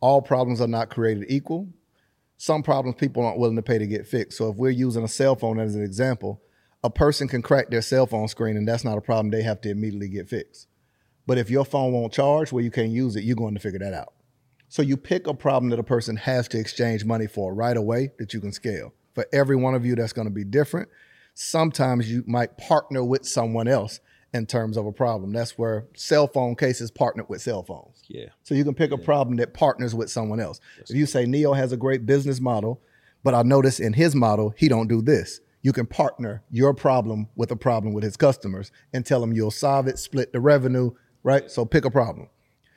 All 0.00 0.22
problems 0.22 0.60
are 0.60 0.68
not 0.68 0.90
created 0.90 1.24
equal. 1.28 1.68
Some 2.36 2.62
problems 2.62 2.96
people 2.96 3.24
aren't 3.24 3.38
willing 3.38 3.56
to 3.56 3.62
pay 3.62 3.78
to 3.78 3.86
get 3.86 4.06
fixed. 4.06 4.38
So 4.38 4.50
if 4.50 4.56
we're 4.56 4.70
using 4.70 5.02
a 5.02 5.08
cell 5.08 5.34
phone 5.34 5.58
as 5.58 5.74
an 5.74 5.82
example, 5.82 6.40
a 6.84 6.90
person 6.90 7.26
can 7.26 7.42
crack 7.42 7.70
their 7.70 7.82
cell 7.82 8.06
phone 8.06 8.28
screen 8.28 8.56
and 8.56 8.68
that's 8.68 8.84
not 8.84 8.98
a 8.98 9.00
problem 9.00 9.30
they 9.30 9.42
have 9.42 9.60
to 9.62 9.70
immediately 9.70 10.08
get 10.08 10.28
fixed. 10.28 10.68
But 11.26 11.38
if 11.38 11.50
your 11.50 11.64
phone 11.64 11.92
won't 11.92 12.12
charge 12.12 12.52
where 12.52 12.62
you 12.62 12.70
can't 12.70 12.90
use 12.90 13.16
it, 13.16 13.24
you're 13.24 13.36
going 13.36 13.54
to 13.54 13.60
figure 13.60 13.80
that 13.80 13.92
out. 13.92 14.12
So 14.68 14.82
you 14.82 14.96
pick 14.96 15.26
a 15.26 15.34
problem 15.34 15.70
that 15.70 15.78
a 15.78 15.84
person 15.84 16.16
has 16.16 16.46
to 16.48 16.58
exchange 16.58 17.04
money 17.04 17.26
for 17.26 17.54
right 17.54 17.76
away 17.76 18.12
that 18.18 18.34
you 18.34 18.40
can 18.40 18.52
scale. 18.52 18.92
For 19.14 19.26
every 19.32 19.56
one 19.56 19.74
of 19.74 19.84
you, 19.84 19.96
that's 19.96 20.12
going 20.12 20.28
to 20.28 20.34
be 20.34 20.44
different. 20.44 20.88
Sometimes 21.34 22.10
you 22.10 22.22
might 22.26 22.56
partner 22.58 23.02
with 23.02 23.26
someone 23.26 23.66
else 23.66 24.00
in 24.34 24.46
terms 24.46 24.76
of 24.76 24.86
a 24.86 24.92
problem. 24.92 25.32
That's 25.32 25.56
where 25.56 25.86
cell 25.94 26.26
phone 26.26 26.54
cases 26.54 26.90
partner 26.90 27.24
with 27.28 27.40
cell 27.40 27.62
phones. 27.62 28.02
Yeah. 28.08 28.28
So 28.42 28.54
you 28.54 28.64
can 28.64 28.74
pick 28.74 28.92
a 28.92 28.98
problem 28.98 29.36
that 29.38 29.54
partners 29.54 29.94
with 29.94 30.10
someone 30.10 30.40
else. 30.40 30.60
That's 30.76 30.90
if 30.90 30.96
you 30.96 31.06
say 31.06 31.24
Neo 31.26 31.54
has 31.54 31.72
a 31.72 31.76
great 31.76 32.04
business 32.06 32.40
model, 32.40 32.80
but 33.24 33.34
I 33.34 33.42
notice 33.42 33.80
in 33.80 33.94
his 33.94 34.14
model 34.14 34.54
he 34.56 34.68
don't 34.68 34.88
do 34.88 35.00
this. 35.00 35.40
You 35.62 35.72
can 35.72 35.86
partner 35.86 36.42
your 36.50 36.72
problem 36.72 37.28
with 37.36 37.50
a 37.50 37.56
problem 37.56 37.92
with 37.92 38.04
his 38.04 38.16
customers 38.16 38.70
and 38.92 39.04
tell 39.04 39.22
him 39.22 39.32
you'll 39.32 39.50
solve 39.50 39.88
it, 39.88 39.98
split 39.98 40.32
the 40.32 40.40
revenue, 40.40 40.92
right? 41.22 41.50
So 41.50 41.64
pick 41.64 41.84
a 41.84 41.90
problem. 41.90 42.28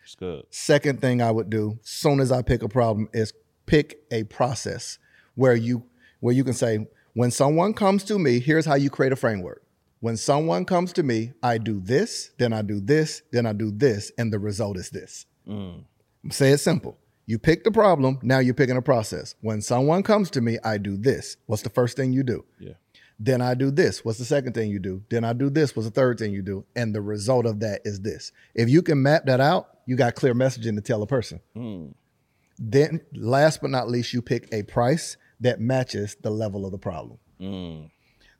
It's 0.04 0.16
good. 0.16 0.46
Second 0.50 1.00
thing 1.00 1.22
I 1.22 1.32
would 1.32 1.50
do, 1.50 1.80
soon 1.84 2.20
as 2.20 2.32
I 2.32 2.42
pick 2.42 2.64
a 2.64 2.70
problem, 2.70 3.08
is 3.14 3.34
pick 3.66 4.02
a 4.10 4.24
process 4.24 4.98
where 5.36 5.56
you 5.56 5.84
where 6.22 6.34
you 6.34 6.44
can 6.44 6.54
say, 6.54 6.88
when 7.14 7.32
someone 7.32 7.74
comes 7.74 8.04
to 8.06 8.18
me, 8.18 8.40
here's 8.40 8.66
how 8.66 8.76
you 8.76 8.90
create 8.90 9.12
a 9.12 9.16
framework. 9.16 9.64
When 10.02 10.18
someone 10.18 10.66
comes 10.66 10.94
to 10.94 11.04
me, 11.04 11.32
I 11.44 11.60
do 11.60 11.80
this, 11.80 12.32
then 12.40 12.54
I 12.54 12.64
do 12.64 12.80
this, 12.80 13.22
then 13.32 13.46
I 13.46 13.54
do 13.54 13.72
this, 13.72 14.12
and 14.18 14.34
the 14.34 14.40
result 14.40 14.78
is 14.78 14.90
this. 14.90 15.28
Mm. 15.48 15.86
Say 16.32 16.52
it 16.52 16.58
simple. 16.58 16.98
You 17.28 17.38
pick 17.38 17.64
the 17.64 17.72
problem, 17.72 18.18
now 18.24 18.40
you're 18.40 18.56
picking 18.56 18.78
a 18.78 18.82
process. 18.82 19.36
When 19.42 19.62
someone 19.62 20.02
comes 20.02 20.32
to 20.32 20.42
me, 20.42 20.58
I 20.64 20.80
do 20.80 20.98
this. 20.98 21.38
What's 21.46 21.62
the 21.62 21.70
first 21.70 21.96
thing 21.96 22.14
you 22.14 22.24
do? 22.24 22.44
Yeah. 22.60 22.74
Then 23.20 23.42
I 23.42 23.54
do 23.54 23.70
this. 23.70 24.04
What's 24.04 24.18
the 24.18 24.26
second 24.26 24.54
thing 24.54 24.72
you 24.72 24.80
do? 24.80 25.04
Then 25.12 25.24
I 25.24 25.34
do 25.34 25.52
this. 25.52 25.76
What's 25.76 25.88
the 25.88 25.94
third 25.94 26.18
thing 26.18 26.34
you 26.34 26.42
do? 26.42 26.66
And 26.76 26.96
the 26.96 27.02
result 27.02 27.46
of 27.46 27.60
that 27.60 27.82
is 27.86 28.02
this. 28.02 28.32
If 28.56 28.70
you 28.70 28.82
can 28.82 29.04
map 29.04 29.28
that 29.28 29.40
out, 29.40 29.78
you 29.86 29.96
got 29.96 30.16
clear 30.16 30.34
messaging 30.34 30.76
to 30.76 30.82
tell 30.82 31.04
a 31.04 31.08
person. 31.08 31.40
Mm. 31.56 31.94
Then, 32.58 33.02
last 33.14 33.62
but 33.62 33.70
not 33.70 33.88
least, 33.88 34.14
you 34.14 34.24
pick 34.24 34.50
a 34.52 34.64
price 34.64 35.18
that 35.40 35.60
matches 35.60 36.18
the 36.22 36.32
level 36.32 36.66
of 36.66 36.72
the 36.72 36.80
problem. 36.80 37.20
Mm. 37.40 37.92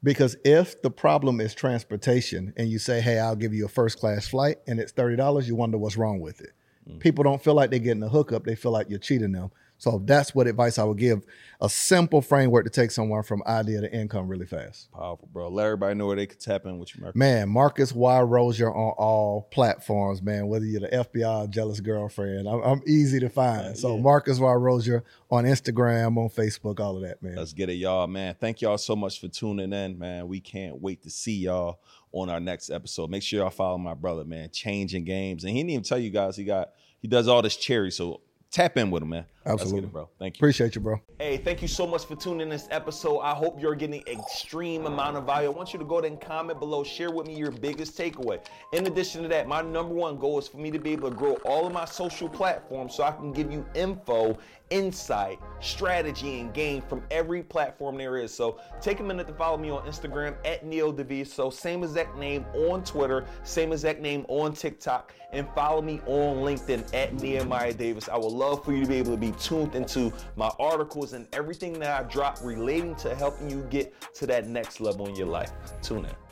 Because 0.04 0.36
if 0.44 0.82
the 0.82 0.90
problem 0.90 1.40
is 1.40 1.54
transportation 1.54 2.54
and 2.58 2.70
you 2.70 2.80
say, 2.80 3.02
hey, 3.02 3.20
I'll 3.20 3.36
give 3.36 3.54
you 3.54 3.66
a 3.66 3.70
first 3.70 4.00
class 4.00 4.28
flight 4.28 4.58
and 4.68 4.80
it's 4.80 4.92
$30, 4.92 5.46
you 5.48 5.56
wonder 5.56 5.78
what's 5.78 5.98
wrong 5.98 6.20
with 6.20 6.42
it. 6.42 6.52
Mm. 6.90 7.00
People 7.00 7.24
don't 7.24 7.44
feel 7.44 7.54
like 7.54 7.70
they're 7.70 7.80
getting 7.80 8.02
a 8.02 8.10
hookup, 8.10 8.44
they 8.44 8.56
feel 8.56 8.72
like 8.72 8.90
you're 8.90 9.00
cheating 9.00 9.34
them. 9.34 9.52
So 9.82 10.00
that's 10.06 10.36
what 10.36 10.46
advice 10.46 10.78
I 10.78 10.84
would 10.84 11.00
give. 11.00 11.26
A 11.60 11.68
simple 11.68 12.22
framework 12.22 12.66
to 12.66 12.70
take 12.70 12.92
someone 12.92 13.24
from 13.24 13.42
idea 13.48 13.82
to 13.82 13.92
income 13.92 14.28
really 14.28 14.46
fast. 14.46 14.92
Powerful, 14.92 15.28
bro. 15.34 15.50
Let 15.50 15.66
everybody 15.66 15.96
know 15.96 16.06
where 16.06 16.16
they 16.16 16.28
can 16.28 16.38
tap 16.38 16.68
in 16.68 16.78
with 16.78 16.96
you, 16.96 17.02
Marcus. 17.02 17.18
Man, 17.18 17.50
Marcus 17.50 17.92
Y. 17.92 18.22
Rosier 18.22 18.70
on 18.72 18.94
all 19.00 19.48
platforms, 19.52 20.22
man. 20.22 20.46
Whether 20.46 20.66
you're 20.66 20.82
the 20.82 20.90
FBI 20.90 21.50
jealous 21.50 21.80
girlfriend, 21.80 22.48
I'm, 22.48 22.62
I'm 22.62 22.84
easy 22.86 23.20
to 23.22 23.30
find. 23.30 23.76
So 23.76 23.96
yeah. 23.96 24.04
Marcus 24.04 24.38
Y. 24.38 24.54
Rosier 24.54 25.04
on 25.32 25.46
Instagram, 25.46 26.16
on 26.16 26.30
Facebook, 26.30 26.80
all 26.80 26.98
of 26.98 27.02
that, 27.02 27.24
man. 27.24 27.36
Let's 27.36 27.54
get 27.54 27.72
it, 27.72 27.78
y'all, 27.78 28.06
man. 28.06 28.36
Thank 28.40 28.62
y'all 28.62 28.78
so 28.78 28.96
much 28.96 29.20
for 29.20 29.30
tuning 29.30 29.74
in, 29.74 29.98
man. 29.98 30.28
We 30.28 30.42
can't 30.42 30.80
wait 30.80 31.02
to 31.02 31.10
see 31.10 31.38
y'all 31.38 31.80
on 32.12 32.30
our 32.30 32.40
next 32.40 32.70
episode. 32.70 33.10
Make 33.10 33.24
sure 33.24 33.40
y'all 33.40 33.50
follow 33.50 33.80
my 33.80 33.96
brother, 33.96 34.26
man. 34.26 34.52
Changing 34.52 35.06
games, 35.06 35.44
and 35.44 35.54
he 35.54 35.58
didn't 35.58 35.72
even 35.72 35.84
tell 35.84 35.98
you 35.98 36.12
guys 36.12 36.38
he 36.38 36.44
got 36.44 36.70
he 37.00 37.08
does 37.08 37.28
all 37.28 37.42
this 37.42 37.58
cherry. 37.58 37.90
So 37.90 38.22
tap 38.52 38.78
in 38.78 38.92
with 38.92 39.02
him, 39.02 39.10
man. 39.10 39.26
Absolutely, 39.46 39.88
it, 39.88 39.92
bro. 39.92 40.10
Thank 40.20 40.36
you. 40.36 40.40
Appreciate 40.40 40.76
you, 40.76 40.82
bro. 40.82 41.02
Hey, 41.20 41.38
thank 41.38 41.62
you 41.62 41.68
so 41.68 41.88
much 41.88 42.06
for 42.06 42.16
tuning 42.16 42.42
in 42.42 42.50
this 42.50 42.68
episode. 42.70 43.20
I 43.20 43.34
hope 43.34 43.60
you're 43.60 43.76
getting 43.76 44.04
extreme 44.06 44.86
amount 44.86 45.18
of 45.18 45.26
value. 45.26 45.50
I 45.50 45.52
want 45.52 45.74
you 45.74 45.80
to 45.80 45.86
go 45.86 46.00
ahead 46.00 46.12
and 46.12 46.22
comment 46.22 46.60
below. 46.60 46.84
Share 46.84 47.12
with 47.12 47.28
me 47.28 47.36
your 47.36 47.52
biggest 47.52 47.98
takeaway. 47.98 48.44
In 48.74 48.86
addition 48.86 49.24
to 49.24 49.28
that, 49.30 49.48
my 49.48 49.62
number 49.62 49.94
one 49.94 50.18
goal 50.18 50.38
is 50.38 50.48
for 50.48 50.58
me 50.58 50.70
to 50.72 50.80
be 50.80 50.92
able 50.92 51.10
to 51.10 51.16
grow 51.16 51.34
all 51.46 51.66
of 51.66 51.74
my 51.74 51.86
social 51.86 52.30
platforms 52.30 52.96
so 52.96 53.04
I 53.04 53.12
can 53.12 53.32
give 53.32 53.52
you 53.52 53.66
info 53.74 54.38
insight, 54.72 55.38
strategy, 55.60 56.40
and 56.40 56.54
game 56.54 56.82
from 56.82 57.04
every 57.12 57.44
platform 57.44 57.98
there 57.98 58.18
is. 58.18 58.34
So 58.34 58.60
take 58.82 59.02
a 59.02 59.04
minute 59.04 59.28
to 59.28 59.34
follow 59.34 59.58
me 59.58 59.70
on 59.70 59.86
Instagram 59.86 60.36
at 60.46 60.66
Neo 60.66 60.96
So 61.26 61.50
same 61.50 61.84
exact 61.84 62.18
name 62.18 62.46
on 62.56 62.84
Twitter, 62.84 63.26
same 63.44 63.72
exact 63.72 64.00
name 64.00 64.26
on 64.30 64.54
TikTok, 64.54 65.14
and 65.34 65.48
follow 65.54 65.82
me 65.82 66.00
on 66.08 66.38
LinkedIn 66.38 66.94
at 66.96 67.14
Nehemiah 67.14 67.74
Davis. 67.74 68.10
I 68.10 68.18
would 68.18 68.32
love 68.32 68.66
for 68.66 68.74
you 68.74 68.82
to 68.82 68.88
be 68.88 68.96
able 68.96 69.12
to 69.12 69.18
tuned 69.34 69.76
into 69.76 70.14
my 70.36 70.50
articles 70.60 71.14
and 71.14 71.28
everything 71.34 71.74
that 71.80 72.00
I 72.00 72.04
drop 72.08 72.40
relating 72.44 72.96
to 72.96 73.16
helping 73.16 73.50
you 73.50 73.66
get 73.70 73.94
to 74.16 74.28
that 74.28 74.48
next 74.48 74.80
level 74.82 75.08
in 75.08 75.16
your 75.16 75.28
life. 75.28 75.52
Tune 75.82 76.06
in. 76.06 76.31